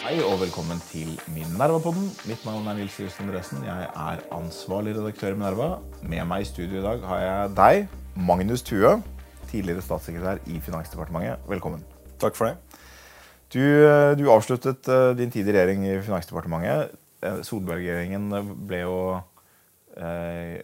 Hei 0.00 0.18
og 0.20 0.34
velkommen 0.42 0.80
til 0.90 1.14
Minerva-podden. 1.32 2.10
Mitt 2.28 2.42
navn 2.44 2.66
er 2.68 2.76
Nils 2.76 2.98
Just 3.00 3.22
Andresen. 3.22 3.62
Jeg 3.64 3.86
er 3.88 4.20
ansvarlig 4.36 4.92
redaktør 4.98 5.32
i 5.32 5.38
Minerva. 5.38 5.68
Med 6.02 6.26
meg 6.28 6.44
i 6.44 6.48
studio 6.50 6.82
i 6.82 6.84
dag 6.84 7.06
har 7.08 7.22
jeg 7.22 7.54
deg, 7.56 7.94
Magnus 8.28 8.66
Thue, 8.68 8.98
tidligere 9.48 9.86
statssekretær 9.86 10.42
i 10.52 10.60
Finansdepartementet. 10.60 11.40
Velkommen. 11.48 11.86
Takk 12.20 12.36
for 12.36 12.50
det. 12.50 12.82
Du, 13.54 13.64
du 14.20 14.28
avsluttet 14.34 14.92
uh, 14.92 15.16
din 15.16 15.32
tid 15.32 15.48
i 15.48 15.56
regjering 15.56 15.88
i 15.88 15.96
Finansdepartementet. 16.04 16.92
Uh, 17.24 17.40
Solberg-regjeringen 17.48 18.28
ble 18.68 18.84
jo 18.84 19.00
uh, 19.16 20.54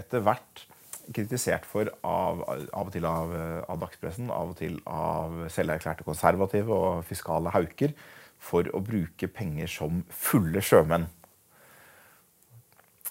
etter 0.00 0.24
hvert 0.24 0.67
kritisert 1.14 1.66
for 1.68 1.88
av, 2.06 2.42
av 2.48 2.88
og 2.88 2.92
til 2.94 3.06
av, 3.08 3.34
av 3.68 3.80
dagspressen, 3.80 4.32
av 4.34 4.52
og 4.52 4.58
til 4.60 4.78
av 4.88 5.46
selverklærte 5.52 6.06
konservative 6.06 6.74
og 6.74 7.04
fiskale 7.08 7.52
hauker 7.54 7.94
for 8.38 8.68
å 8.74 8.82
bruke 8.84 9.28
penger 9.32 9.70
som 9.72 10.02
fulle 10.14 10.62
sjømenn. 10.64 11.08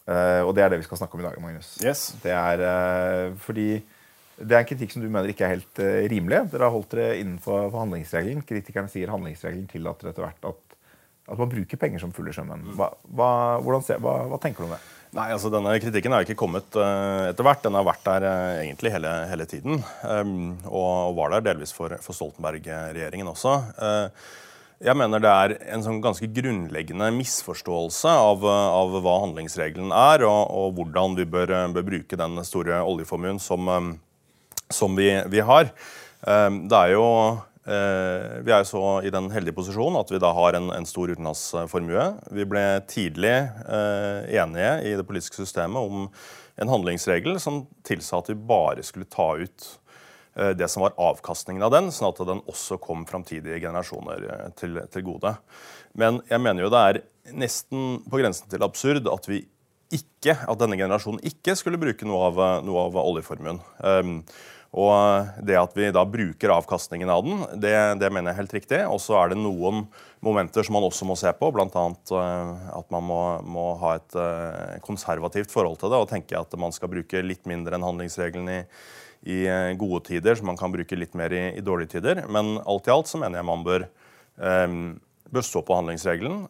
Uh, 0.07 0.39
og 0.47 0.53
det 0.55 0.63
er 0.63 0.71
det 0.71 0.79
vi 0.79 0.87
skal 0.87 1.01
snakke 1.01 1.17
om 1.17 1.21
i 1.21 1.27
dag, 1.27 1.39
Magnus. 1.43 1.73
Yes. 1.83 2.13
Det 2.23 2.31
er 2.31 2.63
uh, 2.63 3.35
fordi 3.43 3.81
det 4.37 4.53
er 4.53 4.61
en 4.61 4.69
kritikk 4.69 4.93
som 4.93 5.03
du 5.03 5.09
mener 5.09 5.33
ikke 5.33 5.43
er 5.43 5.57
helt 5.57 5.81
uh, 5.83 6.05
rimelig. 6.07 6.45
Dere 6.53 6.69
har 6.69 6.71
holdt 6.71 6.93
dere 6.95 7.17
innenfor 7.19 7.73
handlingsregelen. 7.75 8.45
Kritikerne 8.47 8.91
sier 8.91 9.11
handlingsregelen 9.11 9.67
tillater 9.67 10.13
etter 10.13 10.23
hvert 10.23 10.47
at, 10.53 10.77
at 11.27 11.41
man 11.41 11.51
bruker 11.51 11.81
penger 11.81 12.05
som 12.05 12.15
fulle 12.15 12.31
sjømenn. 12.35 12.63
Hva, 12.79 12.93
hva, 13.11 13.31
hva, 13.65 13.81
hva, 13.99 14.39
tenker 14.39 14.63
du 14.63 14.69
om 14.69 14.77
det? 14.77 14.79
Nei, 15.15 15.29
altså 15.31 15.49
Denne 15.53 15.77
kritikken 15.79 16.11
har 16.11 16.25
ikke 16.25 16.35
kommet 16.39 16.75
etter 16.75 17.45
hvert. 17.45 17.61
Den 17.63 17.77
har 17.79 17.85
vært 17.87 18.03
der 18.07 18.25
egentlig 18.65 18.91
hele, 18.91 19.13
hele 19.31 19.47
tiden. 19.47 19.79
Um, 20.03 20.57
og 20.67 21.15
var 21.17 21.31
der 21.35 21.45
delvis 21.47 21.71
for, 21.75 21.95
for 22.03 22.17
Stoltenberg-regjeringen 22.17 23.29
også. 23.31 23.53
Uh, 23.79 24.35
jeg 24.83 24.93
mener 24.99 25.21
det 25.23 25.31
er 25.31 25.53
en 25.73 25.81
sånn 25.81 26.03
ganske 26.03 26.27
grunnleggende 26.29 27.07
misforståelse 27.15 28.11
av, 28.13 28.43
av 28.45 28.97
hva 29.01 29.15
handlingsregelen 29.23 29.89
er, 29.89 30.25
og, 30.27 30.51
og 30.53 30.75
hvordan 30.77 31.15
vi 31.17 31.25
bør, 31.25 31.55
bør, 31.73 31.87
bruke 31.87 32.19
den 32.19 32.37
store 32.45 32.83
oljeformuen 32.85 33.41
som, 33.41 33.71
som 34.69 34.99
vi, 34.99 35.09
vi, 35.33 35.41
har. 35.41 35.71
Um, 36.21 36.65
det 36.69 36.83
er 36.83 36.93
jo 36.93 37.07
vi 37.67 38.51
er 38.53 38.61
jo 38.61 38.67
så 38.69 38.81
i 39.03 39.11
den 39.11 39.25
heldige 39.33 39.57
posisjonen 39.57 39.99
at 39.99 40.11
vi 40.13 40.21
da 40.23 40.29
har 40.31 40.55
en, 40.55 40.69
en 40.71 40.87
stor 40.87 41.11
utenlandsformue. 41.11 42.05
Vi 42.31 42.45
ble 42.47 42.63
tidlig 42.87 43.33
eh, 43.35 44.37
enige 44.39 44.69
i 44.87 44.93
det 44.95 45.03
politiske 45.07 45.41
systemet 45.41 45.89
om 45.89 46.05
en 46.57 46.71
handlingsregel 46.71 47.35
som 47.43 47.65
tilsa 47.87 48.21
at 48.21 48.31
vi 48.31 48.37
bare 48.39 48.85
skulle 48.87 49.09
ta 49.11 49.33
ut 49.41 49.67
Eh, 50.37 50.49
det 50.49 50.67
som 50.67 50.81
var 50.81 50.93
avkastningen 50.97 51.65
av 51.65 51.73
den, 51.73 51.91
sånn 51.91 52.11
at 52.11 52.19
den 52.29 52.43
også 52.45 52.77
kom 52.81 53.05
framtidige 53.09 53.57
generasjoner 53.63 54.25
eh, 54.29 54.49
til, 54.59 54.79
til, 54.93 55.05
gode. 55.07 55.33
Men 55.97 56.21
jeg 56.29 56.43
mener 56.43 56.65
jo 56.65 56.73
det 56.73 56.81
er 56.89 56.99
nesten 57.37 58.03
på 58.05 58.21
grensen 58.21 58.49
til 58.51 58.65
absurd 58.65 59.09
at 59.09 59.29
vi 59.29 59.41
ikke, 59.97 60.35
at 60.35 60.59
denne 60.59 60.77
generasjonen 60.77 61.23
ikke 61.25 61.55
skulle 61.57 61.79
bruke 61.81 62.05
noe 62.05 62.29
av, 62.29 62.41
noe 62.67 62.85
av 62.89 62.99
oljeformuen. 63.01 63.61
Um, 63.79 64.19
og 64.77 65.39
det 65.41 65.55
at 65.57 65.73
vi 65.77 65.89
da 65.93 66.03
bruker 66.05 66.53
avkastningen 66.53 67.09
av 67.09 67.23
den, 67.25 67.39
det, 67.57 67.73
det 67.97 68.11
mener 68.13 68.29
jeg 68.29 68.35
er 68.35 68.41
helt 68.43 68.53
riktig. 68.53 68.81
Og 68.85 68.99
så 69.01 69.15
er 69.17 69.31
det 69.31 69.39
noen 69.41 69.87
momenter 70.21 70.65
som 70.65 70.77
man 70.77 70.85
også 70.85 71.07
må 71.09 71.15
se 71.17 71.31
på, 71.39 71.49
bl.a. 71.53 71.85
Uh, 72.11 72.69
at 72.77 72.93
man 72.93 73.07
må, 73.09 73.21
må 73.41 73.65
ha 73.81 73.95
et 73.97 74.17
uh, 74.17 74.77
konservativt 74.85 75.53
forhold 75.53 75.79
til 75.81 75.93
det 75.93 76.01
og 76.03 76.11
tenke 76.11 76.37
at 76.37 76.53
man 76.61 76.75
skal 76.75 76.91
bruke 76.93 77.25
litt 77.25 77.49
mindre 77.49 77.77
enn 77.77 77.87
handlingsregelen 77.87 78.53
i 78.53 78.61
i 79.27 79.41
eh, 79.49 79.73
gode 79.75 80.03
tider, 80.07 80.37
som 80.37 80.45
man 80.51 80.59
kan 80.59 80.71
bruke 80.71 80.95
litt 80.95 81.15
mer 81.17 81.33
i, 81.33 81.41
i 81.57 81.63
dårlige 81.65 81.97
tider. 81.97 82.21
Men 82.31 82.59
alt 82.61 82.87
i 82.87 82.93
alt 82.93 83.09
så 83.09 83.19
mener 83.19 83.41
jeg 83.41 83.47
man 83.49 83.63
bør, 83.65 83.87
um, 84.37 84.77
bør 85.33 85.43
stå 85.43 85.63
på 85.65 85.79
handlingsregelen. 85.79 86.45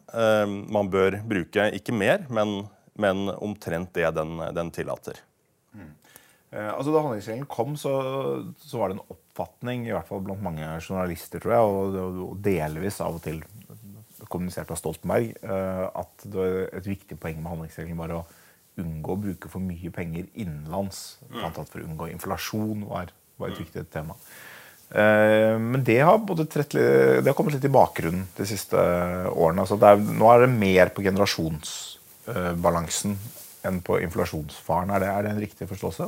Man 0.68 0.90
bør 0.92 1.16
bruke 1.26 1.70
ikke 1.74 1.96
mer, 1.96 2.26
men, 2.28 2.68
men 3.00 3.32
omtrent 3.34 3.90
det 3.96 4.12
den, 4.20 4.36
den 4.54 4.70
tillater. 4.76 5.18
Mm. 6.48 6.56
Uh, 6.56 6.72
altså 6.72 6.94
Da 6.94 7.04
handlingsregelen 7.04 7.50
kom, 7.50 7.76
så, 7.76 7.92
så, 8.56 8.80
var 8.80 8.90
det 8.90 8.98
en 8.98 9.14
oppfatning 9.14 9.86
i 9.86 9.94
hvert 9.94 10.08
fall 10.08 10.24
blant 10.24 10.44
mange 10.44 10.68
journalister 10.80 11.42
tror 11.44 11.54
jeg, 11.54 11.68
og, 11.68 11.98
og 12.24 12.42
delvis 12.44 13.02
av 13.04 13.18
og 13.18 13.24
til 13.26 13.42
kommunisert 14.28 14.70
av 14.72 14.80
Stoltenberg, 14.80 15.36
uh, 15.44 15.86
at 16.02 16.28
et 16.78 16.88
viktig 16.88 17.20
poeng 17.20 17.40
med 17.40 17.52
handlingsregelen 17.52 18.00
var 18.00 18.16
å 18.16 18.26
unngå 18.78 19.14
å 19.14 19.20
bruke 19.20 19.48
for 19.50 19.60
mye 19.64 19.90
penger 19.94 20.24
innenlands. 20.38 20.98
Blant 21.32 21.58
annet 21.58 21.72
for 21.72 21.80
å 21.82 21.86
unngå 21.88 22.04
inflasjon 22.12 22.80
var, 22.88 23.06
var 23.40 23.48
et 23.50 23.62
viktig 23.62 23.82
tema. 23.92 24.14
Eh, 24.88 25.56
men 25.60 25.84
det 25.84 26.00
har, 26.00 26.16
trett, 26.48 26.72
det 26.72 27.26
har, 27.26 27.34
kommet 27.36 27.52
litt 27.56 27.64
i 27.68 27.72
bakgrunnen 27.72 28.26
de 28.38 28.44
siste 28.48 28.76
årene. 29.34 29.60
Altså 29.64 29.76
er, 29.82 29.96
nå 29.98 30.26
er 30.32 30.38
det 30.44 30.50
mer 30.54 30.88
på 30.94 31.02
generasjonsbalansen 31.04 33.12
enn 33.68 33.78
på 33.84 33.92
inflasjonsfaren. 34.06 34.90
Er 34.94 34.98
det, 35.02 35.08
er 35.12 35.20
det 35.26 35.32
en 35.34 35.44
riktig 35.44 35.64
forståelse? 35.70 36.06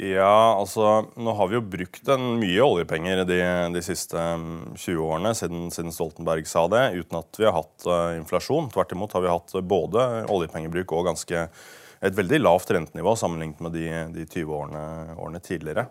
Ja, 0.00 0.56
altså 0.56 1.04
Nå 1.20 1.34
har 1.36 1.50
vi 1.50 1.58
jo 1.58 1.64
brukt 1.74 2.08
en 2.10 2.38
mye 2.40 2.64
oljepenger 2.64 3.24
de, 3.28 3.38
de 3.74 3.82
siste 3.84 4.16
20 4.16 4.78
mm, 4.78 5.02
årene 5.04 5.34
siden, 5.36 5.66
siden, 5.74 5.92
Stoltenberg 5.92 6.48
sa 6.48 6.64
det, 6.72 6.84
uten 6.96 7.20
at 7.20 7.40
vi 7.40 7.46
har 7.48 7.58
hatt 7.58 7.86
uh, 7.88 8.16
inflasjon. 8.16 8.70
Tvert 8.72 8.94
imot 8.96 9.12
har 9.16 9.24
vi 9.24 9.32
hatt 9.32 9.54
både 9.68 10.06
oljepengebruk 10.32 10.94
og 10.96 11.10
ganske 11.12 11.46
et 12.02 12.16
veldig 12.18 12.40
lavt 12.40 12.72
rentenivå 12.74 13.12
sammenlignet 13.18 13.60
med 13.62 13.76
de, 13.76 13.86
de 14.16 14.24
20 14.26 14.54
årene, 14.56 14.84
årene 15.20 15.42
tidligere. 15.44 15.86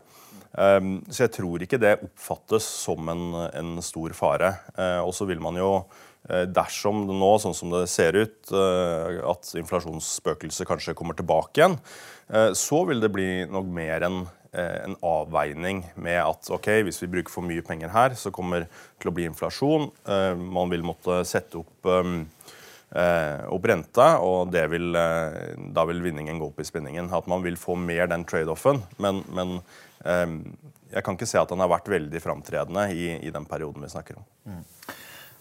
Um, 0.51 0.97
så 1.07 1.28
jeg 1.28 1.35
tror 1.38 1.63
ikke 1.63 1.79
det 1.79 2.00
oppfattes 2.01 2.66
som 2.81 3.07
en, 3.13 3.28
en 3.53 3.75
stor 3.85 4.17
fare. 4.17 4.56
Uh, 4.75 5.06
og 5.06 5.13
så 5.16 5.29
vil 5.29 5.44
man 5.44 5.59
jo 5.61 5.73
Dersom 6.22 7.07
det 7.09 7.16
nå, 7.17 7.28
sånn 7.41 7.56
som 7.57 7.72
det 7.73 7.79
ser 7.90 8.13
ut, 8.13 8.51
at 8.53 9.47
inflasjonsspøkelset 9.57 10.67
kanskje 10.69 10.94
kommer 10.94 11.17
tilbake 11.17 11.57
igjen, 11.57 11.79
Eh, 11.81 12.21
så 12.56 12.84
vil 12.88 13.02
det 13.03 13.12
bli 13.12 13.30
nok 13.52 13.68
mer 13.75 14.06
enn 14.08 14.22
eh, 14.53 14.78
en 14.86 14.96
avveining 15.03 15.84
med 16.00 16.19
at 16.22 16.52
ok, 16.53 16.69
hvis 16.88 17.02
vi 17.03 17.09
bruker 17.16 17.34
for 17.34 17.46
mye 17.47 17.64
penger 17.66 17.92
her, 17.92 18.16
så 18.16 18.31
kommer 18.34 18.66
det 18.66 18.69
til 19.02 19.12
å 19.12 19.16
bli 19.18 19.28
inflasjon. 19.28 19.90
Eh, 20.08 20.34
man 20.40 20.72
vil 20.72 20.86
måtte 20.88 21.22
sette 21.28 21.59
opp, 21.62 21.91
opp 22.91 23.68
renta, 23.72 24.08
og 24.20 24.52
vil, 24.72 24.90
da 24.91 25.86
vil 25.88 26.02
vinningen 26.03 26.40
gå 26.41 26.50
opp 26.52 26.59
i 26.59 26.68
spinningen. 26.68 27.08
At 27.16 27.30
man 27.31 27.44
vil 27.44 27.59
få 27.59 27.78
mer 27.80 28.09
den 28.12 28.25
trade-offen. 28.28 28.81
Men, 29.00 29.24
men, 29.31 29.62
jeg 30.91 31.06
kan 31.06 31.16
ikke 31.16 31.30
se 31.30 31.40
at 31.40 31.52
den 31.53 31.62
har 31.64 31.70
vært 31.72 31.88
veldig 31.88 32.20
framtredende 32.20 32.90
i, 32.91 33.14
i 33.24 33.31
den 33.31 33.46
perioden 33.47 33.86
vi 33.86 33.91
snakker 33.94 34.20
om. 34.20 34.25
Mm. 34.50 34.66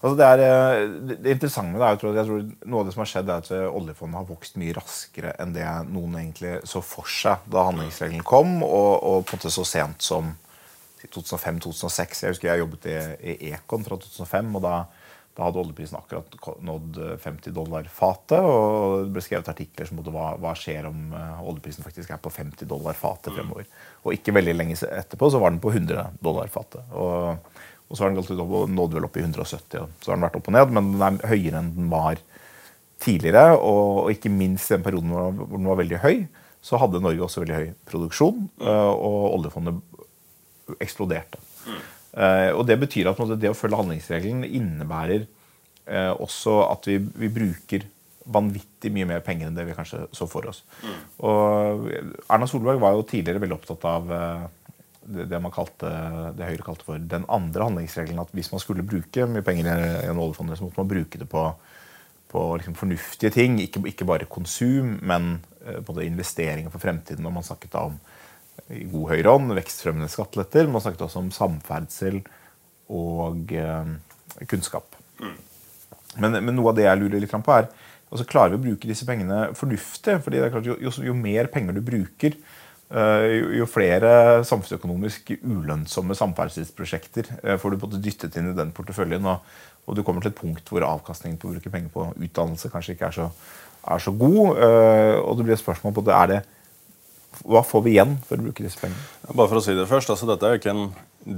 Altså 0.00 0.16
det, 0.16 0.26
er, 0.26 0.40
eh, 0.40 1.16
det 1.20 1.34
interessante 1.34 1.74
med 1.74 1.82
det 1.82 1.86
er 1.86 1.96
jeg 1.96 2.00
tror, 2.00 2.14
jeg 2.16 2.28
tror 2.28 2.44
noe 2.72 2.80
av 2.80 2.86
det 2.88 2.92
som 2.94 3.02
har 3.02 3.10
skjedd, 3.10 3.32
er 3.32 3.42
at 3.42 3.50
eh, 3.52 3.66
oljefondet 3.68 4.16
har 4.16 4.30
vokst 4.30 4.56
mye 4.60 4.76
raskere 4.78 5.34
enn 5.42 5.52
det 5.52 5.66
noen 5.90 6.16
egentlig 6.22 6.54
så 6.68 6.80
for 6.84 7.10
seg 7.10 7.44
da 7.52 7.66
handlingsregelen 7.68 8.24
kom, 8.24 8.62
og, 8.64 8.94
og 8.96 9.26
på 9.26 9.36
en 9.36 9.42
måte 9.42 9.52
så 9.52 9.66
sent 9.68 10.06
som 10.06 10.32
2005-2006. 11.04 12.24
Jeg 12.24 12.32
husker 12.32 12.48
jeg 12.48 12.64
jobbet 12.64 12.88
i, 12.88 12.96
i 13.34 13.52
Econ 13.52 13.84
fra 13.84 14.00
2005, 14.00 14.50
og 14.56 14.64
da, 14.64 14.74
da, 15.36 15.44
hadde 15.44 15.60
oljeprisen 15.66 16.00
akkurat 16.00 16.60
nådd 16.64 17.00
50 17.20 17.56
dollar 17.56 17.92
fatet. 17.92 18.40
Og 18.40 19.04
det 19.04 19.14
ble 19.16 19.24
skrevet 19.24 19.52
artikler 19.52 19.88
som 19.88 20.00
hva, 20.08 20.30
hva 20.40 20.56
skjer 20.56 20.88
om 20.88 21.12
oljeprisen 21.44 21.84
faktisk 21.84 22.12
er 22.12 22.20
på 22.24 22.32
50 22.32 22.68
dollar 22.68 22.96
fatet 22.96 23.36
fremover. 23.36 23.68
Og 24.04 24.16
ikke 24.16 24.36
veldig 24.36 24.56
lenge 24.56 24.80
etterpå 24.80 25.32
så 25.32 25.40
var 25.40 25.52
den 25.52 25.60
på 25.64 25.72
100 25.72 26.20
dollar 26.24 26.52
fatet. 26.52 26.84
Og 26.92 27.59
og 27.90 27.98
så 27.98 28.04
har 28.04 28.12
den 28.12 28.20
gått 28.20 28.30
opp, 28.38 28.52
nådd 28.70 28.92
vel 28.94 29.06
opp 29.08 29.16
i 29.18 29.24
170. 29.24 29.80
Og 29.82 30.04
så 30.04 30.12
har 30.12 30.18
den 30.18 30.26
vært 30.28 30.36
opp 30.38 30.48
og 30.48 30.54
ned, 30.54 30.74
men 30.76 30.92
den 30.94 31.18
er 31.18 31.32
høyere 31.32 31.58
enn 31.58 31.72
den 31.74 31.88
var 31.90 32.20
tidligere. 33.02 33.56
Og, 33.58 34.12
ikke 34.14 34.30
minst 34.30 34.70
i 34.70 34.76
den 34.76 34.84
perioden 34.86 35.10
hvor 35.10 35.56
den 35.56 35.70
var 35.72 35.80
veldig 35.80 36.02
høy, 36.04 36.20
så 36.62 36.78
hadde 36.78 37.00
Norge 37.02 37.24
også 37.26 37.42
veldig 37.42 37.56
høy 37.56 37.72
produksjon. 37.90 38.44
Eh, 38.62 38.90
og 38.94 39.22
oljefondet 39.34 39.80
eksploderte. 40.78 41.42
Uh, 42.10 42.50
og 42.58 42.64
Det 42.66 42.74
betyr 42.78 43.06
at 43.10 43.20
det 43.38 43.52
å 43.52 43.54
følge 43.54 43.78
handlingsregelen 43.78 44.42
innebærer 44.42 45.28
uh, 45.86 46.14
også 46.18 46.56
at 46.66 46.88
vi, 46.90 46.96
vi, 46.98 47.28
bruker 47.30 47.84
vanvittig 48.30 48.90
mye 48.94 49.06
mer 49.06 49.22
penger 49.22 49.46
enn 49.46 49.54
det 49.54 49.68
vi 49.68 49.76
kanskje 49.76 50.02
så 50.14 50.26
for 50.30 50.48
oss. 50.50 50.64
Mm. 50.82 50.96
Og 51.26 51.86
Erna 52.26 52.48
Solberg 52.50 52.82
var 52.82 52.96
jo 52.96 53.06
tidligere 53.06 53.42
veldig 53.42 53.56
opptatt 53.56 53.86
av 53.90 54.10
det, 55.00 55.40
man 55.40 55.52
kalte, 55.54 55.90
det 56.36 56.48
Høyre 56.48 56.66
kalte 56.66 56.86
for 56.86 57.02
den 57.12 57.24
andre 57.32 57.66
handlingsregelen. 57.68 58.20
At 58.22 58.32
hvis 58.36 58.52
man 58.52 58.62
skulle 58.62 58.86
bruke 58.86 59.26
mye 59.30 59.44
penger 59.46 59.70
i 59.70 60.08
en 60.10 60.20
oljefond, 60.20 60.52
så 60.56 60.66
måtte 60.66 60.82
man 60.82 60.90
bruke 60.90 61.20
det 61.20 61.28
på, 61.30 61.44
på 62.30 62.46
liksom 62.60 62.76
fornuftige 62.78 63.32
ting. 63.34 63.58
Ikke, 63.64 63.82
ikke, 63.88 64.08
bare 64.08 64.28
konsum, 64.30 64.98
men 65.00 65.38
både 65.60 66.02
på 66.02 66.08
investeringer 66.08 66.72
for 66.72 66.82
fremtiden. 66.82 67.26
Og 67.26 67.36
man 67.38 67.46
snakket 67.46 67.74
da 67.74 67.86
om 67.88 67.98
i 68.70 68.84
god 68.90 69.14
høyreånd 69.14 69.54
vekstfremmende 69.56 70.10
skatteletter. 70.12 70.68
Man 70.70 70.84
snakket 70.84 71.06
også 71.06 71.22
om 71.22 71.32
samferdsel 71.34 72.20
og 72.90 73.54
eh, 73.56 73.94
kunnskap. 74.50 74.98
Men, 76.18 76.36
men, 76.40 76.54
noe 76.56 76.72
av 76.72 76.78
det 76.78 76.86
jeg 76.86 77.00
lurer 77.00 77.22
litt 77.22 77.32
på, 77.32 77.54
er 77.54 77.70
altså 78.10 78.26
Klarer 78.26 78.56
vi 78.56 78.58
å 78.58 78.64
bruke 78.64 78.90
disse 78.90 79.06
pengene 79.06 79.52
fornuftig? 79.58 80.16
fordi 80.24 80.40
det 80.40 80.48
er 80.48 80.54
klart, 80.54 80.66
jo, 80.66 80.76
jo, 80.82 80.92
jo 81.06 81.14
mer 81.14 81.50
penger 81.52 81.76
du 81.76 81.84
bruker, 81.86 82.34
jo, 82.90 83.50
jo 83.54 83.66
flere 83.70 84.12
samfunnsøkonomisk 84.42 85.34
ulønnsomme 85.38 86.16
samferdselsprosjekter 86.18 87.28
får 87.62 87.74
du 87.74 87.82
både 87.84 88.00
dyttet 88.02 88.34
inn 88.40 88.50
i 88.50 88.56
den 88.56 88.72
porteføljen, 88.74 89.28
og, 89.30 89.44
du 89.94 90.02
kommer 90.06 90.22
til 90.22 90.30
et 90.30 90.38
punkt 90.38 90.68
hvor 90.70 90.84
avkastningen 90.86 91.38
på 91.38 91.48
å 91.48 91.52
bruke 91.54 91.70
penger 91.70 91.90
på 91.94 92.08
utdannelse 92.14 92.70
kanskje 92.70 92.96
ikke 92.96 93.08
er 93.08 93.16
så, 93.16 93.28
er 93.94 94.02
så 94.02 94.12
god. 94.14 94.60
og 95.22 95.32
det 95.38 95.46
blir 95.46 95.54
et 95.56 95.62
spørsmål 95.62 95.94
på 95.96 96.04
det, 96.06 96.14
er 96.14 96.30
det 96.30 96.40
hva 97.46 97.62
får 97.64 97.84
vi 97.84 97.94
igjen 97.94 98.16
for 98.26 98.40
å 98.40 98.44
bruke 98.44 98.64
disse 98.64 98.80
pengene? 98.80 99.00
Bare 99.30 99.48
for 99.48 99.60
å 99.60 99.64
si 99.64 99.74
det 99.76 99.88
først, 99.88 100.10
altså 100.12 100.28
Dette 100.28 100.48
er 100.48 100.58
ikke 100.58 100.74
en 100.74 100.86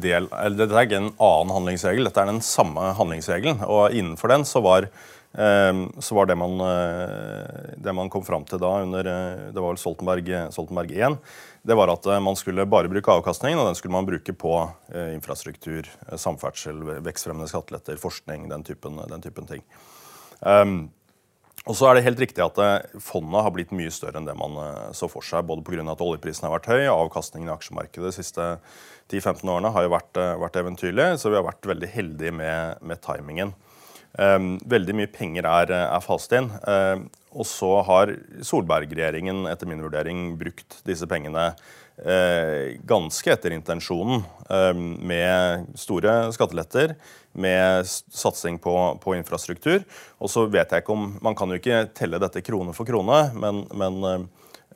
del, 0.03 0.29
dette 0.57 0.75
er 0.75 0.87
ikke 0.87 1.01
en 1.01 1.11
annen 1.13 1.55
handlingsregel, 1.57 2.09
dette 2.09 2.23
er 2.23 2.31
den 2.31 2.43
samme 2.45 2.93
handlingsregelen. 2.99 3.63
Og 3.69 3.95
innenfor 3.99 4.33
den 4.33 4.47
så 4.49 4.63
var, 4.65 4.89
eh, 4.89 5.13
så 5.33 6.15
var 6.15 6.27
det, 6.29 6.37
man, 6.37 6.59
eh, 6.61 7.75
det 7.81 7.95
man 7.97 8.11
kom 8.13 8.25
fram 8.25 8.45
til 8.45 8.61
da 8.61 8.73
under 8.85 9.07
eh, 9.09 9.45
det 9.55 9.61
var 9.63 9.73
vel 9.73 9.81
Stoltenberg 9.81 10.93
1, 10.93 11.17
det 11.65 11.77
var 11.79 11.93
at 11.93 12.09
man 12.21 12.37
skulle 12.37 12.67
bare 12.69 12.91
bruke 12.93 13.15
avkastningen, 13.15 13.61
og 13.63 13.71
den 13.71 13.79
skulle 13.79 13.95
man 13.95 14.09
bruke 14.09 14.35
på 14.37 14.55
infrastruktur, 15.15 15.87
samferdsel, 16.19 16.83
vekstfremmende 17.07 17.49
skatteletter, 17.49 18.01
forskning, 18.03 18.49
den 18.51 18.67
typen, 18.67 18.99
den 19.09 19.23
typen 19.25 19.47
ting. 19.49 19.63
Um, 20.41 20.91
og 21.63 21.77
så 21.79 21.87
er 21.87 21.95
det 21.95 22.07
helt 22.09 22.19
riktig 22.19 22.43
at 22.43 22.59
eh, 22.59 22.95
Fondet 23.03 23.45
har 23.47 23.53
blitt 23.55 23.75
mye 23.77 23.91
større 23.95 24.19
enn 24.19 24.27
det 24.27 24.35
man 24.39 24.57
eh, 24.59 24.89
så 24.99 25.07
for 25.11 25.23
seg. 25.27 25.47
Både 25.47 25.63
pga. 25.67 25.85
at 25.93 26.03
oljeprisen 26.03 26.49
har 26.49 26.57
vært 26.57 26.71
høy, 26.73 26.89
avkastningen 26.91 27.51
i 27.51 27.55
aksjemarkedet 27.55 28.09
de 28.09 28.17
siste 28.17 28.47
10-15 29.13 29.47
årene 29.47 29.71
har 29.75 29.87
jo 29.87 29.93
vært, 29.93 30.11
eh, 30.19 30.35
vært, 30.43 30.59
eventyrlig. 30.59 31.07
Så 31.23 31.31
vi 31.31 31.39
har 31.39 31.47
vært 31.47 31.71
veldig 31.71 31.91
heldige 31.93 32.35
med, 32.35 32.83
med 32.83 33.03
timingen. 33.05 33.55
Um, 34.19 34.59
veldig 34.69 34.97
mye 34.97 35.11
penger 35.13 35.47
er, 35.49 35.73
er 35.73 36.05
fast 36.05 36.35
inn. 36.37 36.51
Um, 36.69 37.07
og 37.33 37.49
så 37.49 37.71
har 37.89 38.13
Solberg-regjeringen 38.45 39.47
etter 39.49 39.71
min 39.71 39.81
vurdering 39.81 40.35
brukt 40.41 40.83
disse 40.85 41.09
pengene 41.09 41.53
uh, 41.55 42.67
ganske 42.89 43.33
etter 43.33 43.57
intensjonen. 43.57 44.25
Um, 44.53 44.85
med 45.09 45.73
store 45.81 46.19
skatteletter 46.37 46.97
med 47.33 47.87
satsing 47.87 48.59
på, 48.59 48.99
på, 49.01 49.15
infrastruktur. 49.17 49.83
Og 50.21 50.31
så 50.31 50.45
vet 50.53 50.73
jeg 50.73 50.85
ikke 50.85 50.95
om 50.97 51.15
Man 51.25 51.37
kan 51.39 51.51
jo 51.51 51.61
ikke 51.61 51.87
telle 51.97 52.21
dette 52.23 52.45
krone 52.45 52.75
for 52.77 52.89
krone, 52.89 53.25
men, 53.33 53.65
men 53.73 54.03
eh, 54.09 54.27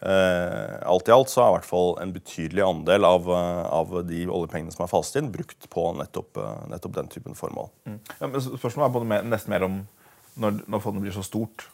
alt 0.01 1.09
i 1.09 1.15
alt 1.15 1.31
så 1.33 1.41
er 1.43 1.49
i 1.49 1.55
hvert 1.57 1.69
fall 1.69 1.95
en 2.03 2.13
betydelig 2.13 2.65
andel 2.67 3.07
av, 3.09 3.31
av 3.31 3.95
de 4.09 4.27
oljepengene 4.29 4.75
som 4.75 4.85
er 4.85 4.91
fast 4.93 5.17
inn, 5.17 5.31
brukt 5.33 5.69
på 5.73 5.87
nettopp, 5.97 6.41
nettopp 6.73 6.97
den 6.99 7.09
typen 7.13 7.39
formål. 7.39 7.71
Mm. 7.89 8.01
Ja, 8.21 8.29
spørsmålet 8.45 8.85
er 8.87 8.97
både 8.99 9.21
nesten 9.31 9.55
mer 9.55 9.67
om 9.67 9.79
når, 10.43 10.61
når 10.69 10.83
fondet 10.85 11.07
blir 11.07 11.15
så 11.17 11.25
stort, 11.25 11.69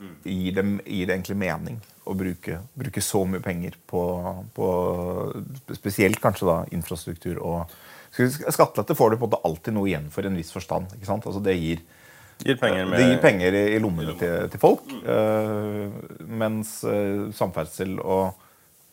mm. 0.00 0.14
gir, 0.24 0.56
det, 0.56 0.64
gir, 0.86 1.06
det, 1.06 1.14
egentlig 1.14 1.38
mening 1.38 1.78
å 2.08 2.16
bruke, 2.18 2.62
bruke 2.78 3.04
så 3.04 3.22
mye 3.28 3.44
penger 3.44 3.76
på, 3.90 4.02
på, 4.56 4.68
spesielt 5.76 6.20
kanskje 6.22 6.50
da 6.50 6.58
infrastruktur 6.74 7.42
og 7.42 7.78
Skattelette 8.18 8.96
får 8.96 9.12
du 9.12 9.18
på 9.18 9.26
en 9.26 9.28
måte 9.28 9.38
alltid 9.44 9.74
noe 9.76 9.86
igjen 9.90 10.06
for 10.10 10.24
en 10.26 10.36
viss 10.38 10.48
forstand. 10.50 10.88
ikke 10.96 11.06
sant? 11.06 11.26
Altså 11.28 11.42
Det 11.44 11.52
gir, 11.54 11.82
gir 12.46 12.58
penger, 12.60 12.84
med, 12.86 13.00
det 13.00 13.06
gir 13.08 13.22
penger 13.22 13.56
i, 13.58 13.62
i 13.74 13.78
lommene 13.82 14.14
til, 14.18 14.48
til, 14.52 14.60
folk. 14.62 14.84
Uh, 15.04 15.88
mens 16.28 16.78
uh, 16.86 17.28
samferdsel 17.34 17.96
og, 17.98 18.44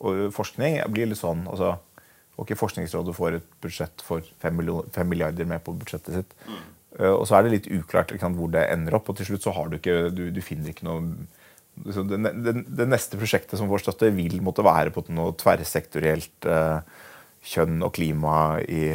og, 0.02 0.24
forskning 0.34 0.80
blir 0.92 1.10
litt 1.10 1.22
sånn 1.22 1.46
altså, 1.50 1.76
Ok, 2.36 2.50
Forskningsrådet 2.60 3.14
får 3.16 3.38
et 3.38 3.44
budsjett 3.64 4.02
for 4.04 4.24
5 4.44 4.58
milliarder 5.08 5.46
med 5.48 5.62
på 5.64 5.72
budsjettet 5.72 6.18
sitt. 6.18 6.34
Mm. 6.44 6.58
Uh, 6.98 7.14
og 7.14 7.24
så 7.28 7.38
er 7.38 7.46
det 7.46 7.54
litt 7.54 7.70
uklart 7.78 8.12
sant, 8.20 8.36
hvor 8.36 8.52
det 8.52 8.66
ender 8.72 8.98
opp, 8.98 9.08
og 9.08 9.16
til 9.16 9.30
slutt 9.30 9.46
så 9.46 9.54
har 9.56 9.70
du 9.70 9.78
ikke 9.78 10.10
du, 10.12 10.26
du 10.34 10.42
finner 10.44 10.74
ikke 10.74 10.88
noe 10.88 11.02
det, 11.76 12.18
det, 12.40 12.52
det, 12.72 12.86
neste 12.88 13.18
prosjektet 13.20 13.60
som 13.60 13.68
får 13.68 13.82
støtte, 13.84 14.08
vil 14.16 14.38
måtte 14.44 14.64
være 14.64 14.92
på 14.94 15.02
noe 15.12 15.34
tverrsektorielt 15.36 16.48
uh, 16.48 16.80
kjønn 17.46 17.84
og 17.84 17.92
klima 17.96 18.36
i 18.64 18.86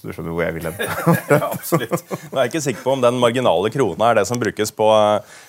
så 0.00 0.08
du 0.08 0.14
skjønner 0.16 0.32
hvor 0.32 0.46
jeg 0.46 0.56
vil 0.56 0.64
hen. 0.64 0.78
ja, 1.34 1.40
absolutt. 1.50 2.04
Nå 2.08 2.38
er 2.38 2.46
jeg 2.46 2.52
ikke 2.54 2.62
sikker 2.64 2.84
på 2.86 2.94
om 2.94 3.02
den 3.04 3.18
marginale 3.20 3.72
krona 3.74 4.08
er 4.08 4.20
det 4.20 4.26
som 4.30 4.40
brukes 4.40 4.72
på, 4.72 4.86
eh, 4.96 5.40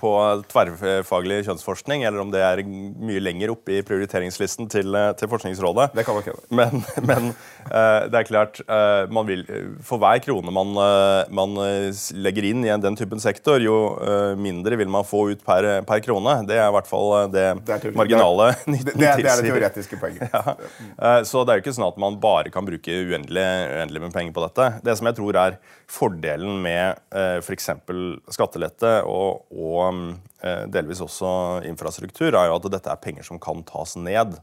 på 0.00 0.10
tverrfaglig 0.50 1.44
kjønnsforskning, 1.46 2.02
eller 2.06 2.22
om 2.22 2.32
det 2.32 2.42
er 2.42 2.62
mye 2.66 3.22
lenger 3.22 3.52
opp 3.54 3.70
i 3.70 3.80
prioriteringslisten 3.86 4.68
til, 4.70 4.94
eh, 4.96 5.12
til 5.18 5.30
Forskningsrådet. 5.30 5.90
Det 5.94 6.04
kan 6.06 6.16
man 6.16 6.24
ikke. 6.24 6.36
Men, 6.50 6.84
men 7.10 7.28
eh, 7.30 8.08
det 8.10 8.20
er 8.20 8.28
klart, 8.28 8.60
eh, 8.66 9.04
man 9.12 9.28
vil, 9.28 9.44
for 9.86 10.02
hver 10.02 10.22
krone 10.24 10.54
man, 10.54 10.74
eh, 10.82 11.30
man, 11.34 11.58
legger 12.20 12.46
inn 12.46 12.64
i 12.66 12.72
den 12.82 12.98
typen 12.98 13.22
sektor, 13.22 13.60
jo 13.62 13.76
eh, 14.02 14.34
mindre 14.40 14.78
vil 14.80 14.90
man 14.92 15.06
få 15.06 15.26
ut 15.32 15.44
per, 15.46 15.68
per, 15.88 16.02
krone. 16.04 16.40
Det 16.48 16.58
er 16.58 16.68
i 16.68 16.74
hvert 16.74 16.90
fall 16.90 17.30
det, 17.32 17.46
det 17.68 17.94
marginale 17.96 18.52
nytten 18.66 18.94
tilsier. 18.94 19.16
Det, 19.16 19.24
det, 19.24 19.32
er 19.32 19.42
det 19.44 19.50
teoretiske 19.50 20.00
poenget. 20.00 20.28
Ja. 20.40 21.20
Så 21.26 21.42
det 21.44 21.52
er 21.52 21.58
jo 21.58 21.62
ikke 21.64 21.72
sånn 21.74 21.86
at 21.86 21.98
man 22.00 22.16
bare 22.22 22.50
kan 22.52 22.64
bruke 22.66 22.92
uendelig 22.92 23.44
uendelig 23.80 24.02
med 24.02 24.12
penger 24.14 24.34
på 24.36 24.42
dette. 24.44 24.66
Det 24.84 24.94
som 24.98 25.08
jeg 25.08 25.16
tror 25.18 25.38
er 25.40 25.56
fordelen 25.90 26.60
med 26.62 27.00
eh, 27.14 27.38
f.eks. 27.40 27.70
skattelette 28.34 28.92
og, 29.08 29.19
og 29.20 29.46
og 29.50 30.02
delvis 30.72 31.02
også 31.04 31.30
infrastruktur, 31.68 32.32
er 32.32 32.48
jo 32.48 32.56
at 32.56 32.68
dette 32.72 32.90
er 32.90 33.00
penger 33.02 33.26
som 33.26 33.38
kan 33.42 33.60
tas 33.68 33.92
ned. 34.00 34.38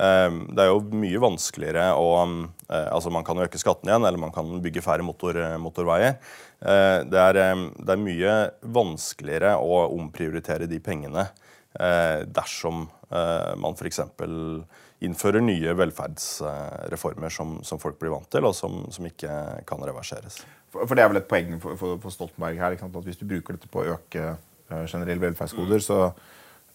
Eh, 0.00 0.30
det 0.56 0.64
er 0.64 0.70
jo 0.70 0.80
mye 0.96 1.20
vanskeligere 1.20 1.90
å 2.00 2.12
eh, 2.22 2.88
Altså, 2.88 3.12
man 3.12 3.26
kan 3.26 3.40
øke 3.44 3.60
skatten 3.60 3.90
igjen, 3.90 4.06
eller 4.08 4.20
man 4.20 4.32
kan 4.32 4.48
bygge 4.64 4.84
færre 4.84 5.04
motor, 5.04 5.36
motorveier. 5.60 6.16
Eh, 6.60 7.02
det 7.08 7.20
er, 7.20 7.40
eh, 7.42 7.66
det, 7.76 7.90
er, 7.92 8.00
mye 8.06 8.36
vanskeligere 8.78 9.56
å 9.60 9.84
omprioritere 9.98 10.70
de 10.70 10.80
pengene 10.82 11.28
dersom 11.72 12.82
man 13.08 13.72
f.eks 13.78 14.02
innfører 15.06 15.40
nye 15.40 15.72
velferdsreformer 15.72 17.32
som, 17.32 17.54
som, 17.64 17.80
folk 17.80 17.96
blir 17.96 18.12
vant 18.12 18.28
til, 18.28 18.44
og 18.44 18.52
som, 18.52 18.82
som 18.92 19.08
ikke 19.08 19.32
kan 19.64 19.80
reverseres. 19.80 20.42
For, 20.72 20.86
for, 20.86 20.96
Det 20.96 21.04
er 21.04 21.10
vel 21.12 21.20
et 21.20 21.30
poeng 21.30 21.56
for, 21.62 21.78
for, 21.80 21.98
for 22.02 22.14
Stoltenberg 22.14 22.60
her, 22.60 22.76
at 22.76 23.00
hvis 23.06 23.20
du 23.20 23.26
bruker 23.28 23.58
dette 23.58 23.70
på 23.72 23.82
å 23.82 23.96
øke 23.96 24.34
uh, 24.34 24.84
generelle 24.88 25.20
velferdsgoder, 25.20 25.82
mm. 25.82 25.84
så, 25.84 25.98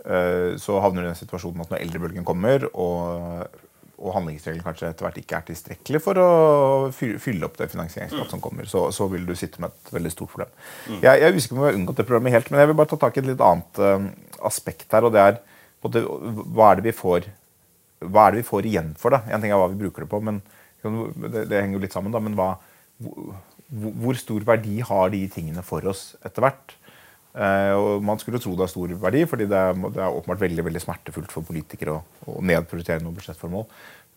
uh, 0.05 0.51
så, 0.61 0.81
havner 0.83 1.03
du 1.03 1.07
i 1.07 1.11
den 1.11 1.21
situasjonen 1.21 1.63
at 1.65 1.73
når 1.73 1.81
eldrebølgen 1.85 2.27
kommer, 2.27 2.67
og, 2.73 3.63
og 3.97 4.13
handlingsregelen 4.13 4.65
kanskje 4.65 4.91
etter 4.91 5.07
hvert 5.07 5.17
ikke 5.23 5.39
er 5.39 5.47
tilstrekkelig 5.47 6.03
for 6.05 6.21
å 6.21 6.29
fylle 6.93 7.49
opp 7.49 7.57
det 7.57 7.71
finansieringsgapet 7.73 8.29
mm. 8.29 8.33
som 8.35 8.43
kommer, 8.43 8.69
så, 8.69 8.85
så, 8.93 9.09
vil 9.09 9.25
du 9.25 9.33
sitte 9.39 9.63
med 9.63 9.73
et 9.73 9.93
veldig 9.97 10.13
stort 10.13 10.35
problem. 10.35 10.53
Mm. 10.85 11.01
Jeg, 11.01 11.09
jeg, 11.09 11.25
er 11.25 11.41
usikker 11.41 11.57
på 11.57 11.59
om 11.59 11.65
vi 11.65 11.71
har 11.71 11.81
unngått 11.81 12.01
det 12.03 12.07
problemet 12.11 12.37
helt, 12.37 12.53
men 12.53 12.61
jeg 12.61 12.71
vil 12.71 12.79
bare 12.83 12.93
ta 12.93 13.01
tak 13.01 13.17
i 13.17 13.23
et 13.23 13.31
litt 13.31 13.43
annet 13.49 13.81
uh, 13.81 14.07
aspekt 14.51 14.93
her. 14.93 15.09
og 15.09 15.17
det 15.17 15.25
er 15.25 15.41
det, 15.87 16.01
hva 16.03 16.71
er 16.71 16.79
det 16.79 16.89
vi 16.89 16.97
får 16.97 17.27
hva 18.05 18.27
er 18.27 18.35
det 18.35 18.43
vi 18.43 18.47
får 18.47 18.67
igjen 18.69 18.89
for 18.99 19.13
det? 19.13 19.23
En 19.31 19.41
ting 19.41 19.53
er 19.53 19.59
hva 19.59 19.69
vi 19.71 19.79
bruker 19.79 20.05
det 20.05 20.11
på, 20.11 20.19
men 20.21 20.41
det, 20.83 21.47
det 21.49 21.61
henger 21.61 21.77
jo 21.77 21.83
litt 21.85 21.95
sammen. 21.95 22.13
da, 22.13 22.21
Men 22.21 22.35
hva, 22.37 22.51
hvor, 23.67 24.15
stor 24.15 24.45
verdi 24.47 24.79
har 24.85 25.09
de 25.11 25.25
tingene 25.31 25.63
for 25.65 25.83
oss 25.91 26.13
etter 26.25 26.43
hvert? 26.45 26.75
Eh, 27.37 27.73
og 27.75 28.03
Man 28.05 28.19
skulle 28.21 28.39
tro 28.41 28.53
det 28.55 28.63
har 28.63 28.71
stor 28.71 28.93
verdi, 29.01 29.25
fordi 29.29 29.47
det 29.49 29.57
er, 29.57 29.75
det 29.75 30.01
er 30.01 30.13
åpenbart 30.13 30.41
veldig 30.41 30.65
veldig 30.69 30.81
smertefullt 30.81 31.33
for 31.33 31.47
politikere 31.47 31.97
å, 31.97 32.03
å 32.31 32.37
nedprioritere 32.41 33.03
noen 33.03 33.17
budsjettformål. 33.17 33.67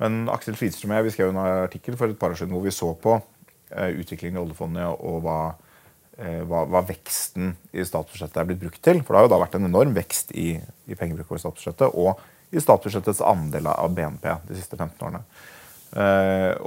Men 0.01 0.23
Aksel 0.33 0.57
Fridstrøm 0.57 0.95
og 0.95 1.01
jeg 1.01 1.09
vi 1.09 1.17
skrev 1.17 1.33
en 1.33 1.43
artikkel 1.43 1.99
for 1.99 2.09
et 2.09 2.21
par 2.21 2.33
år 2.33 2.41
siden 2.41 2.55
hvor 2.55 2.65
vi 2.65 2.75
så 2.75 2.93
på 2.95 3.19
eh, 3.19 3.91
utviklingen 3.99 4.39
i 4.39 4.45
oljefondet 4.45 4.87
og 5.03 5.19
hva, 5.27 5.41
eh, 6.17 6.41
hva, 6.47 6.65
hva, 6.71 6.85
veksten 6.89 7.53
i 7.75 7.85
statsbudsjettet 7.85 8.41
er 8.41 8.49
blitt 8.49 8.63
brukt 8.63 8.81
til. 8.87 9.03
For 9.03 9.13
det 9.13 9.21
har 9.21 9.29
jo 9.29 9.35
da 9.35 9.43
vært 9.45 9.59
en 9.59 9.69
enorm 9.69 9.93
vekst 9.99 10.33
i, 10.39 10.55
i 10.87 10.97
pengebruk 10.97 11.35
over 11.35 11.43
statsbudsjettet. 11.43 11.91
og 11.91 12.29
i 12.51 12.59
statsbudsjettets 12.59 13.21
andel 13.23 13.69
av 13.71 13.93
BNP 13.95 14.25
de 14.49 14.57
siste 14.59 14.75
15 14.75 15.05
årene. 15.07 15.21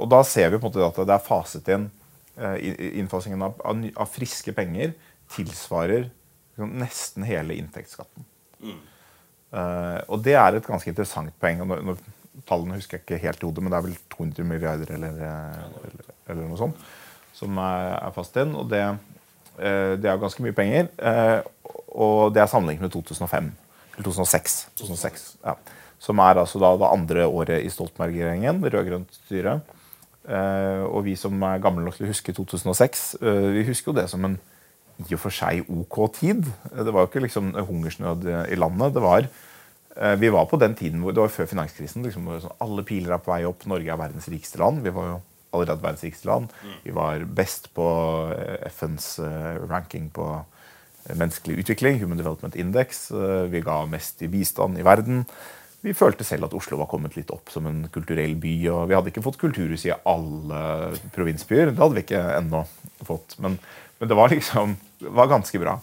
Og 0.00 0.06
da 0.08 0.22
ser 0.24 0.48
vi 0.48 0.56
på 0.56 0.64
en 0.64 0.70
måte 0.70 0.86
at 0.86 1.00
det 1.04 1.12
er 1.12 1.26
faset 1.26 1.68
inn 1.74 1.84
Innfasingen 2.34 3.42
av, 3.46 3.60
av, 3.62 3.84
av, 3.94 4.10
friske 4.10 4.52
penger 4.56 4.94
tilsvarer 5.30 6.08
liksom, 6.08 6.72
nesten 6.80 7.26
hele 7.28 7.54
inntektsskatten. 7.60 8.26
Mm. 8.64 8.80
Uh, 9.54 10.00
og 10.10 10.24
det 10.26 10.34
er 10.34 10.58
et 10.58 10.66
ganske 10.66 10.90
interessant 10.90 11.34
poeng. 11.38 11.62
og 11.62 11.70
når, 11.70 11.82
når, 11.90 12.04
Tallene 12.48 12.74
husker 12.74 12.98
jeg 12.98 13.04
ikke 13.04 13.22
helt 13.22 13.44
i 13.44 13.46
hodet, 13.46 13.62
men 13.62 13.70
det 13.70 13.76
er 13.78 13.84
vel 13.84 13.98
200 14.10 14.46
milliarder 14.48 14.90
eller, 14.96 15.20
eller, 15.22 16.08
eller 16.26 16.48
noe 16.50 16.58
sånt 16.58 16.80
som 17.34 17.58
er, 17.62 17.92
er 18.00 18.14
fast 18.16 18.34
inn. 18.42 18.54
Og 18.58 18.66
det, 18.72 18.82
det 20.02 20.10
er 20.10 20.18
ganske 20.22 20.42
mye 20.42 20.56
penger. 20.56 20.88
og 21.94 22.34
det 22.34 22.42
er 22.42 22.50
sammenlignet 22.50 22.88
med 22.88 22.94
2005. 22.94 23.52
2006. 23.98 24.56
2006 24.80 25.26
ja. 25.44 25.54
Som 26.02 26.20
er 26.20 26.40
altså 26.42 26.60
da 26.60 26.74
det 26.76 26.90
andre 26.90 27.26
året 27.26 27.64
i 27.64 27.70
Stoltenberg-regjeringen, 27.72 28.60
rød-grønt 28.66 29.14
styre. 29.24 29.60
Eh, 30.24 30.82
og 30.88 31.04
vi 31.04 31.14
som 31.20 31.42
er 31.44 31.62
gamle 31.62 31.84
nok 31.84 31.98
til 31.98 32.06
å 32.06 32.12
huske 32.12 32.32
2006, 32.32 33.04
eh, 33.20 33.48
vi 33.58 33.66
husker 33.68 33.92
jo 33.92 33.98
det 33.98 34.08
som 34.12 34.24
en 34.24 34.38
i 35.02 35.16
og 35.16 35.20
for 35.20 35.34
seg 35.34 35.66
ok 35.68 35.98
tid. 36.20 36.46
Det 36.70 36.92
var 36.94 37.04
jo 37.04 37.10
ikke 37.10 37.24
liksom 37.24 37.52
hungersnød 37.54 38.28
i 38.52 38.58
landet. 38.58 38.94
det 38.94 39.02
var 39.02 39.26
eh, 39.26 40.14
vi 40.20 40.30
var 40.30 40.46
på 40.46 40.60
den 40.60 40.74
tiden 40.74 41.02
hvor 41.02 41.12
det 41.12 41.24
var 41.24 41.34
før 41.34 41.50
finanskrisen. 41.50 42.02
Liksom, 42.06 42.30
sånn, 42.40 42.58
alle 42.62 42.84
piler 42.86 43.14
er 43.14 43.22
på 43.22 43.32
vei 43.34 43.44
opp. 43.44 43.66
Norge 43.66 43.90
er 43.90 43.98
verdens 43.98 44.28
rikeste 44.30 44.62
land. 44.62 44.82
Vi 44.84 44.94
var 44.94 45.10
jo 45.10 45.20
allerede 45.54 45.82
verdens 45.82 46.04
rikeste 46.06 46.30
land. 46.30 46.48
Vi 46.84 46.94
var 46.94 47.24
best 47.26 47.72
på 47.74 47.88
eh, 48.34 48.68
FNs 48.70 49.18
eh, 49.18 49.62
ranking 49.70 50.10
på 50.14 50.28
menneskelig 51.12 51.58
utvikling, 51.60 52.00
Human 52.00 52.18
Development 52.18 52.56
Index. 52.56 53.10
Eh, 53.10 53.44
vi 53.52 53.60
ga 53.64 53.82
mest 53.86 54.22
i 54.22 54.30
bistand 54.30 54.78
i 54.78 54.86
verden. 54.86 55.24
Vi 55.84 55.92
følte 55.92 56.24
selv 56.24 56.46
at 56.46 56.54
Oslo 56.56 56.78
var 56.80 56.88
kommet 56.88 57.16
litt 57.18 57.28
opp 57.34 57.50
som 57.52 57.66
en 57.68 57.82
kulturell 57.92 58.38
by. 58.40 58.54
og 58.72 58.86
Vi 58.88 58.96
hadde 58.96 59.10
ikke 59.12 59.24
fått 59.24 59.40
kulturhus 59.42 59.84
i 59.84 59.92
alle 59.92 60.94
provinsbyer. 61.12 61.74
Det 61.74 61.82
hadde 61.82 61.98
vi 61.98 62.04
ikke 62.06 62.22
ennå 62.38 62.62
fått. 63.04 63.36
Men, 63.44 63.58
men 64.00 64.10
det 64.10 64.16
var 64.16 64.32
liksom 64.32 64.78
det 65.04 65.12
var 65.12 65.28
ganske 65.28 65.60
bra. 65.60 65.76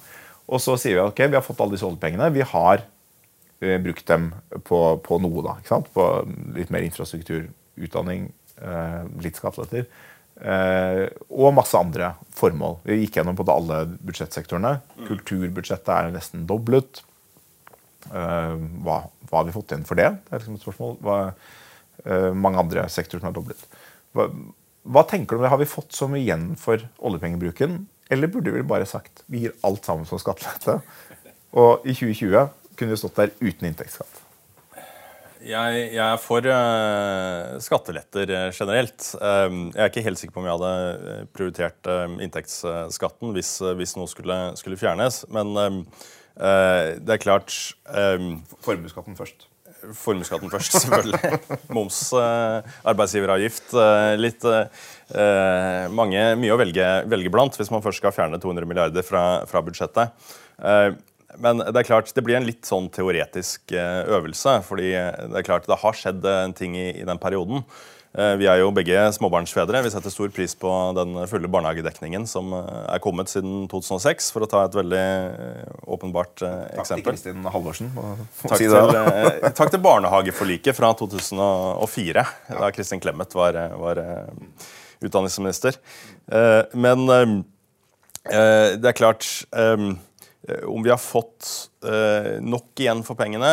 Og 0.52 0.62
så 0.64 0.76
sier 0.82 0.98
vi 0.98 1.04
ok, 1.06 1.22
vi 1.30 1.38
har 1.38 1.46
fått 1.46 1.62
alle 1.62 1.78
disse 1.78 1.86
oljepengene. 1.86 2.32
Vi 2.34 2.48
har 2.50 2.82
eh, 3.62 3.78
brukt 3.84 4.08
dem 4.10 4.32
på, 4.66 4.80
på 5.06 5.20
noe. 5.22 5.46
da, 5.46 5.58
ikke 5.62 5.76
sant? 5.76 5.92
På 5.94 6.08
litt 6.58 6.74
mer 6.74 6.88
infrastruktur, 6.88 7.46
utdanning, 7.78 8.32
eh, 8.58 9.04
litt 9.22 9.38
skatteletter. 9.38 9.86
Eh, 10.42 11.06
og 11.30 11.54
masse 11.54 11.78
andre 11.78 12.16
formål. 12.34 12.80
Vi 12.90 13.04
gikk 13.04 13.22
gjennom 13.22 13.38
på 13.38 13.46
alle 13.54 13.84
budsjettsektorene. 14.02 14.80
Kulturbudsjettet 15.06 15.94
er 15.94 16.14
nesten 16.18 16.50
doblet. 16.50 17.04
Eh, 18.10 18.56
hva, 18.84 19.02
hva, 19.28 19.36
har 19.38 19.48
vi 19.48 19.54
fått 19.56 19.74
igjen 19.74 19.86
for 19.88 20.00
det? 20.00 20.10
Det 20.26 20.34
er 20.34 20.42
liksom 20.42 20.58
et 20.58 20.66
spørsmål. 20.66 20.98
Hva, 21.06 21.18
uh, 22.08 22.32
mange 22.34 22.62
andre 22.62 22.88
sektorer 22.92 23.22
som 23.22 23.30
er 23.30 23.36
doblet. 23.38 23.62
Hva, 24.18 24.28
hva, 24.82 25.06
tenker 25.10 25.36
du 25.36 25.42
om 25.42 25.46
det? 25.46 25.54
Har 25.54 25.62
vi 25.62 25.70
fått 25.70 25.94
så 25.96 26.10
mye 26.12 26.24
igjen 26.24 26.52
for 26.60 26.82
oljepengebruken? 26.98 27.84
Eller 28.12 28.32
burde 28.32 28.54
vi 28.56 28.66
bare 28.68 28.90
sagt 28.90 29.24
vi 29.32 29.46
gir 29.46 29.56
alt 29.68 29.86
sammen 29.88 30.10
som 30.10 30.20
skattelette? 30.20 30.82
Og 31.52 31.86
i 31.86 31.94
2020 31.94 32.50
kunne 32.80 32.96
vi 32.96 33.00
stått 33.00 33.20
der 33.20 33.34
uten 33.40 33.70
inntektsskatt. 33.70 34.20
Jeg, 35.42 35.78
jeg, 35.96 36.06
er 36.06 36.20
for 36.22 36.46
uh, 36.46 37.58
skatteletter 37.64 38.30
generelt. 38.54 39.08
Jeg 39.18 39.74
er 39.74 39.90
ikke 39.90 40.04
helt 40.06 40.22
sikker 40.22 40.36
på 40.36 40.44
om 40.44 40.50
jeg 40.50 40.60
hadde 40.60 41.16
prioritert 41.34 41.90
inntektsskatten 42.22 43.34
hvis, 43.34 43.56
hvis 43.80 43.96
noe 43.98 44.10
skulle, 44.12 44.38
skulle 44.60 44.78
fjernes. 44.78 45.24
Men 45.34 45.86
det 46.36 47.16
er 47.16 47.22
klart 47.22 47.54
um, 47.92 48.38
Formuesskatten 48.64 49.18
først. 49.18 49.48
Formuesskatten 49.98 50.52
først, 50.54 50.78
selvfølgelig. 50.84 51.40
Moms, 51.76 52.00
uh, 52.16 52.64
arbeidsgiveravgift. 52.88 53.74
Uh, 53.76 54.16
litt 54.22 54.48
mange, 55.92 56.22
Mye 56.40 56.54
å 56.56 56.60
velge, 56.62 56.88
velge, 57.12 57.32
blant 57.34 57.58
hvis 57.60 57.72
man 57.74 57.84
først 57.84 58.00
skal 58.00 58.14
fjerne 58.16 58.40
200 58.40 58.70
milliarder 58.70 59.04
fra, 59.04 59.44
fra 59.50 59.60
budsjettet. 59.66 60.14
men 61.44 61.60
det 61.60 61.82
er 61.82 61.88
klart, 61.88 62.14
det 62.16 62.24
blir 62.24 62.38
en 62.40 62.48
litt 62.48 62.64
sånn 62.64 62.88
teoretisk 62.96 63.74
øvelse. 63.76 64.62
fordi 64.64 64.94
det 64.94 65.42
er 65.42 65.48
klart 65.50 65.68
det 65.68 65.82
har 65.84 65.98
skjedd 66.00 66.24
en 66.32 66.56
ting 66.56 66.78
i, 66.80 66.94
i 67.02 67.04
den 67.04 67.20
perioden. 67.20 67.66
Eh, 68.12 68.34
vi 68.36 68.48
er 68.50 68.60
jo 68.60 68.72
begge 68.76 69.06
småbarnsfedre. 69.16 69.82
Vi 69.86 69.92
setter 69.94 70.12
stor 70.12 70.32
pris 70.36 70.52
på 70.60 70.70
den 70.98 71.16
fulle 71.32 71.48
barnehagedekningen 71.52 72.26
som 72.28 72.52
eh, 72.58 72.82
er 72.92 73.04
kommet 73.04 73.32
siden 73.32 73.70
2006, 73.72 74.32
for 74.36 74.44
å 74.44 74.50
ta 74.52 74.66
et 74.68 74.76
veldig 74.76 75.00
eh, 75.00 75.70
åpenbart 75.96 76.44
eksempel. 76.44 76.76
Takk 76.82 76.92
til 76.92 77.06
Kristin 77.08 77.48
Halvorsen. 77.54 77.94
Takk, 78.44 78.58
til, 78.60 78.76
takk 79.62 79.72
til 79.72 79.84
barnehageforliket 79.86 80.76
fra 80.76 80.92
2004, 81.00 82.26
da 82.52 82.72
Kristin 82.76 83.04
Clemet 83.04 83.38
var, 83.38 83.62
var 83.80 84.04
utdanningsminister. 85.02 85.80
Men 86.78 87.08
det 88.22 88.88
er 88.88 88.96
klart 88.96 89.26
Om 89.52 90.84
vi 90.86 90.92
har 90.92 91.00
fått 91.02 91.48
nok 92.46 92.80
igjen 92.80 93.02
for 93.08 93.20
pengene 93.20 93.50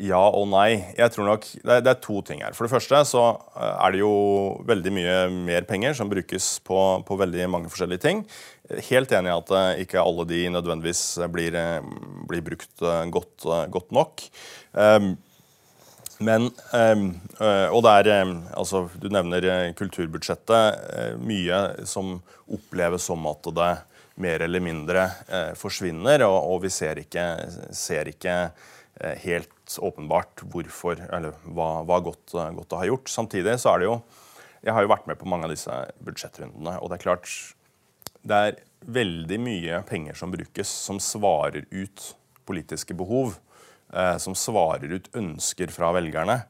ja 0.00 0.20
og 0.24 0.46
nei. 0.48 0.80
Jeg 0.96 1.12
tror 1.12 1.26
nok, 1.28 1.44
det 1.52 1.68
er, 1.68 1.82
det 1.84 1.90
er, 1.90 1.98
to 2.00 2.22
ting 2.24 2.40
her. 2.40 2.54
For 2.56 2.64
det 2.64 2.72
første 2.72 3.02
så 3.08 3.24
eh, 3.52 3.74
er 3.74 3.92
det 3.92 4.00
jo 4.00 4.14
veldig 4.68 4.92
mye 4.94 5.16
mer 5.34 5.66
penger 5.68 5.96
som 5.98 6.08
brukes 6.08 6.54
på, 6.64 6.78
på 7.04 7.18
veldig 7.20 7.48
mange 7.52 7.72
forskjellige 7.72 8.04
ting. 8.06 8.22
Helt 8.88 9.12
enig 9.12 9.28
i 9.28 9.36
at 9.36 9.52
eh, 9.58 9.82
ikke 9.84 10.00
alle 10.00 10.24
de 10.30 10.46
nødvendigvis 10.54 11.04
blir, 11.32 11.58
eh, 11.60 11.92
blir 12.30 12.44
brukt 12.46 12.86
godt, 13.12 13.46
godt 13.74 13.92
nok. 13.92 14.24
Um, 14.72 15.14
men 16.22 16.52
um, 16.70 17.08
Og 17.74 17.80
det 17.82 17.92
er 17.98 18.30
altså, 18.54 18.84
Du 18.94 19.08
nevner 19.10 19.72
kulturbudsjettet. 19.74 21.18
Mye 21.18 21.58
som 21.88 22.20
oppleves 22.46 23.08
som 23.10 23.26
at 23.26 23.48
det 23.56 23.72
mer 24.22 24.44
eller 24.44 24.62
mindre 24.62 25.08
forsvinner, 25.58 26.22
og, 26.28 26.36
og 26.52 26.62
vi 26.62 26.70
ser 26.70 27.00
ikke, 27.02 27.24
ser 27.74 28.12
ikke 28.12 28.36
helt 29.24 29.50
åpenbart 29.78 30.44
hvorfor, 30.52 31.00
eller 31.12 31.36
hva, 31.44 31.82
hva 31.88 32.00
godt, 32.04 32.34
godt 32.34 32.70
det 32.72 32.80
har 32.80 32.90
gjort. 32.90 33.12
Samtidig 33.12 33.56
så 33.62 33.74
er 33.74 33.82
det 33.82 33.90
jo 33.90 33.96
Jeg 34.62 34.74
har 34.76 34.84
jo 34.84 34.92
vært 34.92 35.06
med 35.10 35.18
på 35.18 35.26
mange 35.26 35.48
av 35.48 35.50
disse 35.50 35.76
budsjettrundene, 36.06 36.76
og 36.78 36.90
det 36.90 37.00
er 37.00 37.06
klart 37.08 37.30
det 38.22 38.36
er 38.38 38.60
veldig 38.86 39.38
mye 39.42 39.80
penger 39.88 40.14
som 40.14 40.30
brukes, 40.30 40.70
som 40.70 41.00
svarer 41.02 41.64
ut 41.70 42.04
politiske 42.46 42.94
behov. 42.94 43.34
Eh, 43.92 44.16
som 44.22 44.36
svarer 44.38 44.94
ut 44.94 45.08
ønsker 45.18 45.72
fra 45.74 45.90
velgerne. 45.96 46.44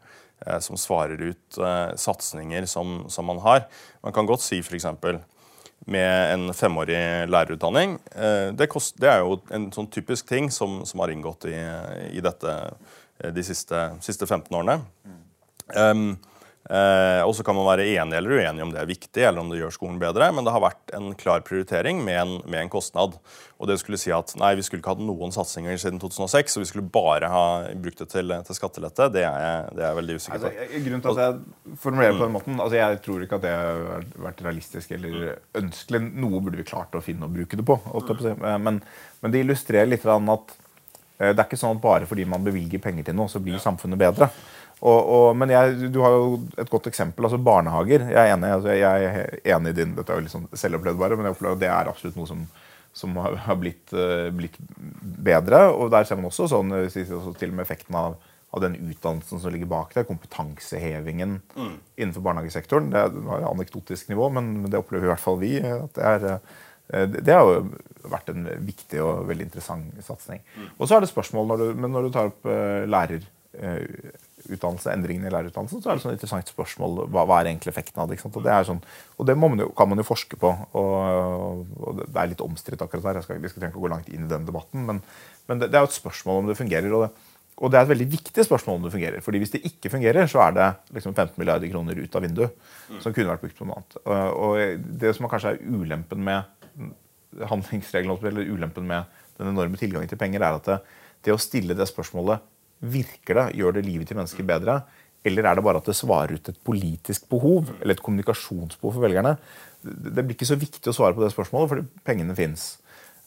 Eh, 0.47 0.59
som 0.59 0.77
svarer 0.77 1.21
ut 1.21 1.59
eh, 1.59 1.95
satsinger 1.97 2.67
som, 2.67 3.05
som, 3.09 3.27
man 3.27 3.39
har. 3.39 3.67
Man 4.03 4.13
kan 4.13 4.27
godt 4.27 4.43
si 4.43 4.59
f.eks. 4.63 4.87
med 5.87 6.33
en 6.35 6.55
femårig 6.55 7.29
lærerutdanning. 7.31 7.99
Eh, 8.15 8.51
det, 8.57 8.69
er 9.07 9.23
jo 9.23 9.39
en 9.51 9.71
sånn 9.75 9.91
typisk 9.93 10.29
ting 10.31 10.51
som, 10.51 10.83
har 10.99 11.15
inngått 11.15 11.47
i, 11.51 12.21
dette 12.23 12.57
de 13.31 13.47
siste, 13.47 13.87
siste 14.03 14.27
15 14.27 14.57
årene. 14.57 14.81
Um, 15.73 16.17
eh, 16.71 17.23
og 17.25 17.33
så 17.37 17.45
kan 17.47 17.57
man 17.57 17.67
være 17.69 17.87
enig 17.95 18.17
eller 18.19 18.35
uenig 18.39 18.65
om 18.65 18.73
det 18.75 18.81
er 18.83 18.89
viktig 18.91 19.25
eller 19.25 19.41
om 19.43 19.51
det 19.53 19.61
gjør 19.61 19.75
skolen 19.77 20.01
bedre, 20.03 20.29
men 20.35 20.45
det 20.45 20.53
har 20.55 20.65
vært 20.65 20.93
en 20.97 21.13
klar 21.19 21.45
prioritering 21.47 22.03
med 22.05 22.19
en, 22.19 22.35
med 22.45 22.65
en 22.65 22.73
kostnad. 22.73 23.17
Og 23.63 23.69
det 23.71 23.77
skulle 23.79 24.01
si 24.01 24.11
at 24.15 24.35
nei, 24.41 24.53
vi 24.59 24.65
skulle 24.67 24.83
ikke 24.83 24.97
hatt 24.97 25.05
noen 25.07 25.35
satsinger 25.35 25.79
siden 25.79 26.01
2006, 26.03 26.57
og 26.57 26.65
vi 26.65 26.71
skulle 26.73 26.95
bare 26.95 27.31
ha 27.31 27.45
brukt 27.79 28.03
det 28.03 28.09
til, 28.11 28.35
til 28.49 28.59
skattelette, 28.59 29.07
det 29.15 29.23
er, 29.23 29.37
jeg, 29.47 29.77
det 29.77 29.85
er 29.85 29.87
jeg 29.87 30.01
veldig 30.01 30.17
usikker 30.19 30.43
på. 30.43 30.51
Altså, 30.51 30.81
grunnen 30.87 31.05
til 31.05 31.13
at 31.13 31.23
jeg 31.23 31.77
formulerer 31.85 32.19
på 32.19 32.27
den 32.27 32.35
måten, 32.39 32.59
altså 32.59 32.81
jeg 32.81 33.03
tror 33.07 33.27
ikke 33.27 33.39
at 33.39 33.47
det 33.47 33.55
har 33.55 34.09
vært 34.27 34.43
realistisk 34.49 34.97
eller 34.99 35.23
ønskelig. 35.63 36.03
Noe 36.11 36.43
burde 36.43 36.59
vi 36.59 36.67
klart 36.67 36.99
å 36.99 37.05
finne 37.05 37.31
og 37.31 37.39
bruke 37.39 37.61
det 37.61 37.69
på. 37.69 37.79
Men, 38.67 38.83
men 39.23 39.35
det 39.35 39.45
illustrerer 39.45 39.95
litt 39.95 40.11
at 40.11 40.59
Eh, 40.62 40.62
det 41.31 41.39
er 41.39 41.47
ikke 41.47 41.61
sånn 41.61 41.79
at 41.79 41.85
bare 41.85 42.09
fordi 42.11 42.27
man 42.29 42.43
bevilger 42.45 42.83
penger 42.83 43.07
til 43.07 43.17
noe, 43.19 43.31
så 43.31 43.41
blir 43.43 43.63
samfunnet 43.63 44.01
bedre. 44.01 44.29
Og, 44.83 44.99
og, 44.99 45.27
men 45.39 45.53
jeg, 45.53 45.91
du 45.95 46.01
har 46.03 46.17
jo 46.17 46.41
et 46.59 46.71
godt 46.71 46.89
eksempel. 46.91 47.29
altså 47.29 47.39
Barnehager. 47.39 48.09
Jeg 48.11 48.19
er 48.19 48.35
enig, 48.35 48.51
altså 48.51 48.75
jeg 48.75 49.07
er 49.07 49.55
enig 49.55 49.71
i 49.71 49.79
din 49.79 49.95
Dette 49.95 50.11
er 50.11 50.19
jo 50.19 50.25
litt 50.25 50.35
sånn 50.35 50.49
selvopplevd, 50.59 50.99
bare, 50.99 51.19
men 51.19 51.29
jeg 51.29 51.37
opplever 51.37 51.61
det 51.61 51.71
er 51.71 51.91
absolutt 51.91 52.19
noe 52.19 52.27
som, 52.27 52.43
som 52.99 53.15
har 53.23 53.61
blitt, 53.61 53.95
uh, 53.95 54.27
blitt, 54.35 54.59
bedre. 55.23 55.69
Og 55.71 55.93
der 55.95 56.09
ser 56.09 56.19
man 56.19 56.33
også 56.33 56.51
sånn, 56.51 56.75
også 56.83 57.37
til 57.39 57.55
og 57.55 57.61
med 57.61 57.63
effekten 57.63 58.01
av, 58.01 58.19
av 58.51 58.65
den 58.65 58.75
utdannelsen 58.81 59.45
som 59.45 59.55
ligger 59.55 59.71
bak 59.71 59.95
det. 59.95 60.09
Kompetansehevingen 60.11 61.39
mm. 61.55 61.79
innenfor 61.95 62.27
barnehagesektoren. 62.27 62.91
Det 62.91 63.07
er 63.07 63.49
anekdotisk 63.53 64.11
nivå, 64.11 64.33
men 64.35 64.67
det 64.67 64.83
opplever 64.83 65.07
i 65.07 65.15
hvert 65.15 65.27
fall 65.29 65.39
vi. 65.45 65.55
at 65.63 65.95
det 65.95 66.11
er 66.11 66.29
Eh, 66.33 66.39
det 66.93 67.33
har 67.33 67.47
jo 67.49 67.63
vært 68.11 68.33
en 68.33 68.49
viktig 68.67 69.01
og 69.03 69.27
veldig 69.29 69.47
interessant 69.49 70.03
satsing. 70.05 70.43
Mm. 70.57 70.69
Og 70.77 70.89
så 70.89 70.97
er 70.97 71.05
det 71.05 71.13
spørsmål 71.13 71.49
når 71.53 71.63
du, 71.63 71.69
men 71.85 71.95
når 71.95 72.03
du 72.07 72.11
tar 72.15 72.31
opp 72.33 72.49
uh, 72.49 72.83
lærerutdannelse, 72.91 74.89
uh, 74.91 74.95
endringene 74.95 75.31
i 75.31 75.35
lærerutdannelsen, 75.35 75.83
så 75.83 75.91
er 75.91 75.99
det 75.99 76.05
sånn 76.05 76.17
interessant 76.17 76.53
spørsmål 76.53 76.91
hva, 77.07 77.23
hva 77.29 77.41
er 77.41 77.53
egentlig 77.53 77.73
effekten 77.73 78.03
av 78.03 78.11
det. 78.11 78.19
Og 78.27 78.41
det, 78.45 78.57
sånn, 78.69 78.83
og 79.19 79.29
det 79.29 79.37
man 79.39 79.65
jo, 79.65 79.69
kan 79.79 79.91
man 79.93 80.03
jo 80.03 80.07
forske 80.09 80.37
på. 80.41 80.51
Og, 80.79 81.67
og 81.79 81.91
det 82.03 82.17
er 82.17 82.33
litt 82.33 82.45
omstridt 82.45 82.83
akkurat 82.85 83.07
der. 83.09 83.21
Jeg 83.21 83.29
skal, 83.29 83.43
vi 83.43 83.53
skal 83.53 83.61
trenger 83.63 83.77
ikke 83.77 83.87
gå 83.87 83.93
langt 83.95 84.09
inn 84.13 84.27
i 84.27 84.33
den 84.33 84.49
debatten, 84.49 84.89
men, 84.89 84.97
men 85.51 85.63
det, 85.63 85.71
det, 85.71 85.79
er 85.79 85.87
jo 85.87 85.93
et 85.93 86.01
spørsmål 86.01 86.43
om 86.43 86.51
det 86.51 86.59
fungerer. 86.59 86.91
og 86.97 87.07
det, 87.07 87.13
og 87.63 87.71
det 87.71 87.79
er 87.79 87.85
et 87.85 87.93
veldig 87.93 88.09
viktig 88.11 88.43
spørsmål 88.49 88.79
om 88.79 88.87
det 88.89 88.95
fungerer. 88.95 89.23
fordi 89.23 89.39
hvis 89.39 89.53
det 89.53 89.61
ikke 89.69 89.93
fungerer, 89.93 90.27
så 90.27 90.41
er 90.49 90.55
det 90.57 90.69
liksom 90.97 91.15
15 91.15 91.37
milliarder 91.39 91.71
kroner 91.71 92.01
ut 92.01 92.17
av 92.17 92.25
vinduet. 92.25 92.57
Som 93.05 93.15
kunne 93.15 93.31
vært 93.31 93.45
brukt 93.45 93.59
på 93.61 93.69
noe 93.69 93.79
annet. 93.79 93.99
Og 94.35 94.89
det 94.99 95.13
som 95.15 95.29
kanskje 95.31 95.55
er 95.55 95.63
ulempen 95.63 96.25
med 96.27 96.49
handlingsregelen 97.49 98.19
eller 98.29 98.49
ulempen 98.49 98.87
med 98.89 99.21
den 99.39 99.53
enorme 99.53 99.79
tilgangen 99.81 100.11
til 100.11 100.21
penger, 100.21 100.43
er 100.43 100.59
at 100.59 100.69
det, 100.69 100.81
det, 101.25 101.35
å 101.35 101.41
stille 101.41 101.77
det 101.79 101.89
spørsmålet 101.91 102.49
Virker 102.83 103.39
det? 103.39 103.45
Gjør 103.61 103.77
det 103.77 103.85
livet 103.87 104.09
til 104.11 104.19
mennesker 104.19 104.43
bedre? 104.43 104.81
Eller 105.23 105.47
er 105.47 105.55
det 105.55 105.63
bare 105.63 105.79
at 105.79 105.87
det 105.87 105.95
svarer 105.95 106.35
ut 106.35 106.49
et 106.51 106.57
politisk 106.67 107.29
behov 107.31 107.69
eller 107.77 107.95
et 107.95 108.03
kommunikasjonsbehov 108.03 108.97
for 108.97 109.05
velgerne? 109.05 109.37
Det 109.83 110.19
blir 110.19 110.35
ikke 110.35 110.49
så 110.51 110.59
viktig 110.59 110.91
å 110.91 110.97
svare 110.97 111.15
på 111.15 111.23
det 111.23 111.31
spørsmålet, 111.31 111.71
fordi 111.71 112.03
pengene 112.03 112.35
fins. 112.35 112.65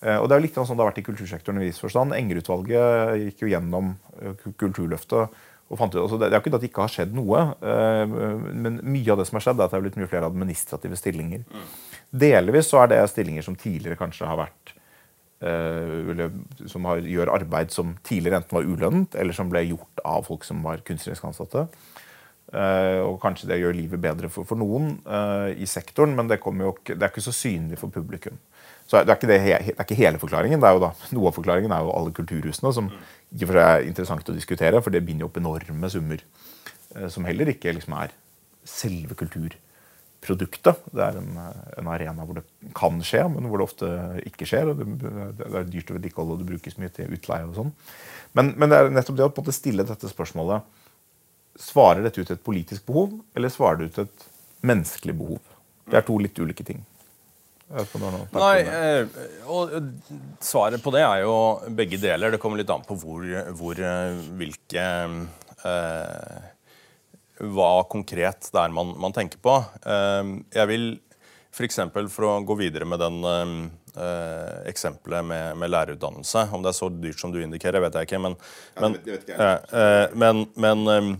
Eh, 0.03 0.17
og 0.19 0.27
Det 0.27 0.35
er 0.35 0.43
litt 0.43 0.59
sånn 0.59 0.75
det 0.75 0.83
har 0.83 0.91
vært 0.91 0.99
i 0.99 1.07
kultursektoren. 1.07 1.61
i 1.61 1.69
viss 1.69 1.79
forstand. 1.79 2.11
Enger-utvalget 2.17 3.23
gikk 3.23 3.45
jo 3.45 3.51
gjennom 3.53 3.95
eh, 4.19 4.35
Kulturløftet. 4.59 5.39
Ut, 5.71 5.81
altså 5.81 6.17
Det 6.19 6.27
er 6.27 6.37
jo 6.37 6.43
ikke 6.43 6.53
at 6.53 6.61
det 6.61 6.69
ikke 6.69 6.85
har 6.85 6.93
skjedd 6.93 7.13
noe, 7.17 7.41
eh, 7.65 8.15
men 8.53 8.79
mye 8.85 9.11
av 9.11 9.19
det 9.19 9.27
som 9.29 9.39
har 9.39 9.45
skjedd, 9.47 9.59
er 9.59 9.65
at 9.65 9.73
det 9.73 9.79
er 9.79 9.85
blitt 9.87 9.99
mye 9.99 10.11
flere 10.11 10.29
administrative 10.29 10.99
stillinger. 10.99 11.45
Mm. 11.49 11.67
Delvis 12.25 12.69
så 12.69 12.83
er 12.83 12.91
det 12.91 13.01
stillinger 13.11 13.45
som 13.45 13.57
tidligere 13.57 13.97
kanskje 13.99 14.29
har 14.29 14.37
vært 14.39 14.75
uh, 15.43 16.29
Som 16.69 16.85
har, 16.87 17.01
gjør 17.01 17.33
arbeid 17.33 17.73
som 17.73 17.95
tidligere 18.05 18.39
enten 18.39 18.55
var 18.55 18.69
ulønnet, 18.69 19.17
eller 19.19 19.35
som 19.35 19.49
ble 19.51 19.65
gjort 19.65 20.03
av 20.05 20.29
folk 20.29 20.45
som 20.47 20.61
var 20.63 20.85
kunstnerisk 20.85 21.25
ansatte. 21.27 21.65
Uh, 22.53 23.01
og 23.01 23.17
kanskje 23.23 23.49
det 23.49 23.57
gjør 23.59 23.75
livet 23.75 23.99
bedre 23.99 24.29
for, 24.29 24.45
for 24.47 24.59
noen 24.61 24.99
uh, 25.09 25.49
i 25.49 25.65
sektoren, 25.67 26.13
men 26.15 26.29
det, 26.29 26.37
jo, 26.45 26.75
det, 26.87 27.01
er 27.01 27.09
ikke 27.09 27.25
så 27.25 27.33
synlig 27.35 27.81
for 27.81 27.91
publikum. 27.91 28.37
Så 28.85 29.01
det 29.01 29.09
er, 29.09 29.17
ikke 29.17 29.29
det, 29.29 29.39
det 29.41 29.73
er 29.73 29.81
ikke 29.81 29.97
hele 29.97 30.21
forklaringen. 30.21 30.61
det 30.61 30.69
er 30.69 30.77
jo 30.77 30.83
da, 30.83 30.91
Noe 31.17 31.31
av 31.31 31.37
forklaringen 31.39 31.73
er 31.73 31.85
jo 31.85 31.93
alle 31.95 32.13
kulturhusene, 32.15 32.73
som 32.75 32.91
ikke 33.33 33.49
for 33.49 33.57
seg 33.57 33.69
er 33.69 33.87
interessant 33.89 34.29
å 34.31 34.35
diskutere, 34.35 34.81
for 34.85 34.93
det 34.93 35.03
binder 35.05 35.27
opp 35.27 35.39
enorme 35.41 35.89
summer 35.91 36.21
uh, 36.21 37.07
som 37.11 37.25
heller 37.27 37.49
ikke 37.55 37.73
liksom 37.73 37.97
er 37.97 38.13
selve 38.65 39.17
kulturproduktet. 39.17 40.85
Det 40.93 41.01
er 41.01 41.19
en, 41.21 41.41
en, 41.81 41.89
arena 41.89 42.27
hvor 42.27 42.39
det 42.39 42.45
kan 42.77 43.01
skje, 43.05 43.25
men 43.33 43.49
hvor 43.49 43.61
det 43.61 43.67
ofte 43.67 43.91
ikke 44.29 44.49
skjer. 44.49 44.71
og 44.71 44.81
Det, 44.81 44.87
det 45.41 45.49
er 45.49 45.69
dyrt 45.73 45.91
å 45.91 45.97
vedlikeholde, 45.97 46.37
og 46.37 46.43
det 46.43 46.49
brukes 46.53 46.79
mye 46.81 46.93
til 46.93 47.17
utleie 47.17 47.49
og 47.49 47.57
sånn. 47.57 47.75
Men, 48.37 48.53
men, 48.53 48.69
det 48.69 48.79
er 48.79 48.93
nettopp 48.93 49.17
det 49.17 49.29
å 49.29 49.55
stille 49.55 49.87
dette 49.87 50.11
spørsmålet 50.11 50.73
Svarer 51.55 52.01
dette 52.03 52.19
ut 52.19 52.31
et 52.33 52.41
politisk 52.43 52.83
behov, 52.83 53.13
eller 53.31 53.47
svarer 53.47 53.79
det 53.79 53.85
ut 53.87 53.99
et 54.01 54.23
menneskelig 54.67 55.13
behov? 55.15 55.39
Det 55.87 55.95
er 55.95 56.03
to 56.03 56.17
litt 56.19 56.35
ulike 56.35 56.65
ting. 56.67 56.81
Nei, 58.35 58.59
eh, 58.61 59.07
og 59.49 59.71
Svaret 60.43 60.83
på 60.83 60.93
det 60.93 61.01
er 61.01 61.23
jo 61.23 61.37
begge 61.73 61.97
deler. 61.97 62.35
Det 62.35 62.39
kommer 62.41 62.61
litt 62.61 62.69
an 62.69 62.85
på 62.85 62.97
hvor, 63.01 63.25
hvor 63.57 63.79
eh, 63.81 64.19
hvilke 64.37 64.83
eh, 65.65 66.35
Hva 67.41 67.71
konkret 67.91 68.51
det 68.53 68.61
er 68.61 68.75
man, 68.75 68.93
man 69.01 69.15
tenker 69.15 69.41
på. 69.41 69.57
Eh, 69.81 70.35
jeg 70.53 70.71
vil 70.71 70.87
f.eks. 71.55 71.81
For, 71.89 72.11
for 72.13 72.29
å 72.29 72.37
gå 72.45 72.59
videre 72.61 72.85
med 72.85 73.01
den 73.01 73.19
eh, 73.25 74.69
eksempelet 74.69 75.25
med, 75.25 75.55
med, 75.57 75.71
lærerutdannelse 75.71 76.49
Om 76.53 76.65
det 76.65 76.69
er 76.73 76.77
så 76.77 76.91
dyrt 76.93 77.21
som 77.21 77.33
du 77.33 77.41
indikerer, 77.41 77.81
vet 77.87 77.97
jeg 77.97 78.11
ikke. 78.11 78.25
Men, 78.27 78.37
men, 78.77 78.99
ja, 78.99 79.07
det 79.07 79.17
vet 79.17 79.33
jeg. 79.33 79.71
Eh, 79.73 80.19
men, 80.21 80.45
men 80.53 80.85
Eh, 80.89 81.15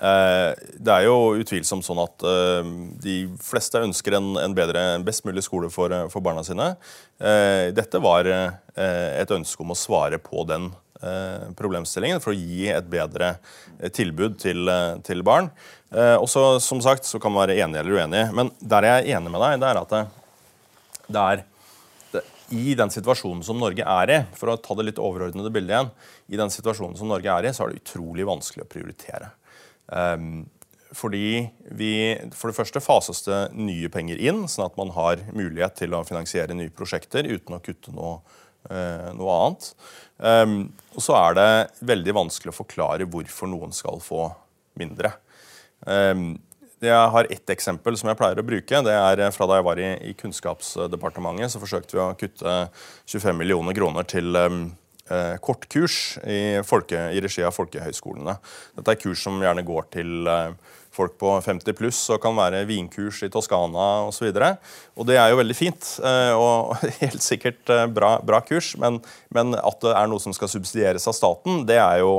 det 0.00 0.92
er 0.94 1.04
jo 1.04 1.36
utvilsomt 1.36 1.84
sånn 1.84 1.98
at 2.00 2.22
eh, 2.24 2.68
de 3.04 3.16
fleste 3.44 3.82
ønsker 3.84 4.16
en, 4.16 4.30
en 4.40 4.54
bedre, 4.56 4.84
best 5.04 5.26
mulig 5.28 5.44
skole 5.44 5.68
for, 5.72 5.92
eh, 5.92 6.20
barna 6.24 6.44
sine. 6.46 6.72
Dette 7.20 8.00
var 8.00 8.24
et 8.24 9.32
ønske 9.34 9.60
om 9.60 9.74
å 9.74 9.76
svare 9.76 10.16
på 10.22 10.46
den 10.48 10.70
problemstillingen 11.56 12.20
for 12.24 12.32
å 12.32 12.36
gi 12.38 12.70
et 12.72 12.86
bedre 12.88 13.34
tilbud 13.92 14.38
til, 14.40 14.70
til 15.04 15.20
barn. 15.24 15.50
Og 15.92 16.24
så, 16.32 16.44
som 16.64 16.80
sagt, 16.80 17.04
så 17.04 17.20
kan 17.20 17.34
man 17.34 17.44
være 17.44 17.58
enig 17.60 17.80
eller 17.82 18.00
uenig. 18.00 18.22
Men 18.36 18.52
der 18.60 18.88
jeg 18.88 19.02
er 19.02 19.18
enig 19.18 19.34
med 19.34 19.44
deg, 19.44 19.60
det 19.60 19.68
er 19.68 19.80
at 19.82 19.92
det, 19.92 20.02
det 21.12 21.26
er 21.26 21.44
i 22.50 22.74
den 22.74 22.90
situasjonen 22.90 23.44
som 23.46 23.60
Norge 23.60 23.84
er 23.84 24.14
i, 24.14 24.18
for 24.36 24.52
å 24.52 24.58
ta 24.60 24.74
det 24.78 24.88
litt 24.88 25.02
overordnede 25.02 25.52
bildet 25.54 25.76
igjen, 25.76 25.92
i 26.32 26.40
den 26.40 26.52
situasjonen 26.52 26.96
som 26.98 27.10
Norge 27.10 27.36
er 27.36 27.46
i, 27.46 27.52
så 27.54 27.66
er 27.66 27.74
det 27.74 27.84
utrolig 27.84 28.26
vanskelig 28.26 28.64
å 28.64 28.70
prioritere. 28.70 29.30
Um, 29.90 30.48
fordi 30.94 31.46
vi, 31.70 31.92
For 32.34 32.50
det 32.50 32.56
første 32.56 32.82
fases 32.82 33.22
det 33.26 33.40
nye 33.54 33.90
penger 33.92 34.18
inn, 34.18 34.44
sånn 34.50 34.66
at 34.66 34.78
man 34.78 34.90
har 34.96 35.22
mulighet 35.30 35.78
til 35.78 35.94
å 35.94 36.04
finansiere 36.06 36.56
nye 36.56 36.72
prosjekter 36.74 37.28
uten 37.30 37.56
å 37.56 37.62
kutte 37.62 37.94
noe, 37.94 38.18
uh, 38.70 39.10
noe 39.14 39.36
annet. 39.36 39.72
Um, 40.18 40.56
og 40.96 41.04
så 41.06 41.16
er 41.20 41.38
det 41.38 41.50
veldig 41.92 42.16
vanskelig 42.18 42.54
å 42.54 42.60
forklare 42.60 43.06
hvorfor 43.10 43.50
noen 43.50 43.74
skal 43.76 44.02
få 44.02 44.28
mindre. 44.80 45.14
Um, 45.86 46.34
jeg 46.80 47.08
har 47.12 47.28
ett 47.28 47.50
eksempel 47.52 47.96
som 48.00 48.08
jeg 48.08 48.16
pleier 48.16 48.38
å 48.40 48.46
bruke. 48.46 48.82
det 48.84 48.92
er 48.96 49.20
Fra 49.36 49.46
da 49.46 49.58
jeg 49.58 49.66
var 49.66 49.80
i, 49.84 50.14
Kunnskapsdepartementet, 50.16 51.52
så 51.52 51.60
forsøkte 51.60 51.96
vi 51.96 52.00
å 52.00 52.14
kutte 52.16 52.54
25 53.04 53.36
millioner 53.36 53.76
kroner 53.76 54.06
til 54.08 54.32
um, 54.36 54.62
eh, 54.64 54.79
kortkurs 55.42 56.18
i, 56.22 56.60
folke, 56.66 56.98
i, 57.14 57.22
regi 57.22 57.42
av 57.46 57.54
folkehøyskolene. 57.56 58.36
Dette 58.78 58.94
er 58.94 59.00
kurs 59.00 59.24
som 59.26 59.40
gjerne 59.42 59.64
går 59.66 59.88
til 59.94 60.28
eh, 60.30 60.76
folk 60.94 61.16
på 61.20 61.32
50 61.44 61.76
pluss 61.78 62.00
og 62.12 62.20
kan 62.22 62.36
være 62.36 62.64
vinkurs 62.68 63.22
i 63.26 63.30
Toskana 63.32 63.88
osv. 64.08 64.28
Og, 64.30 64.34
så 64.34 64.52
og 65.00 65.08
det 65.08 65.18
er 65.20 65.30
jo 65.32 65.40
veldig 65.40 65.56
fint 65.56 65.92
eh, 66.04 66.32
og 66.34 66.76
helt 67.02 67.24
sikkert 67.24 67.72
eh, 67.72 67.86
bra, 67.90 68.16
bra 68.26 68.42
kurs, 68.46 68.74
men, 68.80 69.00
men, 69.34 69.54
at 69.58 69.80
det 69.84 69.94
er 69.96 70.10
noe 70.10 70.22
som 70.22 70.34
skal 70.36 70.50
subsidieres 70.52 71.08
av 71.10 71.16
staten, 71.16 71.64
det 71.68 71.78
er 71.80 72.02
jo 72.02 72.14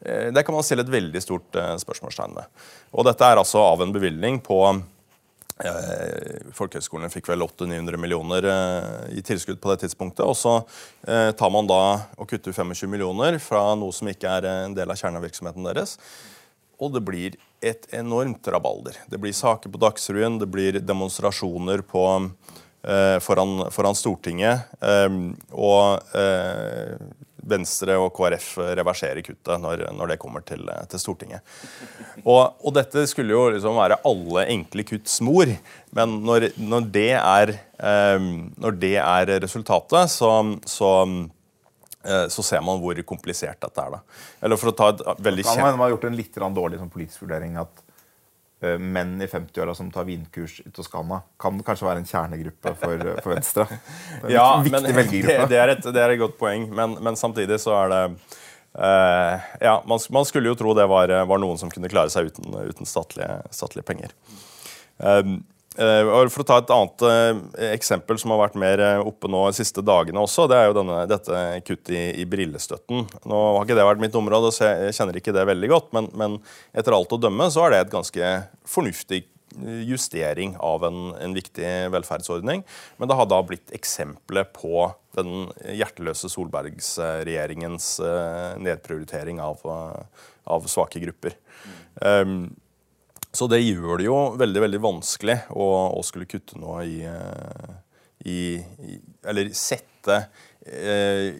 eh, 0.00 0.32
det 0.34 0.44
kan 0.46 0.56
man 0.56 0.66
stille 0.66 0.86
et 0.86 0.92
veldig 0.92 1.24
stort 1.24 1.60
eh, 1.60 1.76
spørsmålstegn 1.82 2.36
ved. 2.40 2.68
Og 2.96 3.08
dette 3.08 3.28
er 3.28 3.42
altså 3.42 3.62
av 3.64 3.84
en 3.84 3.94
bevilgning 3.94 4.40
på 4.44 4.62
Eh, 4.70 4.95
Folkehøgskolene 5.56 7.08
fikk 7.08 7.30
vel 7.30 7.40
800-900 7.46 8.00
millioner 8.00 8.44
eh, 8.50 9.16
i 9.16 9.22
tilskudd 9.24 9.56
på 9.62 9.72
det 9.72 9.86
tidspunktet. 9.86 10.24
Og 10.28 10.36
så 10.36 10.58
eh, 11.08 11.30
tar 11.32 11.52
man 11.52 11.68
da 11.68 11.80
og 12.20 12.28
kutter 12.28 12.52
25 12.52 12.90
millioner 12.92 13.38
fra 13.40 13.70
noe 13.78 13.94
som 13.96 14.10
ikke 14.12 14.34
er 14.36 14.50
en 14.50 14.76
del 14.76 14.92
av 14.92 15.00
kjernevirksomheten 15.00 15.64
deres. 15.64 15.96
Og 16.76 16.92
det 16.92 17.00
blir 17.08 17.38
et 17.64 17.88
enormt 17.96 18.44
rabalder. 18.52 18.98
Det 19.08 19.20
blir 19.20 19.32
saker 19.32 19.72
på 19.72 19.80
Dagsrevyen, 19.80 20.36
det 20.42 20.50
blir 20.52 20.76
demonstrasjoner 20.84 21.80
på, 21.88 22.04
eh, 22.84 23.16
foran, 23.24 23.70
foran, 23.72 23.96
Stortinget. 23.96 24.68
Eh, 24.84 25.08
og 25.56 26.16
eh, 26.20 27.00
Venstre 27.46 27.96
og 28.00 28.10
KrF 28.16 28.48
reverserer 28.78 29.22
kuttet 29.26 29.62
når, 29.62 29.86
når 29.94 30.12
det 30.12 30.18
kommer 30.22 30.44
til, 30.46 30.66
til 30.90 31.02
Stortinget. 31.02 31.56
Og, 32.24 32.42
og, 32.60 32.72
dette 32.76 33.06
skulle 33.10 33.34
jo 33.34 33.46
liksom 33.54 33.78
være 33.78 34.00
alle 34.08 34.46
enkle 34.56 34.86
kutts 34.88 35.20
mor, 35.24 35.50
men 35.96 36.18
når, 36.26 36.50
når, 36.58 36.90
det, 36.94 37.08
er, 37.20 37.54
eh, 37.78 38.28
når 38.58 38.78
det 38.82 38.96
er 39.02 39.34
resultatet, 39.44 40.12
så, 40.12 40.32
så, 40.66 40.92
eh, 42.02 42.26
så 42.32 42.46
ser 42.50 42.64
man 42.66 42.82
hvor 42.82 43.00
komplisert 43.08 43.62
dette 43.62 43.86
er. 43.86 43.98
da. 43.98 44.20
Eller 44.42 44.60
for 44.60 44.72
å 44.72 44.76
ta 44.76 44.92
et 44.92 45.26
veldig 45.30 45.46
kjent... 45.46 45.64
Man 45.64 45.84
har 45.86 45.94
gjort 45.94 46.08
en 46.10 46.18
litt 46.18 46.40
dårlig 46.60 46.82
sånn 46.82 46.92
politisk 46.92 47.26
vurdering 47.26 47.58
at 47.62 47.85
menn 48.80 49.18
i 49.20 49.28
50-åra 49.28 49.74
som 49.76 49.90
tar 49.92 50.06
vinkurs 50.08 50.60
i 50.64 50.70
Toskana, 50.72 51.20
kan 51.40 51.58
kanskje 51.64 51.88
være 51.88 52.00
en 52.02 52.08
kjernegruppe 52.08 52.72
for, 52.80 53.02
eh, 53.02 53.20
for 53.20 53.34
Venstre. 53.34 53.66
ja, 54.36 54.46
men 54.64 54.82
det, 54.88 54.94
det, 55.50 55.58
er 55.60 55.74
et, 55.74 55.84
det, 55.84 56.00
er 56.00 56.14
et, 56.14 56.20
godt 56.22 56.38
poeng, 56.40 56.68
men, 56.74 56.96
men 57.04 57.20
samtidig 57.20 57.60
så 57.62 57.76
er 57.82 57.92
det 57.92 58.02
uh, 58.80 59.50
Ja, 59.60 59.76
man, 59.84 60.00
man, 60.10 60.28
skulle 60.28 60.52
jo 60.52 60.56
tro 60.58 60.72
det 60.78 60.88
var, 60.88 61.12
var, 61.28 61.42
noen 61.42 61.60
som 61.60 61.72
kunne 61.72 61.92
klare 61.92 62.12
seg 62.12 62.32
uten, 62.32 62.48
uten 62.70 62.88
statlige, 62.88 63.42
statlige, 63.52 63.86
penger. 63.88 64.16
Um, 64.96 65.38
Eh, 65.38 65.55
for 65.76 66.42
å 66.42 66.46
ta 66.48 66.58
et 66.62 66.72
annet 66.72 67.04
eh, 67.06 67.70
eksempel 67.74 68.18
som 68.20 68.32
har 68.32 68.42
vært 68.46 68.58
mer 68.60 68.80
eh, 68.82 69.02
oppe 69.04 69.28
nå 69.30 69.42
de 69.50 69.58
siste 69.58 69.84
dagene 69.84 70.22
også, 70.22 70.46
det 70.50 70.58
er 70.58 70.70
jo 70.70 70.76
denne, 70.78 70.98
dette 71.10 71.44
kuttet 71.66 71.92
i, 71.92 72.04
i, 72.22 72.26
brillestøtten. 72.28 73.06
Nå 73.28 73.40
har 73.44 73.64
ikke 73.64 73.76
det 73.78 73.86
vært 73.88 74.02
mitt 74.02 74.16
område, 74.18 74.52
så 74.54 74.70
jeg 74.70 74.96
kjenner 74.96 75.20
ikke 75.20 75.34
det 75.36 75.46
veldig 75.48 75.72
godt, 75.72 75.88
men, 75.96 76.10
men 76.16 76.38
etter 76.76 76.96
alt 76.96 77.12
å 77.12 77.20
dømme 77.20 77.50
så 77.52 77.66
er 77.66 77.74
det 77.74 77.82
et 77.84 77.94
ganske 77.94 78.34
fornuftig 78.68 79.26
justering 79.88 80.52
av 80.60 80.82
en, 80.84 81.14
en, 81.16 81.32
viktig 81.36 81.68
velferdsordning. 81.94 82.60
Men 83.00 83.08
det 83.08 83.16
har 83.16 83.28
da 83.30 83.38
blitt 83.46 83.72
eksempelet 83.76 84.50
på 84.56 84.90
den 85.16 85.46
hjerteløse 85.72 86.28
Solbergsregjeringens 86.28 87.94
nedprioritering 88.60 89.40
av, 89.40 89.64
av 90.44 90.68
svake 90.68 91.00
grupper. 91.00 91.38
Um, 92.04 92.50
så 93.36 93.48
det 93.50 93.62
gjør 93.62 94.00
det 94.00 94.08
jo 94.08 94.18
veldig 94.40 94.62
veldig 94.66 94.82
vanskelig 94.84 95.36
å, 95.54 95.68
å 95.96 96.02
skulle 96.06 96.28
kutte 96.30 96.58
noe 96.60 96.84
i, 96.88 96.98
eh, 97.06 97.76
i, 98.26 98.40
i 98.60 98.98
Eller 99.26 99.52
sette 99.56 100.22
eh, 100.66 101.36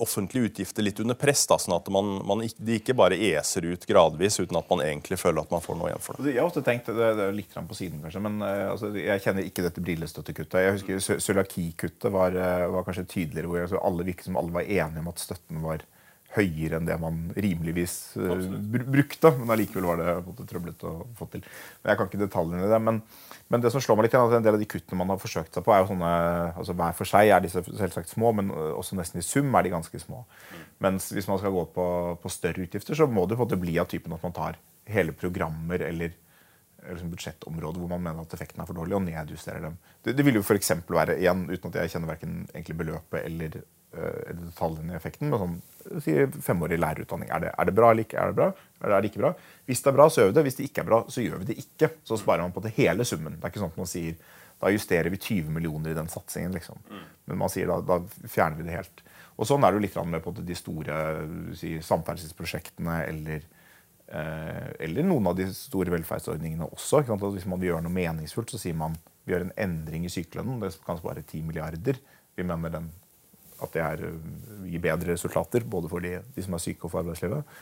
offentlige 0.00 0.44
utgifter 0.44 0.82
litt 0.82 1.00
under 1.00 1.14
press, 1.18 1.42
da, 1.48 1.58
sånn 1.60 1.76
at 1.76 1.88
man, 1.92 2.12
man, 2.26 2.42
de 2.56 2.78
ikke 2.78 2.96
bare 2.96 3.18
eser 3.30 3.66
ut 3.68 3.84
gradvis 3.88 4.38
uten 4.40 4.56
at 4.56 4.70
man 4.70 4.82
egentlig 4.84 5.18
føler 5.20 5.42
at 5.42 5.52
man 5.52 5.64
får 5.64 5.76
noe 5.76 5.90
igjen 5.90 6.04
for 6.04 6.16
det. 6.16 6.32
Jeg 6.32 6.40
har 6.40 6.48
også 6.48 6.62
tenkt, 6.64 6.88
det, 6.96 7.10
er 7.10 7.36
litt 7.36 7.52
på 7.52 7.76
siden 7.76 8.00
kanskje, 8.04 8.22
men 8.24 8.40
uh, 8.40 8.70
altså, 8.72 8.92
jeg 8.96 9.24
kjenner 9.24 9.46
ikke 9.46 9.64
dette 9.66 9.84
brillestøttekuttet. 9.84 10.58
Jeg 10.64 10.76
husker 10.78 11.20
Cøliakikuttet 11.26 12.08
var, 12.14 12.36
uh, 12.36 12.68
var 12.76 12.86
kanskje 12.86 13.08
tydeligere, 13.10 13.50
hvor 13.50 13.84
alle 13.90 14.06
virket 14.08 14.30
som 14.30 14.40
alle 14.40 14.56
var 14.56 14.68
enige 14.68 15.04
om 15.04 15.12
at 15.12 15.24
støtten 15.24 15.60
var 15.66 15.84
høyere 16.36 16.78
enn 16.78 16.86
det 16.86 16.96
man 17.02 17.18
rimeligvis 17.34 17.94
uh, 18.20 18.44
brukte. 18.70 19.32
Men 19.38 19.54
allikevel 19.54 19.88
var 19.88 20.00
det 20.00 20.14
måte, 20.26 20.46
trøblete 20.48 20.86
å 20.86 21.08
få 21.18 21.26
til. 21.32 21.42
Men 21.82 21.92
Jeg 21.92 22.00
kan 22.00 22.10
ikke 22.10 22.22
detaljene 22.22 22.68
i 22.68 22.70
det. 22.70 22.80
Men, 22.86 23.02
men, 23.50 23.64
det 23.64 23.72
som 23.74 23.82
slår 23.82 23.98
meg 23.98 24.06
litt, 24.06 24.16
er 24.18 24.24
at 24.24 24.38
en 24.38 24.46
del 24.46 24.58
av 24.58 24.62
de 24.62 24.70
kuttene 24.70 25.00
man 25.02 25.12
har 25.14 25.20
forsøkt 25.22 25.58
seg 25.58 25.66
på, 25.66 25.74
er 25.74 25.82
jo 25.82 25.90
sånne, 25.90 26.14
altså 26.62 26.76
hver 26.78 26.96
for 27.00 27.10
seg 27.10 27.34
er 27.34 27.44
disse 27.44 27.64
selvsagt 27.66 28.12
små, 28.14 28.32
men 28.38 28.54
også 28.54 28.98
nesten 28.98 29.22
i 29.22 29.26
sum 29.26 29.50
er 29.58 29.66
de 29.66 29.74
ganske 29.74 30.02
små. 30.02 30.24
Mens 30.84 31.10
hvis 31.14 31.28
man 31.30 31.42
skal 31.42 31.54
gå 31.54 31.66
på, 31.74 31.86
på 32.22 32.32
større 32.32 32.66
utgifter, 32.66 32.98
så 32.98 33.10
må 33.10 33.26
det 33.26 33.36
på 33.38 33.44
en 33.44 33.48
måte 33.48 33.60
bli 33.60 33.78
av 33.82 33.90
typen 33.90 34.14
at 34.16 34.24
man 34.26 34.36
tar 34.36 34.60
hele 34.90 35.14
programmer 35.16 35.82
eller 35.86 36.14
liksom 36.88 37.10
budsjettområder 37.12 37.82
hvor 37.82 37.90
man 37.90 38.02
mener 38.02 38.24
at 38.24 38.34
effekten 38.34 38.62
er 38.62 38.68
for 38.68 38.78
dårlig, 38.78 38.96
og 38.96 39.04
nedjusterer 39.04 39.66
dem. 39.66 39.76
Det, 40.04 40.14
det 40.16 40.24
vil 40.26 40.38
jo 40.38 40.44
f.eks. 40.44 40.72
være, 40.88 41.18
igjen, 41.20 41.44
uten 41.50 41.72
at 41.72 41.82
jeg 41.82 41.94
kjenner 41.94 42.14
verken 42.14 42.78
beløpet 42.80 43.20
eller 43.24 43.60
detaljene 43.90 44.94
i 44.94 44.96
effekten, 44.98 45.30
men 45.32 45.40
sånn 45.42 46.34
femårig 46.44 46.78
lærerutdanning. 46.78 47.30
Er 47.34 47.44
det, 47.44 47.52
er 47.58 47.68
det 47.68 47.74
bra 47.74 47.90
eller 47.90 48.06
ikke? 48.06 48.18
Er 48.22 48.30
det 48.30 48.38
bra? 48.38 48.50
Eller 48.80 48.96
er 48.96 49.02
det 49.02 49.10
ikke 49.10 49.22
bra? 49.24 49.30
Hvis 49.66 49.82
det 49.82 49.90
er 49.90 49.96
bra, 49.96 50.08
så 50.10 50.22
gjør 50.22 50.30
vi 50.30 50.36
det. 50.36 50.44
Hvis 50.46 50.58
det 50.58 50.66
ikke 50.68 50.84
er 50.84 50.90
bra, 50.90 51.00
så 51.10 51.24
gjør 51.24 51.40
vi 51.40 51.48
det 51.48 51.56
ikke. 51.64 51.90
Så 52.06 52.18
sparer 52.20 52.44
man 52.44 52.54
på 52.54 52.62
det 52.64 52.74
hele 52.76 53.06
summen. 53.08 53.36
Det 53.36 53.42
er 53.42 53.54
ikke 53.54 53.62
sånn 53.64 53.72
at 53.74 53.80
man 53.80 53.90
sier 53.90 54.18
da 54.60 54.70
justerer 54.70 55.08
vi 55.08 55.16
20 55.16 55.54
millioner 55.56 55.94
i 55.94 55.96
den 55.96 56.10
satsingen. 56.12 56.52
Liksom. 56.54 56.82
Men 57.26 57.40
man 57.40 57.50
sier 57.52 57.70
da, 57.70 57.80
da 57.80 58.28
fjerner 58.28 58.60
vi 58.60 58.68
det 58.68 58.76
helt. 58.76 59.02
Og 59.40 59.48
sånn 59.48 59.64
er 59.64 59.72
det 59.72 59.80
jo 59.80 59.84
litt 59.86 59.96
med 60.12 60.22
på 60.22 60.34
de 60.36 60.56
store 60.58 60.98
si, 61.56 61.78
samferdselsprosjektene 61.82 62.98
eller 63.08 63.48
Eh, 64.10 64.70
eller 64.82 65.06
noen 65.06 65.28
av 65.30 65.36
de 65.38 65.46
store 65.54 65.92
velferdsordningene 65.94 66.66
også. 66.66 67.04
Hvis 67.06 67.46
man 67.46 67.60
vil 67.60 67.70
gjøre 67.70 67.84
noe 67.86 67.94
meningsfullt, 67.94 68.50
så 68.50 68.58
sier 68.58 68.74
man 68.74 68.96
vi 69.22 69.34
gjør 69.34 69.46
en 69.46 69.58
endring 69.60 70.06
i 70.06 70.10
sykelønnen. 70.10 70.58
Det 70.62 70.72
kan 70.86 70.98
spare 70.98 71.22
10 71.22 71.44
milliarder. 71.46 72.00
Vi 72.34 72.46
mener 72.46 72.72
den, 72.74 72.88
at 73.64 73.76
det 73.76 73.82
er, 73.84 74.06
eh, 74.08 74.64
gir 74.72 74.82
bedre 74.84 75.14
resultater 75.14 75.66
både 75.66 75.90
for 75.90 76.04
de, 76.04 76.16
de, 76.34 76.44
som 76.44 76.56
er 76.56 76.64
syke 76.64 76.86
og 76.86 76.92
for 76.92 77.02
arbeidslivet. 77.02 77.60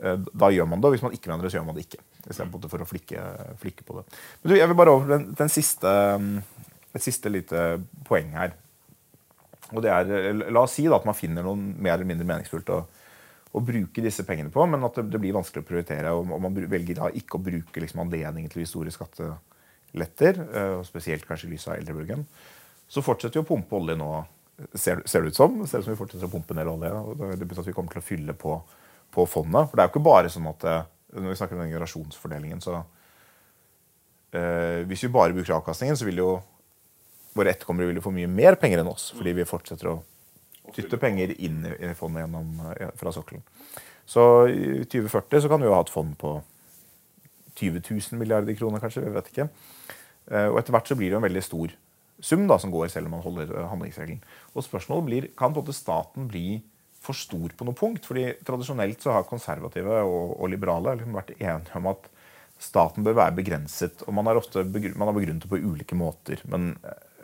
Eh, 0.00 0.16
da 0.42 0.50
gjør 0.54 0.68
man 0.70 0.80
det, 0.80 0.88
og 0.88 0.96
hvis 0.96 1.04
man 1.04 1.16
ikke 1.16 1.32
mener 1.32 1.44
det, 1.46 1.52
så 1.52 1.60
gjør 1.60 1.68
man 1.68 1.78
det 1.78 1.86
ikke. 1.88 2.02
Istedenfor 2.24 2.72
for 2.72 2.84
å 2.84 2.88
flikke, 2.88 3.26
flikke, 3.62 3.86
på 3.86 3.98
det. 3.98 4.06
Men 4.42 4.52
du, 4.52 4.56
jeg 4.58 4.70
vil 4.70 4.78
bare 4.80 4.94
over 4.96 5.14
den, 5.16 5.28
den 5.38 5.52
siste, 5.52 5.92
et 6.94 7.04
siste 7.04 7.32
lite 7.32 7.66
poeng 8.08 8.32
her. 8.36 8.54
Og 9.70 9.84
det 9.84 9.92
er, 9.94 10.32
La 10.50 10.64
oss 10.64 10.78
si 10.78 10.86
da, 10.88 10.98
at 10.98 11.06
man 11.06 11.18
finner 11.18 11.46
noe 11.46 11.58
mer 11.58 11.96
eller 11.96 12.08
mindre 12.08 12.28
meningsfullt. 12.28 12.72
å, 12.74 12.80
å 13.50 13.60
bruke 13.66 14.02
disse 14.02 14.22
pengene 14.22 14.52
på, 14.54 14.62
men 14.70 14.84
at 14.86 14.98
det, 14.98 15.08
det 15.10 15.18
blir 15.22 15.34
vanskelig 15.34 15.64
å 15.64 15.66
prioritere. 15.66 16.14
Og, 16.14 16.28
og 16.36 16.42
man 16.42 16.54
velger 16.54 17.00
da 17.00 17.10
ikke 17.10 17.38
å 17.38 17.44
bruke 17.44 17.82
liksom, 17.82 18.04
anledningen 18.04 18.52
til 18.52 18.66
store 18.68 18.92
skatteletter, 18.94 20.38
spesielt 20.86 21.26
kanskje 21.26 21.48
i 21.48 21.54
lys 21.56 21.66
av 21.66 21.80
eldrebølgen. 21.80 22.22
Så 22.90 23.02
fortsetter 23.06 23.38
vi 23.38 23.44
å 23.44 23.48
pumpe 23.48 23.78
olje 23.78 23.94
nå, 23.98 24.10
ser, 24.74 25.02
ser, 25.06 25.22
det 25.22 25.32
ut 25.32 25.38
som. 25.38 25.58
Ser 25.66 25.82
ut 25.82 25.88
som 25.88 25.94
vi 25.94 25.98
fortsetter 25.98 26.28
å 26.28 26.32
pumpe 26.32 26.56
ned 26.56 26.70
olje. 26.70 26.92
Det 27.36 27.46
betyr 27.46 27.62
at 27.64 27.70
vi 27.70 27.74
kommer 27.76 27.94
til 27.94 28.02
å 28.02 28.06
fylle 28.06 28.36
på, 28.38 28.56
på 29.14 29.26
fondet. 29.30 29.70
For 29.70 29.76
det 29.76 29.84
er 29.84 29.90
jo 29.90 29.94
ikke 29.94 30.08
bare 30.10 30.32
sånn 30.32 30.48
at 30.50 30.66
uh, 30.68 30.80
når 31.16 31.32
vi 31.32 31.40
snakker 31.40 31.58
om 31.58 31.64
den 31.64 31.72
generasjonsfordelingen, 31.72 32.62
så 32.62 32.80
eh, 34.36 34.86
Hvis 34.86 35.04
vi 35.04 35.12
bare 35.12 35.34
bruker 35.34 35.56
avkastningen, 35.56 35.98
så 35.98 36.06
vil 36.06 36.22
jo 36.22 36.30
våre 37.34 37.52
etterkommere 37.54 37.90
vil 37.90 38.02
få 38.02 38.12
mye 38.14 38.30
mer 38.30 38.56
penger 38.60 38.82
enn 38.82 38.90
oss. 38.90 39.10
Fordi 39.16 39.34
vi 39.34 39.48
fortsetter 39.48 39.90
å 39.90 39.98
dytte 40.76 41.00
penger 41.02 41.34
inn 41.42 41.64
i 41.66 41.94
fondet 41.98 42.24
gjennom, 42.24 42.54
eh, 42.76 42.94
fra 42.98 43.12
sokkelen. 43.14 43.42
Så 44.06 44.22
i 44.50 44.84
2040 44.90 45.42
så 45.42 45.50
kan 45.50 45.60
vi 45.60 45.68
jo 45.68 45.74
ha 45.74 45.82
et 45.82 45.92
fond 45.92 46.16
på 46.18 46.40
20 47.60 47.82
000 47.90 48.18
milliarder 48.18 48.54
kroner, 48.54 48.80
kanskje. 48.80 49.04
vi 49.04 49.14
vet 49.14 49.30
ikke. 49.30 49.48
Eh, 50.30 50.48
og 50.48 50.58
etter 50.58 50.74
hvert 50.74 50.88
så 50.88 50.96
blir 50.96 51.10
det 51.10 51.16
jo 51.16 51.22
en 51.22 51.28
veldig 51.28 51.42
stor 51.42 51.74
sum 52.24 52.46
da, 52.50 52.58
som 52.60 52.72
går, 52.72 52.88
selv 52.92 53.08
om 53.08 53.16
man 53.18 53.24
holder 53.24 53.52
eh, 53.54 53.68
handlingsregelen. 53.70 54.22
Og 54.54 54.66
spørsmålet 54.66 55.08
blir 55.08 55.28
kan 55.38 55.56
både 55.56 55.76
staten 55.76 56.28
bli 56.30 56.60
for 57.00 57.16
stor 57.16 57.52
på 57.56 57.66
noe 57.66 57.76
punkt? 57.76 58.06
Fordi 58.08 58.28
Tradisjonelt 58.46 59.02
så 59.02 59.16
har 59.16 59.28
konservative 59.28 60.02
og, 60.04 60.36
og 60.36 60.52
liberale 60.52 60.98
liksom 60.98 61.16
vært 61.16 61.34
enige 61.38 61.80
om 61.80 61.90
at 61.92 62.10
staten 62.60 63.04
bør 63.06 63.16
være 63.22 63.38
begrenset. 63.38 64.04
og 64.06 64.14
Man 64.16 64.28
har 64.28 64.40
ofte 64.40 64.64
man 64.64 65.08
har 65.08 65.16
begrunnet 65.16 65.46
det 65.46 65.50
på 65.50 65.62
ulike 65.64 65.96
måter. 65.96 66.42
Men 66.52 66.74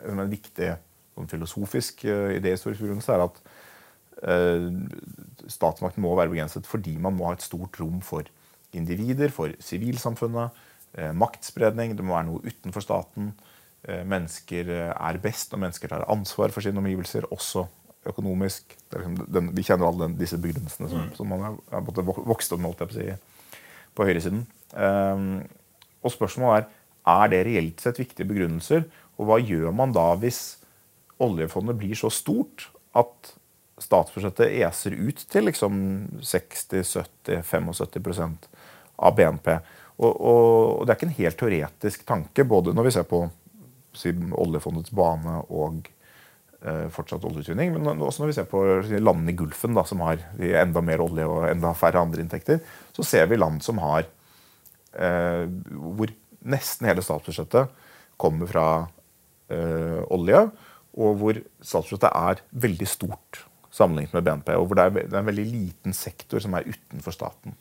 en 0.05 0.23
viktig 0.29 0.73
sånn 1.17 1.29
filosofisk 1.29 2.05
uh, 2.09 2.33
idéhistorisk 2.37 2.83
begrunnelse 2.83 3.13
er 3.13 3.25
at 3.25 3.39
uh, 4.23 4.67
statsmakten 5.49 6.03
må 6.05 6.13
være 6.17 6.33
begrenset 6.33 6.69
fordi 6.69 6.97
man 7.01 7.17
må 7.17 7.29
ha 7.29 7.37
et 7.37 7.45
stort 7.45 7.77
rom 7.81 8.01
for 8.05 8.27
individer, 8.77 9.31
for 9.33 9.53
sivilsamfunnet, 9.63 10.57
uh, 10.97 11.13
maktspredning. 11.17 11.95
Det 11.97 12.05
må 12.05 12.17
være 12.17 12.29
noe 12.29 12.43
utenfor 12.45 12.85
staten. 12.85 13.31
Mennesker 13.87 14.71
er 14.91 15.19
best 15.23 15.53
når 15.53 15.63
mennesker 15.63 15.91
tar 15.91 16.07
ansvar 16.11 16.51
for 16.51 16.65
sine 16.65 16.81
omgivelser, 16.81 17.29
også 17.31 17.63
økonomisk. 18.07 18.75
Liksom 18.93 19.15
den, 19.31 19.51
vi 19.55 19.63
kjenner 19.67 19.87
alle 19.87 20.05
den, 20.05 20.17
disse 20.19 20.39
begrunnelsene 20.41 20.89
som, 20.91 21.05
mm. 21.05 21.13
som 21.15 21.31
man 21.31 21.45
har 21.47 21.85
vokst 22.27 22.55
opp 22.55 22.63
med 22.63 22.75
på, 22.79 22.89
si, 22.95 23.07
på 23.95 24.07
høyresiden. 24.07 24.43
Um, 24.75 25.39
og 26.03 26.13
spørsmålet 26.13 26.65
er 26.65 26.69
er 27.07 27.29
det 27.31 27.45
reelt 27.47 27.79
sett 27.81 27.99
viktige 28.01 28.27
begrunnelser. 28.27 28.83
Og 29.17 29.25
hva 29.29 29.37
gjør 29.41 29.71
man 29.75 29.93
da 29.95 30.15
hvis 30.19 30.57
oljefondet 31.23 31.77
blir 31.79 31.95
så 31.97 32.09
stort 32.13 32.69
at 32.97 33.33
statsbudsjettet 33.81 34.51
eser 34.65 34.91
ut 34.97 35.19
til 35.29 35.43
liksom 35.47 35.73
60-70-75% 36.25 38.47
av 38.97 39.15
BNP. 39.17 39.47
Og, 39.97 40.13
og, 40.13 40.85
det 40.85 40.91
er 40.91 40.97
ikke 40.97 41.09
en 41.09 41.21
helt 41.21 41.39
teoretisk 41.39 41.99
tanke, 42.05 42.41
både 42.45 42.73
når 42.77 42.83
vi 42.87 42.95
ser 42.97 43.05
på 43.09 43.19
si, 43.97 44.13
oljefondets 44.13 44.93
bane 44.95 45.39
og 45.47 45.89
eh, 46.61 46.85
fortsatt 46.93 47.25
oljeutvinning, 47.27 47.73
men 47.75 48.03
også 48.05 48.23
når 48.23 48.31
vi 48.31 48.37
ser 48.37 48.49
på 48.51 48.63
landene 48.97 49.33
i 49.33 49.37
Gulfen, 49.39 49.75
da, 49.77 49.85
som 49.87 50.03
har 50.05 50.21
enda 50.37 50.83
mer 50.85 51.03
olje 51.05 51.27
og 51.27 51.49
enda 51.49 51.73
færre 51.77 52.03
andre 52.03 52.23
inntekter, 52.23 52.61
så 52.95 53.05
ser 53.05 53.27
vi 53.31 53.39
land 53.39 53.63
som 53.65 53.81
har 53.83 54.07
eh, 54.97 55.43
hvor 55.73 56.13
nesten 56.47 56.87
hele 56.89 57.03
statsbudsjettet 57.03 57.83
kommer 58.17 58.49
fra 58.49 58.69
eh, 59.53 60.01
olje 60.13 60.47
og 60.97 61.21
hvor 61.21 61.37
statsbudsjettet 61.61 62.09
er 62.09 62.41
veldig 62.65 62.89
stort 62.89 63.43
sammenlignet 63.73 64.15
med 64.15 64.25
BNP. 64.25 64.51
Og 64.57 64.67
hvor 64.67 64.79
det 64.79 64.87
er, 64.87 64.93
det 64.97 65.13
er 65.13 65.21
en 65.21 65.29
veldig 65.29 65.47
liten 65.51 65.95
sektor 65.95 66.41
som 66.43 66.55
er 66.57 66.67
utenfor 66.67 67.13
staten. 67.15 67.55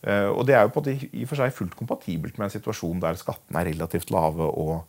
Uh, 0.00 0.32
og 0.32 0.46
det 0.48 0.56
er 0.56 0.64
jo 0.64 0.72
på 0.72 0.80
en 0.80 0.86
måte 0.86 1.08
i 1.12 1.24
og 1.26 1.28
for 1.28 1.40
seg 1.42 1.52
fullt 1.52 1.76
kompatibelt 1.76 2.38
med 2.40 2.46
en 2.46 2.54
situasjon 2.54 3.02
der 3.02 3.18
skattene 3.20 3.60
er 3.60 3.68
relativt 3.68 4.12
lave 4.14 4.46
og 4.48 4.86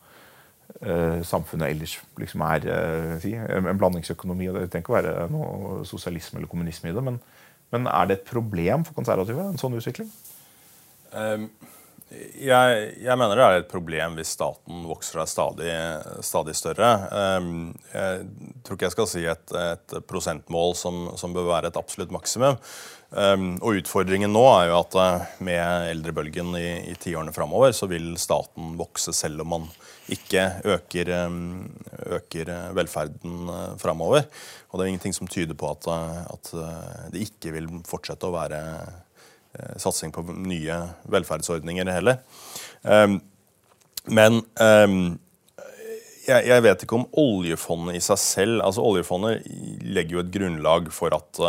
samfunnet 1.27 1.73
ellers 1.73 1.97
liksom 2.17 2.41
er 2.47 2.67
uh, 2.69 3.11
si, 3.21 3.33
en 3.35 3.77
blandingsøkonomi. 3.77 4.47
og 4.49 4.57
Det 4.57 4.69
trenger 4.71 4.85
ikke 4.85 4.93
å 4.93 4.97
være 4.97 5.27
noe 5.33 5.81
sosialisme 5.85 6.39
eller 6.39 6.51
kommunisme 6.51 6.89
i 6.89 6.95
det. 6.95 7.03
Men, 7.05 7.19
men, 7.75 7.89
er 7.91 8.09
det 8.09 8.19
et 8.19 8.31
problem 8.31 8.87
for 8.87 8.97
konservative, 8.97 9.45
en 9.51 9.61
sånn 9.61 9.77
utvikling? 9.77 10.09
Um 11.11 11.51
jeg, 12.11 12.79
jeg, 12.99 13.15
mener 13.15 13.39
det 13.39 13.43
er 13.43 13.61
et 13.61 13.69
problem 13.71 14.17
hvis 14.17 14.33
staten 14.35 14.83
vokser 14.89 15.21
seg 15.21 15.29
stadig, 15.31 15.75
stadig 16.25 16.55
større. 16.59 16.89
Ehm, 17.15 17.53
jeg 17.93 18.25
tror 18.65 18.77
ikke 18.77 18.89
jeg 18.89 18.95
skal 18.97 19.07
si 19.07 19.23
et, 19.31 19.53
et 19.55 19.95
prosentmål 20.09 20.75
som, 20.75 21.05
som, 21.19 21.31
bør 21.35 21.47
være 21.53 21.71
et 21.71 21.79
absolutt 21.79 22.11
maksimum. 22.11 22.59
Ehm, 23.11 23.53
og 23.59 23.81
utfordringen 23.81 24.31
nå 24.31 24.43
er 24.53 24.69
jo 24.69 24.79
at 24.79 24.97
eh, 25.03 25.29
med 25.47 25.89
eldrebølgen 25.91 26.55
i, 26.59 26.67
i 26.93 26.95
tiårene 26.95 27.33
framover, 27.35 27.75
så 27.75 27.89
vil 27.91 28.13
staten 28.21 28.75
vokse 28.79 29.13
selv 29.15 29.43
om 29.43 29.53
man 29.57 29.69
ikke 30.11 30.47
øker, 30.77 31.11
ehm, 31.17 31.43
øker 32.17 32.51
velferden 32.77 33.51
eh, 33.51 33.69
framover. 33.81 34.27
Og 34.71 34.79
det 34.79 34.85
er 34.85 34.93
ingenting 34.93 35.15
som 35.17 35.29
tyder 35.31 35.59
på 35.59 35.71
at, 35.73 35.87
eh, 35.91 36.19
at 36.31 36.53
det 37.13 37.27
ikke 37.27 37.55
vil 37.57 37.71
fortsette 37.87 38.29
å 38.29 38.35
være 38.35 38.61
Eh, 39.53 39.77
satsing 39.77 40.13
på 40.15 40.23
nye 40.31 40.77
velferdsordninger 41.11 41.89
heller. 41.91 42.21
Ehm, 42.87 43.17
men 44.07 44.39
ehm, 44.63 45.17
jeg 46.23 46.63
vet 46.63 46.85
ikke 46.85 46.95
om 46.95 47.09
oljefondet 47.19 47.97
i 47.97 48.03
seg 48.05 48.19
selv 48.21 48.63
altså 48.63 48.85
Oljefondet 48.85 49.43
legger 49.83 50.15
jo 50.15 50.21
et 50.21 50.31
grunnlag 50.31 50.87
for 50.95 51.11
at 51.17 51.41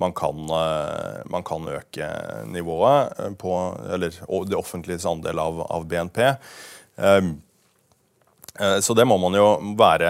man 0.00 0.12
kan, 0.12 0.38
eh, 0.50 1.22
man 1.30 1.42
kan 1.42 1.68
øke 1.68 2.08
nivået 2.46 3.18
eh, 3.18 3.34
på 3.38 3.54
Eller 3.92 4.10
det 4.48 4.56
offentliges 4.56 5.06
andel 5.06 5.38
av, 5.38 5.60
av 5.70 5.86
BNP. 5.86 6.20
Så 8.54 8.94
det 8.94 9.02
må 9.10 9.16
man 9.18 9.34
jo 9.34 9.46
være, 9.74 10.08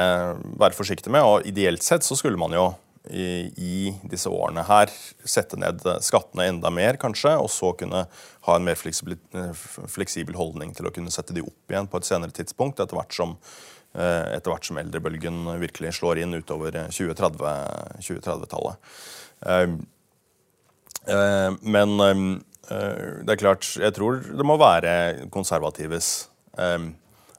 være 0.60 0.76
forsiktig 0.76 1.08
med. 1.08 1.24
Og 1.24 1.46
ideelt 1.48 1.82
sett 1.82 2.04
så 2.04 2.12
skulle 2.18 2.36
man 2.36 2.52
jo 2.52 2.66
i, 3.10 3.52
i, 3.56 3.94
disse 4.08 4.28
årene 4.32 4.64
her 4.64 4.92
sette 5.28 5.58
ned 5.60 5.82
skattene 6.04 6.48
enda 6.48 6.70
mer, 6.72 6.96
kanskje, 7.00 7.34
og 7.40 7.50
så 7.52 7.74
kunne 7.76 8.06
ha 8.46 8.56
en 8.56 8.64
mer 8.64 8.76
fleksibel, 8.80 10.36
holdning 10.38 10.72
til 10.76 10.88
å 10.88 10.92
kunne 10.94 11.12
sette 11.12 11.36
de 11.36 11.44
opp 11.44 11.72
igjen 11.72 11.88
på 11.90 12.00
et 12.00 12.08
senere 12.08 12.36
tidspunkt, 12.36 12.80
etter 12.80 12.96
hvert 12.96 13.16
som, 13.16 13.36
eh, 13.36 13.83
etter 13.94 14.50
hvert 14.50 14.66
som 14.66 14.78
eldrebølgen 14.80 15.44
virkelig 15.62 15.92
slår 16.00 16.18
inn 16.24 16.34
utover 16.34 16.74
2030-tallet. 16.90 17.98
2030 18.02 19.78
men 21.62 22.00
eh, 22.00 22.20
det 23.22 23.34
er 23.34 23.40
klart, 23.40 23.66
jeg 23.76 23.92
tror 23.96 24.22
det 24.24 24.46
må 24.46 24.56
være 24.60 25.26
konservatives 25.34 26.30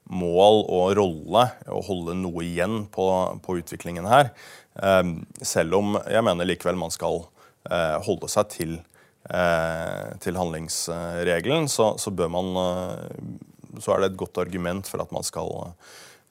mål 0.06 0.60
og 0.70 0.92
rolle 1.00 1.46
å 1.72 1.82
holde 1.88 2.14
noe 2.20 2.44
igjen 2.46 2.84
på, 2.94 3.06
på 3.42 3.58
utviklingen 3.62 4.06
her. 4.10 4.30
Selv 5.42 5.80
om 5.80 5.96
jeg 6.04 6.26
mener 6.28 6.50
likevel 6.50 6.78
man 6.78 6.94
skal 6.94 7.24
eh, 7.72 7.98
holde 8.06 8.30
seg 8.32 8.50
til, 8.54 8.74
eh, 9.30 10.12
til 10.22 10.38
handlingsregelen, 10.38 11.70
så, 11.72 11.94
så, 12.02 12.12
bør 12.12 12.30
man 12.36 12.52
eh, 12.62 13.80
Så 13.80 13.96
er 13.96 14.04
det 14.04 14.12
et 14.12 14.20
godt 14.20 14.38
argument 14.40 14.88
for 14.88 15.02
at 15.04 15.12
man 15.12 15.24
skal 15.26 15.50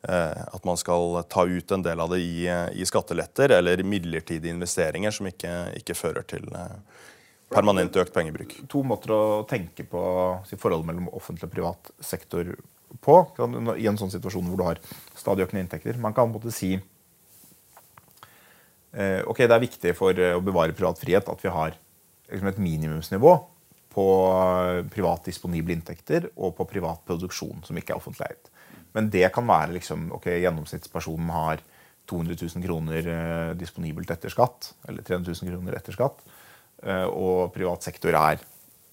at 0.05 0.67
man 0.69 0.77
skal 0.77 1.23
ta 1.33 1.47
ut 1.49 1.73
en 1.73 1.83
del 1.85 2.01
av 2.03 2.11
det 2.12 2.19
i, 2.21 2.45
i 2.77 2.85
skatteletter 2.85 3.55
eller 3.57 3.81
midlertidige 3.88 4.53
investeringer 4.53 5.14
som 5.17 5.31
ikke, 5.31 5.53
ikke 5.81 5.97
fører 5.97 6.27
til 6.29 6.45
permanent 7.49 7.97
økt 8.03 8.12
pengebruk. 8.12 8.53
To 8.69 8.83
måter 8.85 9.14
å 9.17 9.23
tenke 9.49 9.87
på 9.88 10.03
forholdet 10.59 10.90
mellom 10.90 11.09
offentlig 11.17 11.49
og 11.49 11.55
privat 11.55 11.93
sektor 12.05 12.53
på 13.01 13.17
i 13.81 13.88
en 13.88 14.01
sånn 14.01 14.12
situasjon 14.12 14.51
hvor 14.51 14.61
du 14.61 14.67
har 14.67 14.83
stadig 15.17 15.47
økende 15.47 15.64
inntekter. 15.64 15.97
Man 15.97 16.12
kan 16.12 16.29
på 16.29 16.35
en 16.35 16.37
måte 16.37 16.53
si 16.55 16.75
Eh, 18.95 19.23
ok, 19.27 19.38
Det 19.38 19.55
er 19.55 19.62
viktig 19.62 19.93
for 19.99 20.14
eh, 20.14 20.37
å 20.37 20.43
bevare 20.45 20.75
privat 20.77 21.01
frihet 21.01 21.27
at 21.27 21.40
vi 21.43 21.51
har 21.51 21.75
liksom 22.31 22.51
et 22.51 22.61
minimumsnivå 22.62 23.33
på 23.95 24.05
eh, 24.31 24.83
privat 24.90 25.27
disponible 25.27 25.75
inntekter 25.75 26.29
og 26.37 26.55
på 26.59 26.69
privat 26.71 27.03
produksjon 27.07 27.64
som 27.67 27.79
ikke 27.79 27.95
er 27.95 27.99
offentlig 27.99 28.29
eid. 28.31 28.53
Men 28.94 29.11
det 29.11 29.26
kan 29.35 29.46
være 29.48 29.74
liksom, 29.76 30.09
ok, 30.14 30.30
gjennomsnittspersonen 30.38 31.33
har 31.35 31.62
200 32.11 32.37
000 32.37 32.64
kroner 32.66 33.07
disponibelt 33.59 34.11
etter 34.12 34.33
skatt, 34.33 34.74
eller 34.88 35.02
300 35.07 35.35
000 35.40 35.50
kroner 35.54 35.76
etter 35.78 35.96
skatt, 35.96 36.20
og 37.09 37.48
privat 37.54 37.87
sektor 37.87 38.12
er 38.14 38.42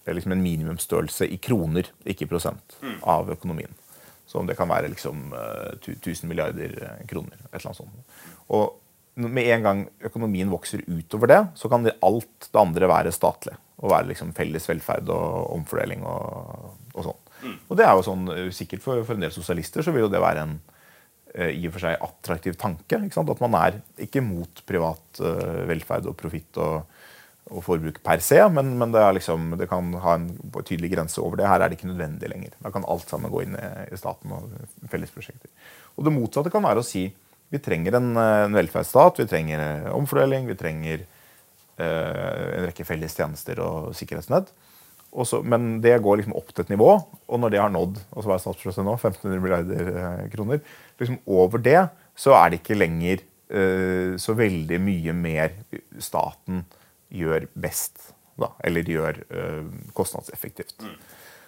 liksom 0.07 0.31
en 0.31 0.43
minimumsstørrelse 0.45 1.27
i 1.27 1.37
kroner, 1.43 1.91
ikke 2.07 2.25
i 2.25 2.31
prosent, 2.31 2.77
av 3.03 3.29
økonomien. 3.35 3.75
Så 4.31 4.39
om 4.39 4.47
det 4.47 4.55
kan 4.55 4.69
være 4.71 4.93
liksom 4.93 5.33
eh, 5.35 5.89
1000 5.91 6.29
milliarder 6.29 6.77
eh, 6.79 6.99
kroner. 7.07 7.35
et 7.35 7.57
eller 7.57 7.73
annet 7.73 7.81
sånt. 7.81 8.13
Og 8.55 8.77
med 9.27 9.49
en 9.51 9.65
gang 9.65 9.81
økonomien 10.07 10.51
vokser 10.51 10.85
utover 10.87 11.27
det, 11.27 11.41
så 11.59 11.67
kan 11.69 11.83
det, 11.83 11.97
alt 12.01 12.47
det 12.47 12.61
andre 12.61 12.87
være 12.87 13.11
statlig. 13.11 13.57
Og 13.81 13.91
være 13.91 14.07
liksom 14.13 14.31
felles 14.37 14.69
velferd 14.69 15.11
og 15.11 15.51
omfordeling 15.57 16.05
og, 16.07 16.77
og 16.93 17.09
sånn. 17.09 17.20
Og 17.41 17.77
det 17.79 17.85
er 17.87 17.95
jo 17.97 18.05
sånn, 18.05 18.27
eh, 18.33 18.49
sikkert 18.55 18.83
for, 18.83 19.01
for 19.07 19.17
en 19.17 19.25
del 19.25 19.33
sosialister 19.33 19.85
så 19.85 19.93
vil 19.93 20.05
jo 20.05 20.11
det 20.11 20.21
være 20.21 20.45
en 20.45 20.57
eh, 21.35 21.53
i 21.57 21.67
og 21.67 21.75
for 21.75 21.85
seg 21.85 22.05
attraktiv 22.07 22.57
tanke. 22.59 22.99
At 22.99 23.43
man 23.43 23.57
er 23.59 23.79
ikke 24.07 24.23
mot 24.25 24.63
privat 24.67 25.21
eh, 25.23 25.63
velferd 25.71 26.09
og 26.11 26.17
profitt 26.19 26.59
og, 26.61 26.85
og 27.51 27.65
forbruk 27.65 28.01
per 28.05 28.23
se, 28.23 28.39
men, 28.53 28.75
men 28.79 28.93
det, 28.93 29.03
liksom, 29.19 29.55
det 29.59 29.69
kan 29.71 29.93
ha 30.03 30.17
en 30.19 30.29
tydelig 30.61 30.93
grense 30.93 31.21
over 31.23 31.41
det. 31.41 31.49
Her 31.49 31.63
er 31.63 31.71
det 31.71 31.79
ikke 31.79 31.91
nødvendig 31.91 32.31
lenger. 32.31 32.55
Da 32.61 32.73
kan 32.73 32.87
alt 32.87 33.09
sammen 33.11 33.33
gå 33.33 33.45
inn 33.45 33.57
i, 33.57 33.99
staten 33.99 34.35
og 34.37 34.53
fellesprosjekter. 34.91 35.51
Og 35.97 36.07
det 36.07 36.15
motsatte 36.15 36.53
kan 36.53 36.63
være 36.65 36.83
å 36.83 36.87
si 36.87 37.09
vi 37.51 37.59
trenger 37.59 37.97
en, 37.97 38.13
en 38.15 38.53
velferdsstat, 38.55 39.17
vi 39.19 39.27
trenger 39.27 39.89
omfordeling, 39.91 40.45
vi 40.47 40.55
trenger 40.55 41.01
eh, 41.03 42.45
en 42.55 42.67
rekke 42.69 42.85
felles 42.87 43.17
tjenester 43.17 43.59
og 43.59 43.89
sikkerhetsnett. 43.97 44.53
Og 45.11 45.27
så, 45.27 45.41
men 45.43 45.81
det 45.83 45.97
går 46.03 46.21
liksom 46.21 46.35
opp 46.39 46.53
til 46.53 46.63
et 46.63 46.71
nivå, 46.71 46.91
og 47.03 47.41
når 47.41 47.51
det 47.51 47.59
har 47.59 47.71
nådd 47.73 47.97
og 47.99 48.21
så 48.21 48.29
hva 48.29 48.37
er 48.37 48.43
statsbudsjettet 48.45 48.87
nå, 48.87 48.93
1500 48.95 49.41
milliarder 49.43 49.89
eh, 49.91 50.21
kroner, 50.31 50.61
liksom 51.01 51.17
over 51.27 51.63
det 51.63 51.81
så 52.21 52.35
er 52.37 52.51
det 52.51 52.61
ikke 52.61 52.77
lenger 52.77 53.23
uh, 53.55 54.17
så 54.19 54.35
veldig 54.37 54.79
mye 54.83 55.15
mer 55.15 55.55
staten 56.03 56.65
gjør 57.11 57.47
best. 57.59 58.11
Da, 58.39 58.51
eller 58.65 58.87
gjør 58.87 59.19
uh, 59.31 59.71
kostnadseffektivt. 59.97 60.75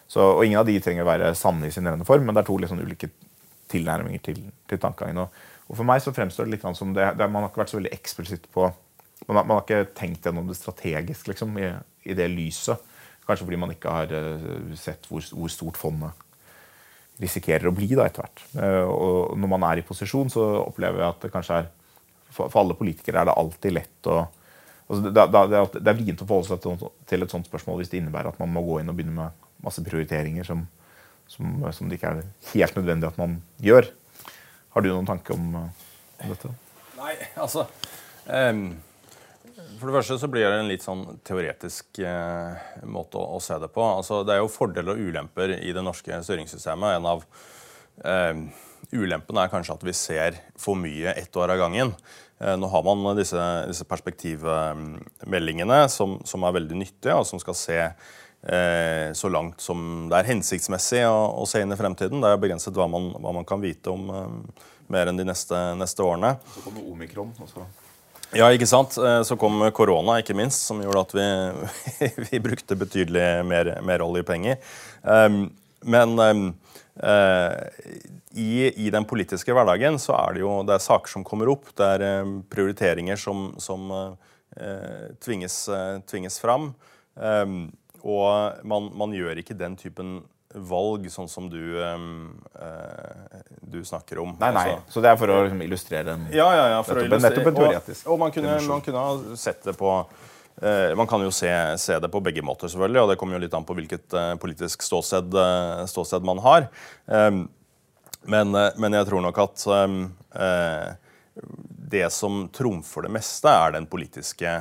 Så, 0.08 0.22
og 0.22 0.44
Ingen 0.46 0.62
av 0.62 0.68
de 0.68 0.80
trenger 0.84 1.06
å 1.06 1.10
være 1.10 1.34
sanne 1.38 1.70
i 1.70 1.74
sin 1.74 1.88
rene 1.88 2.08
form, 2.08 2.26
men 2.28 2.36
det 2.36 2.44
er 2.44 2.50
to 2.50 2.58
liksom 2.62 2.82
ulike 2.84 3.10
tilnærminger 3.72 4.24
til, 4.28 4.42
til 4.70 4.82
tankegangen. 4.82 5.24
Og, 5.24 5.62
og 5.70 5.78
For 5.80 5.88
meg 5.88 6.04
så 6.04 6.14
fremstår 6.16 6.48
det 6.48 6.58
litt 6.58 6.66
som 6.78 6.92
det, 6.96 7.14
det, 7.20 7.30
man 7.32 7.46
har 7.46 7.52
ikke 7.52 7.64
vært 7.64 7.74
så 7.74 7.80
veldig 7.80 7.96
eksplisitt 7.96 8.50
på 8.54 8.72
Man 9.24 9.38
har, 9.38 9.46
man 9.48 9.56
har 9.56 9.62
ikke 9.64 9.94
tenkt 9.96 10.26
gjennom 10.28 10.50
det 10.50 10.58
strategisk 10.60 11.30
liksom, 11.30 11.54
i, 11.56 11.70
i 12.12 12.16
det 12.18 12.26
lyset. 12.28 12.82
Kanskje 13.28 13.46
fordi 13.48 13.60
man 13.62 13.72
ikke 13.72 13.92
har 13.94 14.12
eh, 14.18 14.76
sett 14.80 15.08
hvor, 15.10 15.24
hvor 15.32 15.52
stort 15.52 15.80
fondet 15.80 16.12
risikerer 17.22 17.70
å 17.70 17.76
bli 17.76 17.88
da 17.94 18.08
etter 18.10 18.26
hvert. 18.26 18.44
Eh, 18.58 18.84
og 18.90 19.36
når 19.40 19.52
man 19.54 19.66
er 19.70 19.80
i 19.82 19.86
posisjon, 19.88 20.32
så 20.34 20.44
opplever 20.64 21.04
jeg 21.04 21.14
at 21.14 21.26
det 21.28 21.34
kanskje 21.34 21.62
er 21.64 21.72
For, 22.34 22.50
alle 22.58 22.74
politikere 22.74 23.22
er 23.22 23.28
det 23.30 23.36
alltid 23.38 23.76
lett 23.76 24.08
å 24.10 24.16
altså 24.90 25.02
det, 25.06 25.12
det, 25.14 25.42
det, 25.78 25.90
er- 25.92 25.98
vrient 26.00 26.24
å 26.24 26.26
forholde 26.26 26.50
seg 26.50 26.88
til, 27.08 27.22
et 27.24 27.32
sånt 27.32 27.46
spørsmål 27.46 27.78
hvis 27.80 27.92
det 27.92 28.00
innebærer 28.02 28.32
at 28.32 28.40
man 28.42 28.50
må 28.56 28.64
gå 28.66 28.80
inn 28.82 28.90
og 28.90 28.98
begynne 28.98 29.14
med 29.14 29.44
masse 29.64 29.84
prioriteringer 29.86 30.48
som, 30.48 30.64
som, 31.30 31.62
som 31.72 31.88
det 31.92 32.00
ikke 32.00 32.10
er 32.16 32.24
helt 32.56 32.80
nødvendig 32.80 33.08
at 33.12 33.20
man 33.22 33.38
gjør. 33.64 33.88
Har 34.74 34.82
du 34.82 34.90
noen 34.90 35.08
tanke 35.08 35.38
om, 35.38 35.46
eh, 35.62 36.26
dette? 36.26 36.52
Nei, 36.98 37.14
altså 37.38 37.68
ehm, 38.26 38.66
For 39.80 39.90
det 39.90 39.96
første 39.96 40.20
så 40.22 40.30
blir 40.32 40.46
det 40.48 40.60
en 40.60 40.70
litt 40.70 40.84
sånn 40.86 41.06
teoretisk 41.26 42.00
eh, 42.04 42.68
måte 42.90 43.20
å, 43.20 43.38
å 43.38 43.42
se 43.44 43.58
det 43.62 43.70
på. 43.74 43.84
Altså, 43.84 44.22
det 44.28 44.36
er 44.36 44.44
jo 44.44 44.52
fordeler 44.52 44.96
og 44.96 45.10
ulemper 45.10 45.56
i 45.60 45.74
det 45.76 45.84
norske 45.86 46.20
styringssystemet. 46.26 46.98
En 46.98 47.10
av 47.14 47.24
eh, 48.04 48.44
ulempene 48.94 49.46
er 49.46 49.54
kanskje 49.54 49.78
at 49.78 49.86
vi 49.88 49.96
ser 49.98 50.40
for 50.60 50.80
mye 50.80 51.16
ett 51.20 51.40
år 51.40 51.56
av 51.56 51.62
gangen. 51.66 51.94
Eh, 52.40 52.56
nå 52.60 52.68
har 52.68 52.84
man 52.84 53.16
disse, 53.18 53.40
disse 53.70 53.88
perspektivmeldingene 53.90 55.84
som, 55.92 56.20
som 56.28 56.44
er 56.44 56.58
veldig 56.60 56.80
nyttige, 56.80 57.16
og 57.16 57.28
som 57.30 57.42
skal 57.42 57.58
se 57.58 57.80
eh, 57.84 59.10
så 59.16 59.32
langt 59.32 59.64
som 59.64 60.08
det 60.12 60.20
er 60.20 60.32
hensiktsmessig 60.34 61.06
å, 61.08 61.16
å 61.40 61.48
se 61.50 61.64
inn 61.64 61.74
i 61.74 61.80
fremtiden. 61.80 62.24
Det 62.24 62.34
er 62.34 62.42
begrenset 62.42 62.76
hva 62.78 62.90
man, 62.92 63.14
hva 63.20 63.36
man 63.36 63.48
kan 63.48 63.64
vite 63.64 63.94
om 63.94 64.10
eh, 64.12 64.68
mer 64.94 65.10
enn 65.10 65.20
de 65.20 65.28
neste, 65.28 65.62
neste 65.80 66.04
årene. 66.06 66.36
Så 66.58 66.68
kommer 66.68 66.92
omikron. 66.92 67.34
Også. 67.44 67.66
Ja, 68.34 68.48
ikke 68.50 68.66
sant? 68.66 68.96
Eh, 68.98 69.22
Så 69.22 69.38
kom 69.38 69.62
korona, 69.78 70.18
ikke 70.22 70.34
minst, 70.38 70.66
som 70.66 70.80
gjorde 70.82 71.04
at 71.06 71.14
vi, 71.14 71.26
vi 72.32 72.40
brukte 72.42 72.78
betydelig 72.80 73.28
mer, 73.46 73.70
mer 73.86 74.02
oljepenger. 74.02 74.58
Um, 75.04 75.52
men 75.86 76.16
um, 76.18 76.42
uh, 77.04 77.54
i, 78.34 78.72
i 78.74 78.90
den 78.90 79.06
politiske 79.06 79.54
hverdagen 79.54 80.00
så 80.02 80.16
er 80.18 80.34
det 80.34 80.42
jo 80.42 80.56
det 80.66 80.78
er 80.78 80.86
saker 80.86 81.14
som 81.14 81.26
kommer 81.28 81.52
opp. 81.54 81.70
Det 81.78 81.92
er 81.98 82.24
um, 82.24 82.40
prioriteringer 82.50 83.22
som, 83.22 83.52
som 83.62 83.94
uh, 83.94 84.16
tvinges, 85.22 85.60
uh, 85.70 86.02
tvinges 86.10 86.40
fram. 86.42 86.72
Og 88.04 88.66
man, 88.68 88.88
man 88.98 89.14
gjør 89.14 89.38
ikke 89.44 89.56
den 89.60 89.76
typen 89.78 90.16
valg 90.56 91.06
sånn 91.12 91.30
som 91.30 91.50
du, 91.50 91.62
eh, 91.82 91.98
du 93.62 93.80
snakker 93.86 94.20
om. 94.22 94.36
Nei, 94.40 94.52
nei. 94.54 94.68
Altså- 94.76 94.94
Så 94.94 95.02
det 95.02 95.10
er 95.12 95.18
for 95.18 95.28
å 95.28 95.40
liksom, 95.44 95.62
illustrere 95.66 96.14
en 96.14 96.28
ja, 96.32 96.50
ja, 96.56 96.68
ja, 96.76 96.82
for 96.84 96.96
å 96.96 97.06
illustrere. 97.06 97.32
nettopp 97.32 97.48
en 97.48 97.56
teoretisk 97.56 98.06
Og, 98.08 98.14
og 98.14 98.20
man, 98.20 98.32
kunne, 98.32 98.68
man 98.68 98.82
kunne 98.82 98.98
ha 98.98 99.36
sett 99.36 99.64
det 99.64 99.74
på 99.78 99.92
eh, 100.62 100.94
Man 100.96 101.08
kan 101.08 101.22
jo 101.22 101.32
se, 101.32 101.50
se 101.78 102.00
det 102.00 102.12
på 102.12 102.22
begge 102.24 102.44
måter, 102.46 102.68
selvfølgelig, 102.70 103.02
og 103.04 103.10
det 103.10 103.18
kommer 103.18 103.34
jo 103.38 103.44
litt 103.46 103.54
an 103.58 103.66
på 103.66 103.76
hvilket 103.76 104.14
eh, 104.14 104.36
politisk 104.42 104.82
ståsted, 104.86 105.34
eh, 105.34 105.86
ståsted 105.90 106.24
man 106.24 106.38
har. 106.46 106.68
Um, 107.08 107.50
men, 108.26 108.54
eh, 108.56 108.70
men 108.78 108.94
jeg 108.94 109.08
tror 109.10 109.22
nok 109.26 109.38
at 109.44 109.66
um, 109.68 110.12
det 111.94 112.08
som 112.14 112.48
trumfer 112.54 113.04
det 113.08 113.12
meste, 113.12 113.50
er 113.50 113.72
den 113.76 113.86
politiske 113.90 114.54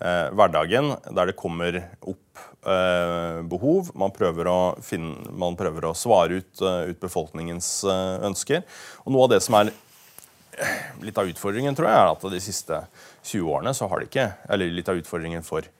eh, 0.00 0.28
hverdagen, 0.36 0.94
der 1.14 1.30
det 1.30 1.36
kommer 1.38 1.80
opp 2.00 2.42
eh, 2.66 3.40
behov. 3.50 3.92
Man 3.98 4.14
prøver 4.14 4.50
å, 4.50 4.60
finne, 4.84 5.30
man 5.30 5.58
prøver 5.58 5.88
å 5.88 5.96
svare 5.98 6.40
ut, 6.40 6.62
eh, 6.62 6.92
ut 6.92 7.02
befolkningens 7.02 7.72
eh, 7.88 8.16
ønsker. 8.28 8.64
Og 9.04 9.14
noe 9.14 9.28
av 9.28 9.36
det 9.36 9.42
som 9.44 9.58
er 9.60 9.74
litt 11.04 11.18
av 11.20 11.28
utfordringen 11.30 11.76
tror 11.78 11.88
jeg 11.88 11.98
er 12.00 12.12
at 12.12 12.24
de 12.32 12.40
siste 12.42 12.80
20 13.28 13.50
årene 13.54 13.74
så 13.76 13.86
har 13.90 14.00
det 14.00 14.08
ikke 14.08 14.24
Eller 14.50 14.72
litt 14.74 14.88
av 14.90 14.98
utfordringen 14.98 15.44
for, 15.46 15.62
eh, 15.62 15.77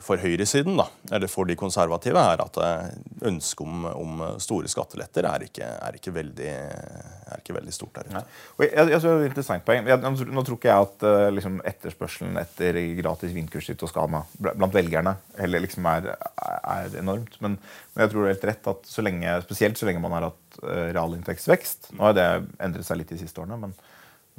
for 0.00 0.20
høyresiden, 0.20 0.78
da, 0.78 0.86
eller 1.12 1.28
for 1.28 1.44
de 1.44 1.56
konservative, 1.58 2.16
er 2.16 2.40
at 2.40 2.56
eh, 2.64 2.94
ønsket 3.28 3.60
om, 3.64 3.84
om 3.90 4.22
store 4.40 4.70
skatteletter 4.72 5.28
er 5.28 5.44
ikke, 5.46 5.68
er 5.84 5.98
ikke, 5.98 6.14
veldig, 6.16 6.48
er 6.48 7.42
ikke 7.42 7.56
veldig 7.58 7.74
stort 7.76 8.00
der 8.00 8.08
ute. 8.08 8.22
Jeg, 8.64 8.70
jeg, 8.72 8.92
jeg 8.94 9.10
er 9.12 9.26
interessant 9.28 9.66
poeng. 9.66 9.84
Nå, 9.84 10.44
tror 10.46 10.56
ikke 10.56 10.70
jeg 10.72 10.88
at 10.88 11.06
eh, 11.10 11.28
liksom, 11.36 11.60
etterspørselen 11.74 12.40
etter 12.40 12.80
gratis 13.02 13.34
vinkurs 13.36 13.68
i 13.68 13.76
Toskana 13.78 14.24
blant 14.40 14.74
velgerne 14.74 15.16
heller 15.36 15.64
liksom 15.66 15.90
er, 15.92 16.14
er 16.16 17.00
enormt. 17.02 17.36
Men, 17.44 17.58
men 17.92 18.06
jeg 18.06 18.14
tror 18.14 18.24
det 18.24 18.30
er 18.30 18.36
helt 18.38 18.50
rett 18.54 18.72
at 18.74 18.94
så 18.96 19.04
lenge, 19.04 19.38
spesielt 19.44 19.80
så 19.80 19.90
lenge 19.90 20.02
man 20.04 20.16
har 20.16 20.30
hatt 20.30 20.40
realinntektsvekst 20.64 21.90
Nå 21.98 22.04
har 22.06 22.14
det 22.16 22.26
endret 22.62 22.86
seg 22.86 23.00
litt 23.00 23.10
de 23.10 23.18
siste 23.20 23.42
årene, 23.42 23.58
men, 23.60 23.74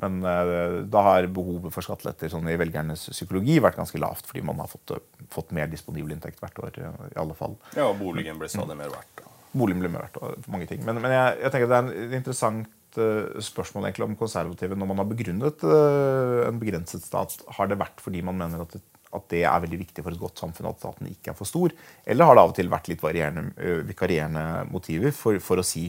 men 0.04 0.18
eh, 0.28 0.80
da 0.92 1.04
har 1.08 1.28
behovet 1.32 1.74
for 1.74 1.86
skatteletter 1.86 2.32
sånn 2.32 2.50
i 2.52 2.58
velgernes 2.60 3.08
psykologi 3.14 3.62
vært 3.64 3.80
ganske 3.80 4.00
lavt, 4.02 4.28
fordi 4.28 4.44
man 4.46 4.60
har 4.60 4.72
fått, 4.72 4.98
fått 5.32 5.54
mer 5.56 5.70
disponibel 5.72 6.16
inntekt 6.16 6.42
hvert 6.44 6.60
år. 6.60 6.80
eh, 6.82 7.06
i 7.14 7.20
alle 7.22 7.38
fall. 7.38 7.56
Ja, 7.78 7.88
og 7.88 8.00
boligen 8.02 8.42
blir 8.42 8.52
stadig 8.52 8.76
mer 8.80 8.92
verdt. 8.92 9.22
da. 9.22 9.32
Boligen 9.56 9.84
blir 9.84 9.94
mer 9.94 10.08
verdt, 10.08 10.20
og 10.20 10.50
mange 10.52 10.68
ting. 10.68 10.84
Men, 10.84 11.00
men 11.04 11.16
jeg, 11.16 11.38
jeg 11.46 11.54
tenker 11.54 11.72
det 11.72 11.78
er 11.78 11.94
en 11.94 12.18
interessant 12.20 13.00
eh, 13.00 13.40
spørsmål 13.48 13.88
egentlig 13.88 14.10
om 14.10 14.18
konservative 14.20 14.76
når 14.76 14.92
man 14.92 15.00
har 15.00 15.08
begrunnet 15.14 15.64
eh, 15.64 16.42
en 16.50 16.60
begrenset 16.60 17.08
stat. 17.08 17.40
Har 17.56 17.72
det 17.72 17.80
vært 17.80 18.04
fordi 18.04 18.24
man 18.26 18.40
mener 18.42 18.66
at 18.66 18.76
det, 18.76 18.84
at 19.16 19.30
det 19.32 19.46
er 19.48 19.62
veldig 19.64 19.80
viktig 19.80 20.04
for 20.04 20.12
et 20.12 20.20
godt 20.20 20.42
samfunn 20.44 20.68
at 20.68 20.82
staten 20.82 21.08
ikke 21.08 21.32
er 21.32 21.38
for 21.40 21.48
stor? 21.48 21.72
Eller 22.04 22.28
har 22.28 22.36
det 22.36 22.44
av 22.44 22.52
og 22.52 22.58
til 22.58 22.72
vært 22.74 22.90
litt 22.92 23.04
varierende, 23.06 23.54
eh, 23.56 23.80
vikarierende 23.88 24.66
motiver 24.74 25.16
for, 25.16 25.40
for 25.40 25.64
å 25.64 25.66
si 25.66 25.88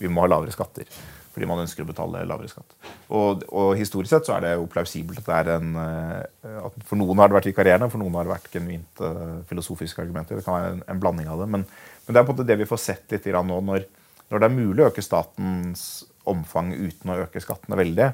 vi 0.00 0.10
må 0.12 0.24
ha 0.24 0.32
lavere 0.34 0.52
skatter? 0.52 0.90
Fordi 1.36 1.48
man 1.50 1.60
ønsker 1.60 1.84
å 1.84 1.88
betale 1.90 2.22
lavere 2.24 2.48
skatt. 2.48 2.70
Og, 3.12 3.42
og 3.52 3.74
historisk 3.76 4.08
sett 4.08 4.24
så 4.24 4.38
er 4.38 4.44
det 4.46 4.52
jo 4.54 4.68
plausibelt 4.72 5.18
at 5.20 5.26
det 5.28 5.34
er 5.36 5.50
en 5.58 5.74
eh, 5.76 6.54
at 6.64 6.78
For 6.88 6.96
noen 6.96 7.20
har 7.20 7.28
det 7.28 7.36
vært 7.36 7.48
vikarierende, 7.50 7.90
for 7.92 8.00
noen 8.00 8.14
har 8.16 8.24
det 8.24 8.32
vært 8.32 8.54
genuint 8.54 9.02
eh, 9.04 9.34
filosofiske 9.50 10.00
argumenter. 10.00 10.38
Det 10.38 10.46
kan 10.46 10.56
være 10.56 10.70
en, 10.72 10.78
en 10.94 11.02
blanding 11.02 11.28
av 11.28 11.42
det. 11.42 11.48
Men, 11.52 11.66
men 12.06 12.16
det 12.16 12.22
er 12.22 12.24
på 12.24 12.32
en 12.32 12.38
måte 12.38 12.46
det 12.48 12.56
vi 12.62 12.68
får 12.70 12.80
sett 12.80 13.12
litt 13.12 13.28
nå 13.36 13.58
når, 13.66 13.84
når 14.30 14.40
det 14.40 14.48
er 14.48 14.54
mulig 14.54 14.84
å 14.86 14.88
øke 14.88 15.04
statens 15.04 15.82
omfang 16.26 16.72
uten 16.72 17.12
å 17.12 17.18
øke 17.26 17.42
skattene 17.44 17.78
veldig, 17.78 18.06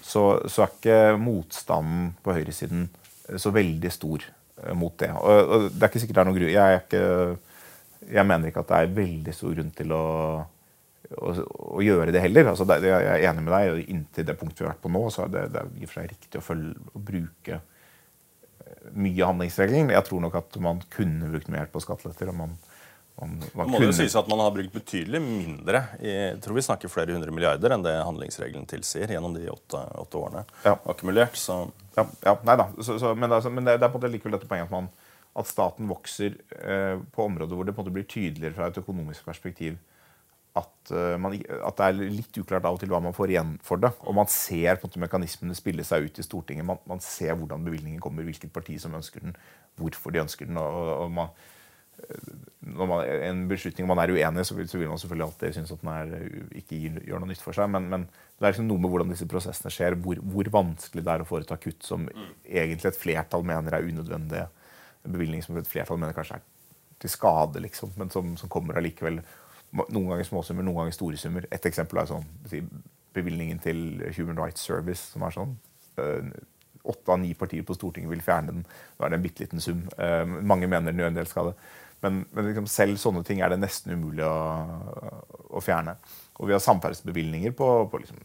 så, 0.00 0.24
så 0.48 0.64
er 0.64 0.72
ikke 0.72 0.96
motstanden 1.20 2.14
på 2.24 2.38
høyresiden 2.38 2.86
eh, 2.86 3.36
så 3.36 3.52
veldig 3.52 3.92
stor 3.92 4.24
mot 4.76 4.96
det. 5.04 5.10
Og, 5.20 5.52
og 5.52 5.68
det 5.68 5.84
er 5.84 5.92
ikke 5.92 6.00
sikkert 6.06 6.16
det 6.16 6.24
er 6.24 6.30
noen 6.30 6.40
grunn. 6.40 6.54
Jeg, 6.56 6.80
er 6.80 6.80
ikke, 6.80 8.08
jeg 8.16 8.28
mener 8.32 8.48
ikke 8.48 8.64
at 8.64 8.72
det 8.72 8.80
er 8.80 8.96
veldig 9.02 9.36
stor 9.36 9.54
grunn 9.58 9.70
til 9.76 9.94
å 9.96 10.06
å, 11.16 11.32
å 11.78 11.82
gjøre 11.82 12.12
det 12.14 12.22
heller. 12.22 12.50
Altså, 12.52 12.66
det, 12.68 12.80
jeg 12.86 13.08
er 13.10 13.26
enig 13.30 13.42
med 13.46 13.52
deg. 13.56 13.72
og 13.74 13.92
Inntil 13.96 14.26
det 14.28 14.36
punktet 14.40 14.62
vi 14.62 14.66
har 14.68 14.74
vært 14.74 14.84
på 14.84 14.92
nå, 14.94 15.04
så 15.10 15.24
er 15.26 15.34
det, 15.34 15.44
det 15.54 15.62
er 15.64 15.70
i 15.80 15.84
og 15.86 15.90
for 15.92 16.00
seg 16.00 16.10
riktig 16.12 16.40
å, 16.40 16.44
følge, 16.46 16.74
å 16.94 17.02
bruke 17.12 17.60
eh, 17.60 18.90
mye 18.94 19.30
handlingsregelen. 19.32 19.94
Jeg 19.96 20.06
tror 20.08 20.22
nok 20.26 20.36
at 20.42 20.60
man 20.62 20.82
kunne 20.92 21.30
brukt 21.32 21.50
mer 21.52 21.70
på 21.72 21.82
skatteletter. 21.82 22.30
og 22.32 22.38
man, 22.42 22.54
man, 23.20 23.34
man 23.58 23.68
må 23.72 23.80
det 23.80 23.88
jo 23.88 23.90
kunne- 23.90 23.98
sies 23.98 24.16
at 24.16 24.30
man 24.30 24.40
har 24.44 24.54
brukt 24.54 24.72
betydelig 24.76 25.20
mindre. 25.24 25.82
Jeg 26.04 26.38
tror 26.44 26.56
vi 26.60 26.66
snakker 26.68 26.92
flere 26.92 27.12
hundre 27.16 27.34
milliarder 27.34 27.74
enn 27.76 27.84
det 27.84 27.96
handlingsregelen 28.06 28.68
tilsier 28.70 29.10
gjennom 29.12 29.34
de 29.36 29.48
åtte, 29.52 29.82
åtte 30.04 30.20
årene 30.22 30.44
Ja. 30.64 30.76
akkumulert. 30.88 31.36
Så 31.36 31.62
ja, 31.98 32.06
ja, 32.24 32.36
nei 32.46 32.56
da. 32.60 32.70
Så, 32.80 32.96
så, 33.02 33.14
men, 33.18 33.32
altså, 33.32 33.50
men 33.52 33.66
det, 33.66 33.80
det 33.80 33.88
er 33.88 33.92
på 33.92 33.98
en 33.98 34.04
måte 34.04 34.14
likevel 34.14 34.38
dette 34.38 34.48
poenget 34.48 34.70
at 34.70 34.76
man, 34.78 34.88
at 35.40 35.46
staten 35.46 35.86
vokser 35.90 36.38
eh, 36.62 36.96
på 37.14 37.26
områder 37.28 37.54
hvor 37.58 37.66
det 37.68 37.74
på 37.76 37.82
en 37.82 37.86
måte 37.86 37.94
blir 37.98 38.06
tydeligere 38.10 38.56
fra 38.56 38.66
et 38.70 38.78
økonomisk 38.80 39.26
perspektiv 39.28 39.76
at, 40.58 40.90
eh, 40.90 41.14
man, 41.20 41.36
at, 41.38 41.76
det 41.78 41.86
er 41.86 42.10
litt 42.10 42.40
uklart 42.40 42.66
av 42.66 42.74
og 42.74 42.82
til 42.82 42.90
hva 42.90 42.98
man 43.04 43.14
får 43.14 43.34
igjen 43.34 43.54
for 43.64 43.82
det. 43.82 43.92
Og 44.02 44.16
man 44.18 44.30
ser 44.30 44.80
på 44.80 44.86
en 44.86 44.90
måte 44.90 45.04
mekanismene 45.04 45.56
spille 45.58 45.86
seg 45.86 46.08
ut 46.08 46.18
i 46.18 46.26
Stortinget. 46.26 46.66
Man, 46.66 46.80
man 46.90 47.02
ser 47.04 47.36
hvordan 47.38 47.64
bevilgningen 47.66 48.02
kommer, 48.02 48.26
hvilket 48.26 48.52
parti 48.54 48.78
som 48.82 48.96
ønsker 48.98 49.22
den, 49.22 49.36
hvorfor 49.78 50.14
de 50.14 50.24
ønsker 50.24 50.50
den. 50.50 50.58
og, 50.58 50.90
og 51.04 51.12
man, 51.14 51.30
eh, 52.02 52.32
når 52.66 52.90
man, 52.90 53.04
en 53.30 53.44
beslutning 53.50 53.86
man 53.90 54.02
er 54.02 54.14
uenig 54.16 54.42
i, 54.42 54.48
så, 54.48 54.58
så, 54.58 54.80
vil 54.80 54.90
man 54.90 54.98
selvfølgelig 54.98 55.28
alltid 55.28 55.58
synes 55.58 55.74
at 55.76 55.84
den 55.84 55.92
er, 55.94 56.14
ikke 56.62 56.80
gjør 56.98 57.22
noe 57.22 57.30
nytt 57.30 57.44
for 57.44 57.56
seg. 57.56 57.70
Men, 57.70 57.86
men, 57.92 58.08
det 58.10 58.48
er 58.48 58.54
liksom 58.56 58.70
noe 58.70 58.82
med 58.82 58.90
hvordan 58.90 59.12
disse 59.12 59.28
prosessene 59.30 59.70
skjer, 59.74 59.98
hvor, 60.02 60.18
hvor, 60.34 60.54
vanskelig 60.58 61.04
det 61.04 61.12
er 61.12 61.22
å 61.22 61.28
foreta 61.28 61.60
kutt 61.60 61.84
som 61.86 62.08
egentlig 62.48 62.90
et 62.90 62.98
flertall 62.98 63.46
mener 63.46 63.76
er 63.76 63.86
unødvendige. 63.86 64.48
Bevilgning 65.06 65.44
som 65.44 65.60
et 65.60 65.68
flertall 65.68 66.00
mener 66.00 66.16
kanskje 66.16 66.40
er 66.40 66.48
til 67.00 67.12
skade, 67.12 67.62
liksom, 67.64 67.94
men 67.96 68.10
som, 68.12 68.34
som 68.36 68.50
kommer 68.52 68.76
allikevel 68.76 69.22
noen 69.70 70.08
ganger 70.10 70.26
småsummer, 70.26 70.66
noen 70.66 70.82
ganger 70.82 70.96
store 70.96 71.18
summer. 71.20 71.46
Et 71.54 71.68
eksempel 71.70 72.00
er 72.02 72.08
sånn, 72.10 72.26
bevilgningen 73.16 73.60
til 73.62 73.82
Human 74.16 74.38
Rights 74.38 74.64
Service, 74.66 75.12
som 75.14 75.26
er 75.26 75.36
sånn 75.36 75.58
eh, 76.00 76.32
Åtte 76.90 77.12
av 77.12 77.18
ni 77.20 77.34
partier 77.36 77.64
på 77.68 77.74
Stortinget 77.76 78.08
vil 78.08 78.22
fjerne 78.24 78.54
den. 78.54 78.60
Nå 78.64 79.04
er 79.04 79.12
det 79.12 79.16
en 79.18 79.24
bitte 79.26 79.44
liten 79.44 79.60
sum. 79.60 79.82
Eh, 80.00 80.22
mange 80.24 80.64
mener 80.64 80.88
den 80.88 81.02
gjør 81.02 81.10
en 81.10 81.18
del 81.18 81.28
skade. 81.28 81.52
Men, 82.00 82.22
men 82.32 82.46
liksom 82.48 82.70
selv 82.72 82.96
sånne 83.02 83.20
ting 83.28 83.42
er 83.44 83.52
det 83.52 83.58
nesten 83.60 83.92
umulig 83.92 84.24
å, 84.24 85.10
å 85.52 85.60
fjerne. 85.60 85.98
Og 86.40 86.48
vi 86.48 86.56
har 86.56 86.62
samferdselsbevilgninger 86.64 87.52
på, 87.58 87.68
på 87.92 88.00
liksom, 88.00 88.22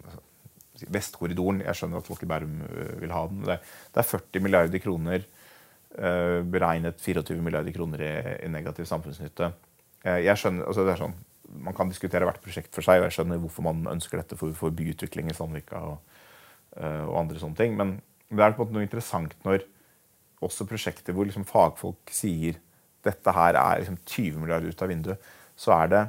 Vestkorridoren. 0.96 1.66
Jeg 1.68 1.82
skjønner 1.82 2.00
at 2.00 2.08
folk 2.08 2.24
i 2.24 2.32
Bærum 2.32 2.56
eh, 2.64 2.96
vil 3.04 3.12
ha 3.12 3.26
den. 3.34 3.44
Det, 3.44 3.60
er 3.92 4.10
40 4.14 4.48
milliarder 4.48 4.84
kroner. 4.86 5.28
beregnet 5.96 7.00
24 7.00 7.44
milliarder 7.44 7.76
kroner 7.76 8.02
i 8.44 8.48
negativ 8.52 8.88
samfunnsnytte. 8.88 9.52
jeg 10.04 10.40
skjønner, 10.40 10.66
altså 10.68 10.84
det 10.84 10.92
er 10.92 11.04
sånn, 11.04 11.14
man 11.50 11.76
kan 11.78 11.90
diskutere 11.92 12.28
hvert 12.28 12.42
prosjekt 12.44 12.74
for 12.76 12.86
seg, 12.86 13.00
og 13.00 13.08
jeg 13.08 13.18
skjønner 13.18 13.40
hvorfor 13.42 13.66
man 13.68 13.86
ønsker 13.92 14.22
dette 14.22 14.38
for, 14.40 14.54
for 14.58 14.74
byutvikling 14.76 15.32
i 15.32 15.38
Sandvika 15.38 15.82
og, 15.92 16.20
uh, 16.80 17.06
og, 17.06 17.16
andre 17.22 17.42
sånne 17.42 17.60
ting. 17.60 17.76
Men 17.80 17.98
det 18.30 18.42
er 18.42 18.56
på 18.56 18.64
en 18.64 18.70
måte 18.70 18.78
noe 18.78 18.88
interessant 18.88 19.36
når 19.46 19.66
også 20.46 20.68
prosjekter 20.70 21.16
hvor 21.16 21.28
liksom 21.28 21.48
fagfolk 21.48 22.12
sier 22.14 22.60
dette 23.06 23.34
her 23.38 23.58
er 23.60 23.84
liksom 23.84 24.00
20 24.02 24.42
milliarder 24.42 24.74
ut 24.74 24.82
av 24.82 24.92
vinduet, 24.92 25.30
så 25.56 25.76
er 25.78 25.92
det 25.94 26.04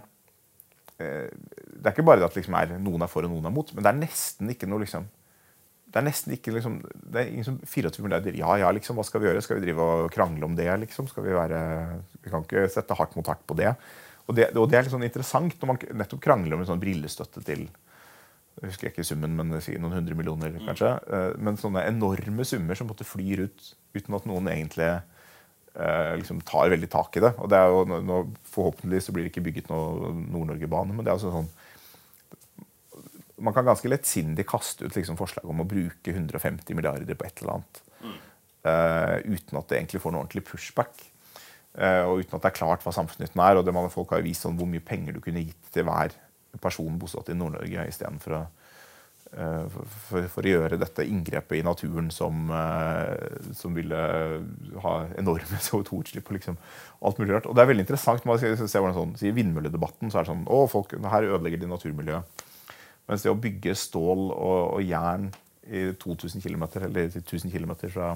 uh, 1.03 1.29
Det 1.29 1.85
er 1.85 1.93
ikke 1.93 2.07
bare 2.09 2.23
det 2.23 2.31
at 2.31 2.41
liksom 2.41 2.57
er, 2.59 2.79
noen 2.83 3.05
er 3.05 3.13
for 3.13 3.29
og 3.29 3.35
noen 3.35 3.51
er 3.51 3.55
mot, 3.55 3.71
men 3.77 3.85
det 3.85 3.93
er 3.93 4.03
nesten 4.03 4.53
ikke 4.53 4.69
noe 4.71 4.85
liksom 4.85 5.07
det 5.87 6.01
er 6.01 6.07
nesten 6.11 6.35
ikke 6.35 6.53
liksom, 6.53 6.81
det 7.09 7.21
er 7.21 7.29
ingen 7.31 7.47
som 7.47 7.55
24 7.63 8.03
milliarder. 8.05 8.35
Ja, 8.37 8.51
ja, 8.61 8.69
liksom, 8.75 8.99
hva 8.99 9.05
skal 9.07 9.23
vi 9.23 9.31
gjøre? 9.31 9.41
Skal 9.41 9.57
vi 9.57 9.63
drive 9.65 9.85
og 9.85 10.11
krangle 10.13 10.45
om 10.45 10.57
det? 10.59 10.67
liksom? 10.83 11.07
Skal 11.09 11.25
Vi 11.25 11.33
være, 11.33 11.61
vi 12.21 12.33
kan 12.33 12.43
ikke 12.45 12.67
sette 12.69 12.97
hardt 12.99 13.15
mot 13.17 13.27
hardt 13.31 13.47
på 13.47 13.57
det. 13.57 13.71
Og 14.27 14.35
det, 14.35 14.51
og 14.59 14.69
det, 14.71 14.79
er 14.79 14.87
litt 14.87 14.95
sånn 14.95 15.07
interessant 15.07 15.59
når 15.61 15.71
man 15.71 15.83
nettopp 16.03 16.23
krangler 16.25 16.57
om 16.57 16.65
en 16.65 16.71
sånn 16.71 16.83
brillestøtte 16.83 17.43
til 17.47 17.69
jeg 18.57 18.71
husker 18.71 18.89
ikke 18.89 19.05
summen, 19.05 19.35
men 19.37 19.51
noen 19.53 19.95
hundre 19.99 20.17
millioner, 20.17 20.55
mm. 20.55 20.63
kanskje. 20.65 20.89
Mm. 21.05 21.43
Men 21.45 21.59
sånne 21.61 21.83
enorme 21.91 22.47
summer 22.49 22.79
som 22.79 22.89
måtte 22.89 23.05
flyr 23.05 23.43
ut 23.45 23.67
uten 23.97 24.17
at 24.17 24.29
noen 24.29 24.49
egentlig 24.49 24.87
eh, 24.89 26.13
liksom 26.17 26.41
tar 26.49 26.73
veldig 26.73 26.89
tak 26.93 27.19
i 27.19 27.23
det. 27.27 27.35
Og 27.37 27.51
det 27.53 27.59
er 27.61 27.73
jo, 27.73 27.83
nå, 27.85 28.21
Forhåpentlig 28.49 29.03
så 29.05 29.13
blir 29.13 29.27
det 29.27 29.35
ikke 29.35 29.45
bygget 29.45 29.69
noe 29.69 30.15
Nord-Norge-bane, 30.23 30.97
men 30.97 31.05
det 31.05 31.13
er 31.13 31.19
altså 31.19 31.35
sånn 31.35 31.53
Man 33.45 33.53
kan 33.53 33.69
ganske 33.69 33.91
lettsindig 33.93 34.47
kaste 34.49 34.89
ut 34.89 34.97
liksom 34.97 35.19
forslag 35.21 35.45
om 35.53 35.61
å 35.61 35.69
bruke 35.69 36.15
150 36.15 36.79
milliarder 36.79 37.19
på 37.19 37.27
et 37.29 37.43
eller 37.43 37.59
annet. 37.59 37.83
Mm. 38.01 38.15
Uh, 38.65 39.17
uten 39.37 39.61
at 39.61 39.69
det 39.69 39.77
egentlig 39.77 40.01
får 40.01 40.15
noe 40.15 40.23
ordentlig 40.25 40.47
pushback. 40.49 41.05
Eh, 41.77 42.03
og 42.09 42.23
uten 42.23 42.39
at 42.39 42.45
det 42.47 42.53
er 42.53 42.57
klart 42.57 42.85
hva 42.85 42.93
samfunnsnytten 42.95 43.43
er. 43.43 43.59
og 43.59 43.67
det 43.67 43.75
man, 43.77 43.93
Folk 43.93 44.15
har 44.17 44.25
vist 44.25 44.47
sånn 44.47 44.57
hvor 44.57 44.69
mye 44.71 44.85
penger 44.85 45.17
du 45.17 45.21
kunne 45.25 45.45
gitt 45.45 45.73
til 45.75 45.85
hver 45.89 46.15
person 46.63 46.97
bosatt 46.97 47.29
i 47.29 47.37
Nord-Norge 47.37 47.85
istedenfor 47.91 48.33
å 48.33 48.39
eh, 49.37 49.67
for, 49.75 49.91
for, 50.07 50.29
for, 50.33 50.49
å 50.49 50.55
gjøre 50.55 50.79
dette 50.81 51.05
inngrepet 51.05 51.59
i 51.59 51.65
naturen 51.67 52.09
som, 52.15 52.49
uh, 52.49 53.13
som 53.53 53.77
ville 53.77 54.01
ha 54.87 54.95
enorme 55.21 55.61
CO2-utslipp. 55.69 56.33
Liksom, 56.39 56.57
alt 57.05 57.21
mulig 57.21 57.35
rart. 57.35 57.51
Og 57.51 57.57
det 57.57 57.67
er 57.67 57.73
veldig 57.75 57.85
interessant. 57.85 58.25
Man 58.25 58.41
ser 58.41 58.57
hvordan 58.57 58.97
sånn, 58.97 59.17
I 59.29 59.37
vindmølledebatten 59.37 60.09
så 60.09 60.23
er 60.23 60.25
det 60.25 60.33
sånn 60.33 60.47
å, 60.49 60.65
folk, 60.73 60.97
her 61.13 61.29
ødelegger 61.29 61.61
de 61.61 61.75
naturmiljøet. 61.75 62.45
Mens 63.07 63.23
det 63.23 63.31
å 63.31 63.39
bygge 63.39 63.77
stål 63.79 64.31
og, 64.33 64.63
og 64.79 64.81
jern 64.83 65.29
i 65.67 65.91
2000 66.01 66.41
km, 66.43 66.65
eller 66.81 67.13
1000 67.21 67.53
km 67.53 67.77
fra, 67.91 68.15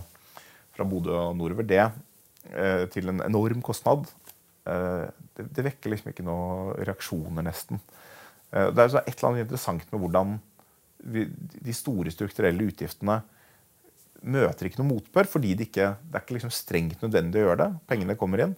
fra 0.74 0.86
Bodø 0.88 1.12
og 1.18 1.36
nordover, 1.36 1.66
det 1.66 1.84
Eh, 1.84 2.09
til 2.92 3.10
en 3.12 3.22
enorm 3.24 3.60
kostnad, 3.64 4.08
eh, 4.68 5.08
det, 5.36 5.48
det, 5.56 5.66
vekker 5.66 5.92
liksom 5.92 6.12
ikke 6.12 6.26
noen 6.26 6.72
reaksjoner, 6.86 7.44
nesten. 7.46 7.80
Eh, 8.50 8.70
det 8.74 8.86
er 8.86 8.96
et 9.02 9.12
eller 9.14 9.28
annet 9.30 9.44
interessant 9.46 9.84
med 9.92 10.02
hvordan 10.04 10.38
vi, 11.10 11.26
de 11.64 11.76
store 11.76 12.12
strukturelle 12.12 12.66
utgiftene 12.68 13.20
møter 14.20 14.68
ikke 14.68 14.82
noe 14.82 14.90
motbør, 14.90 15.28
fordi 15.32 15.54
det 15.56 15.70
ikke 15.70 15.94
det 16.02 16.18
er 16.18 16.24
ikke 16.24 16.36
liksom 16.36 16.52
strengt 16.52 17.00
nødvendig 17.04 17.40
å 17.40 17.46
gjøre 17.46 17.62
det. 17.62 17.70
Pengene 17.88 18.18
kommer 18.20 18.44
inn. 18.44 18.52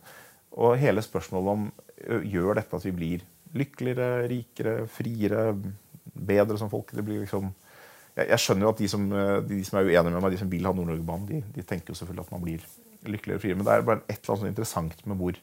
Og 0.59 0.75
hele 0.81 1.05
spørsmålet 1.05 1.53
om 1.53 1.69
gjør 2.27 2.59
dette 2.59 2.77
at 2.77 2.87
vi 2.89 2.95
blir 2.97 3.23
lykkeligere, 3.57 4.27
rikere, 4.31 4.75
friere, 4.91 5.53
bedre 6.13 6.59
som 6.59 6.71
folk 6.73 6.91
det 6.97 7.05
blir 7.07 7.23
liksom 7.23 7.53
jeg, 8.17 8.27
jeg 8.27 8.43
skjønner 8.43 8.67
jo 8.67 8.73
at 8.73 8.81
de 8.83 8.89
som, 8.91 9.05
de 9.49 9.59
som, 9.65 9.79
er 9.79 9.89
uenige 9.89 10.13
med 10.13 10.19
meg, 10.21 10.35
de 10.35 10.41
som 10.43 10.51
vil 10.53 10.67
ha 10.69 10.73
Nord-Norge-banen, 10.77 11.29
de, 11.29 11.39
de, 11.55 11.65
tenker 11.65 11.93
jo 11.93 11.99
selvfølgelig 12.01 12.27
at 12.27 12.35
man 12.35 12.43
blir 12.45 12.67
lykkeligere 13.07 13.43
friere. 13.43 13.59
Men 13.61 13.69
det 13.69 13.75
er 13.75 13.89
bare 13.89 14.05
et 14.07 14.19
eller 14.19 14.35
annet 14.35 14.45
sånn 14.45 14.53
interessant 14.53 15.07
med 15.09 15.21
hvor, 15.21 15.41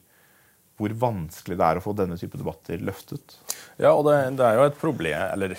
hvor, 0.79 0.95
vanskelig 1.07 1.59
det 1.59 1.67
er 1.67 1.79
å 1.79 1.83
få 1.83 1.95
denne 1.97 2.19
type 2.19 2.39
debatter 2.39 2.85
løftet. 2.85 3.35
Ja, 3.81 3.93
og 3.93 4.05
det, 4.09 4.17
det 4.39 4.47
er 4.47 4.59
jo 4.59 4.69
et 4.69 4.79
problem 4.79 5.27
Eller 5.33 5.57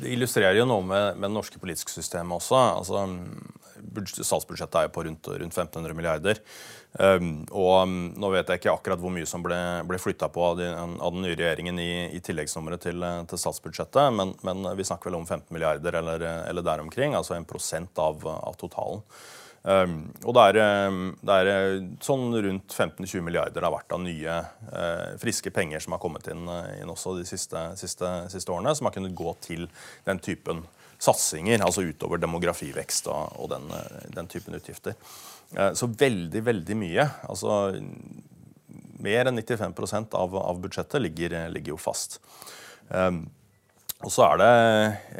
det 0.00 0.12
illustrerer 0.14 0.56
jo 0.56 0.68
noe 0.68 0.82
med, 0.86 1.18
med 1.18 1.28
det 1.28 1.36
norske 1.36 1.60
politiske 1.60 1.92
systemet 1.92 2.40
også. 2.40 2.58
Altså, 2.58 3.02
statsbudsjettet 4.24 4.78
er 4.78 4.86
jo 4.86 4.94
på 4.94 5.04
rundt, 5.06 5.28
rundt 5.28 5.58
1500 5.58 5.96
milliarder. 5.98 6.40
Um, 6.92 7.44
og 7.48 7.86
um, 7.88 7.92
nå 8.20 8.28
vet 8.34 8.50
jeg 8.52 8.60
ikke 8.60 8.72
akkurat 8.74 9.00
hvor 9.00 9.12
mye 9.14 9.28
som 9.28 9.44
ble, 9.44 9.56
ble 9.88 10.00
flytta 10.00 10.28
på 10.32 10.42
av, 10.44 10.58
de, 10.58 10.66
av, 10.76 11.12
den 11.14 11.24
nye 11.24 11.36
regjeringen 11.38 11.78
i, 11.80 11.92
i 12.12 12.20
tilleggsnummeret 12.24 12.84
til, 12.84 13.06
til, 13.30 13.40
statsbudsjettet, 13.40 14.12
men, 14.12 14.34
men, 14.44 14.66
vi 14.76 14.84
snakker 14.84 15.08
vel 15.08 15.22
om 15.22 15.24
15 15.24 15.46
milliarder 15.54 15.96
eller, 16.02 16.26
eller 16.50 16.66
der 16.66 16.84
omkring, 16.84 17.16
altså 17.16 17.38
en 17.38 17.48
prosent 17.48 17.96
av, 18.02 18.26
av 18.28 18.58
totalen. 18.60 19.00
Um, 19.62 20.08
og 20.26 20.34
det 20.34 20.42
er, 20.50 20.88
um, 20.90 21.12
det 21.22 21.34
er, 21.38 21.48
uh, 21.78 21.84
sånn 22.02 22.32
rundt 22.34 22.72
15-20 22.74 23.22
milliarder 23.22 23.60
det 23.60 23.66
har 23.68 23.74
vært 23.76 23.94
av 23.94 24.00
nye, 24.02 24.38
uh, 24.72 25.12
friske 25.22 25.52
penger 25.54 25.84
som 25.84 25.94
har 25.94 26.00
kommet 26.02 26.26
inn, 26.32 26.48
uh, 26.50 26.66
inn 26.80 26.90
også 26.90 27.14
de 27.20 27.26
siste, 27.28 27.60
siste, 27.78 28.10
siste, 28.32 28.50
årene, 28.50 28.72
som 28.74 28.88
har 28.88 28.96
kunnet 28.96 29.14
gå 29.14 29.34
til 29.44 29.68
den 30.08 30.18
typen 30.24 30.64
satsinger, 31.02 31.62
altså 31.62 31.84
utover 31.86 32.18
demografivekst 32.22 33.06
og, 33.10 33.38
og 33.38 33.52
den, 33.54 33.70
den, 34.14 34.30
typen 34.30 34.54
utgifter. 34.54 34.94
Så 35.74 35.88
veldig, 35.98 36.44
veldig 36.46 36.76
mye. 36.78 37.06
altså 37.26 37.56
Mer 39.02 39.26
enn 39.26 39.40
95 39.42 40.14
av, 40.14 40.36
av 40.38 40.60
budsjettet 40.62 41.02
ligger, 41.02 41.34
ligger 41.50 41.74
jo 41.74 41.80
fast. 41.82 42.20
Um, 42.86 43.24
og 44.02 44.10
så 44.10 44.24
er 44.26 44.40
det 44.40 44.50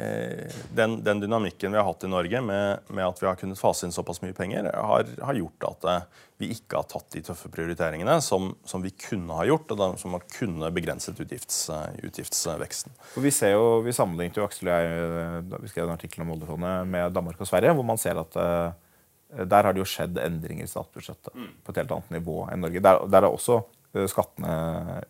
eh, 0.03 0.57
den, 0.75 0.97
den, 1.05 1.21
dynamikken 1.23 1.71
vi 1.71 1.79
har 1.79 1.87
hatt 1.87 2.03
i 2.03 2.11
Norge 2.11 2.41
med, 2.43 2.83
med, 2.89 3.05
at 3.05 3.21
vi 3.21 3.27
har 3.29 3.39
kunnet 3.39 3.59
fase 3.59 3.87
inn 3.87 3.95
såpass 3.95 4.19
mye 4.23 4.35
penger, 4.35 4.67
har, 4.75 5.07
har 5.23 5.39
gjort 5.39 5.67
at 5.69 5.87
eh, 5.89 6.23
vi 6.43 6.49
ikke 6.51 6.81
har 6.81 6.87
tatt 6.91 7.07
de 7.15 7.21
tøffe 7.23 7.51
prioriteringene 7.53 8.17
som, 8.25 8.51
som 8.67 8.83
vi 8.83 8.91
kunne 9.05 9.37
ha 9.37 9.45
gjort, 9.47 9.71
og 9.71 9.79
da, 9.79 9.89
som 10.01 10.17
har 10.17 10.25
kunne 10.33 10.71
begrenset 10.75 11.19
utgifts, 11.23 11.61
eh, 11.71 11.99
utgiftsveksten. 12.09 12.95
For 13.13 13.23
vi 13.23 13.31
ser 13.35 13.55
jo, 13.55 13.67
vi 13.85 13.95
sammenlignet 13.95 14.41
jo 14.41 14.47
Aksel 14.47 14.71
og 14.71 14.73
jeg 14.73 15.45
da 15.51 15.61
vi 15.63 15.71
skrev 15.71 15.87
en 15.87 15.95
artikkel 15.95 16.25
om 16.25 16.33
oljefondet 16.35 16.89
med 16.91 17.15
Danmark 17.15 17.39
og 17.39 17.49
Sverige, 17.49 17.75
hvor 17.77 17.87
man 17.87 18.01
ser 18.01 18.19
at 18.19 18.41
der 19.33 19.65
har 19.65 19.73
det 19.73 19.81
jo 19.81 19.87
skjedd 19.89 20.19
endringer 20.21 20.67
i 20.67 20.69
statsbudsjettet 20.69 21.33
mm. 21.33 21.53
på 21.63 21.73
et 21.73 21.79
helt 21.81 21.93
annet 21.95 22.11
nivå 22.19 22.43
enn 22.51 22.61
Norge. 22.61 22.83
Der, 22.85 22.99
der 23.09 23.25
er 23.25 23.31
også 23.31 23.63
skattene 24.09 24.53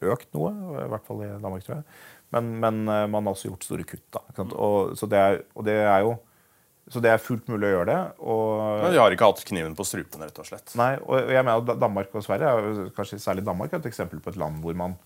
økt 0.04 0.30
noe, 0.36 0.52
i 0.84 0.90
hvert 0.92 1.06
fall 1.08 1.24
i 1.24 1.32
Danmark, 1.42 1.64
tror 1.66 1.80
jeg. 1.80 1.86
Men, 2.34 2.54
men, 2.60 2.84
eh, 2.90 3.08
man 3.14 3.28
har 3.28 3.36
også 3.36 3.52
gjort 3.52 3.66
store 3.68 3.88
kutt. 3.88 4.06
Da, 4.14 4.24
og, 4.44 4.94
så 5.00 5.10
det 5.10 5.20
er, 5.20 5.42
og 5.54 5.68
det 5.68 5.80
er 5.86 6.06
jo 6.06 6.16
så 6.92 7.00
det 7.00 7.14
er 7.14 7.22
fullt 7.22 7.48
mulig 7.48 7.70
å 7.70 7.72
gjøre 7.78 7.88
det. 7.88 8.00
Og, 8.28 8.48
men 8.84 8.92
de 8.92 9.00
har 9.00 9.14
ikke 9.16 9.28
hatt 9.30 9.44
kniven 9.48 9.76
på 9.78 9.86
strupen, 9.88 10.24
rett 10.26 10.40
og 10.42 10.48
slett. 10.50 10.74
Nei, 10.80 10.92
og 11.00 11.32
jeg 11.32 11.46
mener 11.46 11.62
at 11.62 11.80
Danmark 11.80 12.12
og 12.20 12.26
Sverige, 12.26 12.90
kanskje 12.98 13.22
særlig 13.24 13.46
Danmark, 13.48 13.72
er 13.72 13.80
et 13.80 13.88
eksempel 13.88 14.20
på 14.24 14.34
et 14.34 14.40
land 14.42 14.60
hvor 14.64 14.76
man, 14.78 14.98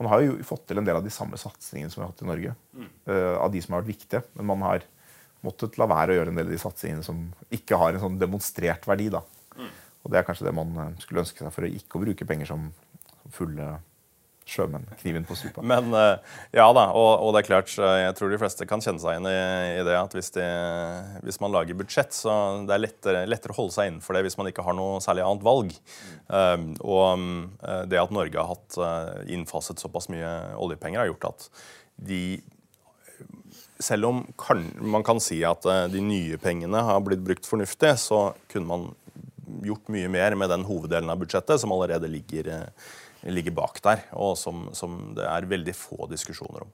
man 0.00 0.10
har 0.10 0.24
jo 0.24 0.34
fått 0.46 0.66
til 0.70 0.82
en 0.82 0.88
del 0.88 0.98
av 0.98 1.06
de 1.06 1.12
samme 1.14 1.38
satsingene 1.38 1.92
som 1.92 2.00
vi 2.00 2.06
har 2.06 2.10
hatt 2.10 2.24
i 2.24 2.30
Norge. 2.32 2.54
Mm. 2.74 2.88
Uh, 3.06 3.36
av 3.44 3.52
de 3.54 3.62
som 3.62 3.76
har 3.76 3.84
vært 3.84 3.92
viktige. 3.92 4.24
Men 4.34 4.50
man 4.50 4.66
har 4.66 4.88
måttet 5.46 5.78
la 5.80 5.86
være 5.88 6.16
å 6.16 6.18
gjøre 6.18 6.34
en 6.34 6.42
del 6.42 6.50
av 6.50 6.56
de 6.56 6.62
satsingene 6.64 7.06
som 7.06 7.22
ikke 7.54 7.78
har 7.78 7.94
en 7.94 8.04
sånn 8.08 8.18
demonstrert 8.20 8.90
verdi. 8.90 9.06
da. 9.14 9.22
Mm. 9.54 9.70
Og 10.02 10.10
det 10.10 10.18
er 10.18 10.26
kanskje 10.26 10.48
det 10.48 10.56
man 10.56 10.98
skulle 10.98 11.22
ønske 11.22 11.44
seg 11.44 11.54
for 11.54 11.68
å 11.68 11.70
ikke 11.78 12.00
å 12.00 12.04
bruke 12.08 12.26
penger 12.26 12.50
som 12.50 12.72
fulle 13.30 13.70
sjømenn. 14.50 14.86
Kniven 15.00 15.26
på 15.26 15.36
strupa. 15.38 15.62
Men 15.66 15.94
eh, 15.96 16.36
ja 16.56 16.66
da, 16.76 16.86
og, 16.96 17.10
og, 17.22 17.32
det 17.34 17.42
er 17.42 17.48
klart, 17.48 17.72
eh, 17.78 17.96
jeg 18.04 18.16
tror 18.18 18.32
de 18.32 18.40
fleste 18.42 18.68
kan 18.68 18.82
kjenne 18.84 19.02
seg 19.02 19.16
igjen 19.16 19.28
i, 19.30 19.40
i 19.78 19.86
det 19.86 19.96
at 19.98 20.14
hvis, 20.16 20.32
de, 20.36 20.46
hvis, 21.24 21.40
man 21.42 21.54
lager 21.54 21.78
budsjett, 21.78 22.14
så 22.16 22.36
det 22.68 22.76
er 22.76 22.84
lettere, 22.84 23.24
lettere, 23.30 23.54
å 23.54 23.60
holde 23.62 23.76
seg 23.76 23.90
innenfor 23.90 24.18
det 24.18 24.24
hvis 24.26 24.38
man 24.40 24.50
ikke 24.50 24.66
har 24.66 24.76
noe 24.78 25.00
særlig 25.04 25.26
annet 25.26 25.46
valg. 25.46 25.74
Um, 26.28 26.70
og 26.84 27.26
uh, 27.64 27.82
det 27.90 28.00
at 28.02 28.14
Norge 28.14 28.38
har 28.38 28.50
hatt 28.50 28.78
uh, 28.80 29.20
innfaset 29.30 29.82
såpass 29.82 30.10
mye 30.12 30.30
oljepenger, 30.60 31.02
har 31.02 31.12
gjort 31.12 31.30
at 31.32 31.50
de 32.10 32.22
selv 33.80 34.10
om 34.10 34.24
kan, 34.40 34.60
man 34.92 35.04
kan 35.04 35.20
si 35.24 35.38
at 35.46 35.64
de 35.88 36.02
nye 36.04 36.36
pengene 36.40 36.82
har 36.84 36.98
blitt 37.04 37.22
brukt 37.24 37.46
fornuftig, 37.48 37.94
så 38.02 38.26
kunne 38.52 38.68
man 38.68 38.82
gjort 39.62 39.88
mye 39.88 40.08
mer 40.08 40.34
med 40.34 40.50
den 40.50 40.64
hoveddelen 40.68 41.10
av 41.10 41.20
budsjettet 41.20 41.60
som 41.60 41.72
allerede 41.74 42.08
ligger, 42.10 42.48
eh, 42.48 42.68
ligger 43.28 43.56
bak 43.56 43.80
der, 43.84 44.04
og 44.16 44.36
som, 44.38 44.68
som, 44.76 45.00
det 45.16 45.26
er 45.26 45.48
veldig 45.50 45.74
få 45.76 46.08
diskusjoner 46.10 46.64
om. 46.66 46.70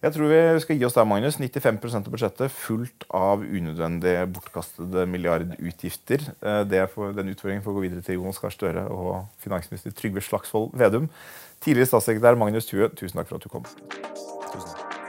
Jeg 0.00 0.14
tror 0.14 0.30
vi 0.30 0.60
skal 0.64 0.78
gi 0.80 0.84
oss 0.86 0.94
der, 0.96 1.04
Magnus. 1.04 1.36
95% 1.36 2.06
av 2.08 2.14
budsjettet 2.14 2.54
fullt 2.56 3.04
av 3.12 3.42
unødvendige, 3.44 4.22
bortkastede 4.32 5.04
milliardutgifter. 5.12 6.24
Eh, 6.40 6.86
for, 6.88 7.12
den 7.12 7.34
utfordringen 7.34 7.66
får 7.66 7.76
gå 7.76 7.82
videre 7.84 8.06
til 8.06 8.16
Jonas 8.16 8.40
Gahr 8.40 8.54
Støre 8.54 8.86
og 8.88 9.26
finansminister 9.44 9.92
Trygve 9.92 10.24
Slagsvold 10.24 10.72
Vedum. 10.80 11.10
Tidligere 11.60 11.92
statssekretær 11.92 12.40
Magnus 12.40 12.70
Thue, 12.70 12.88
tusen 12.96 13.20
takk 13.20 13.28
for 13.28 13.36
at 13.36 13.44
du 13.44 13.52
kom. 13.52 13.68
Tusen 13.68 14.72
takk. 14.72 14.99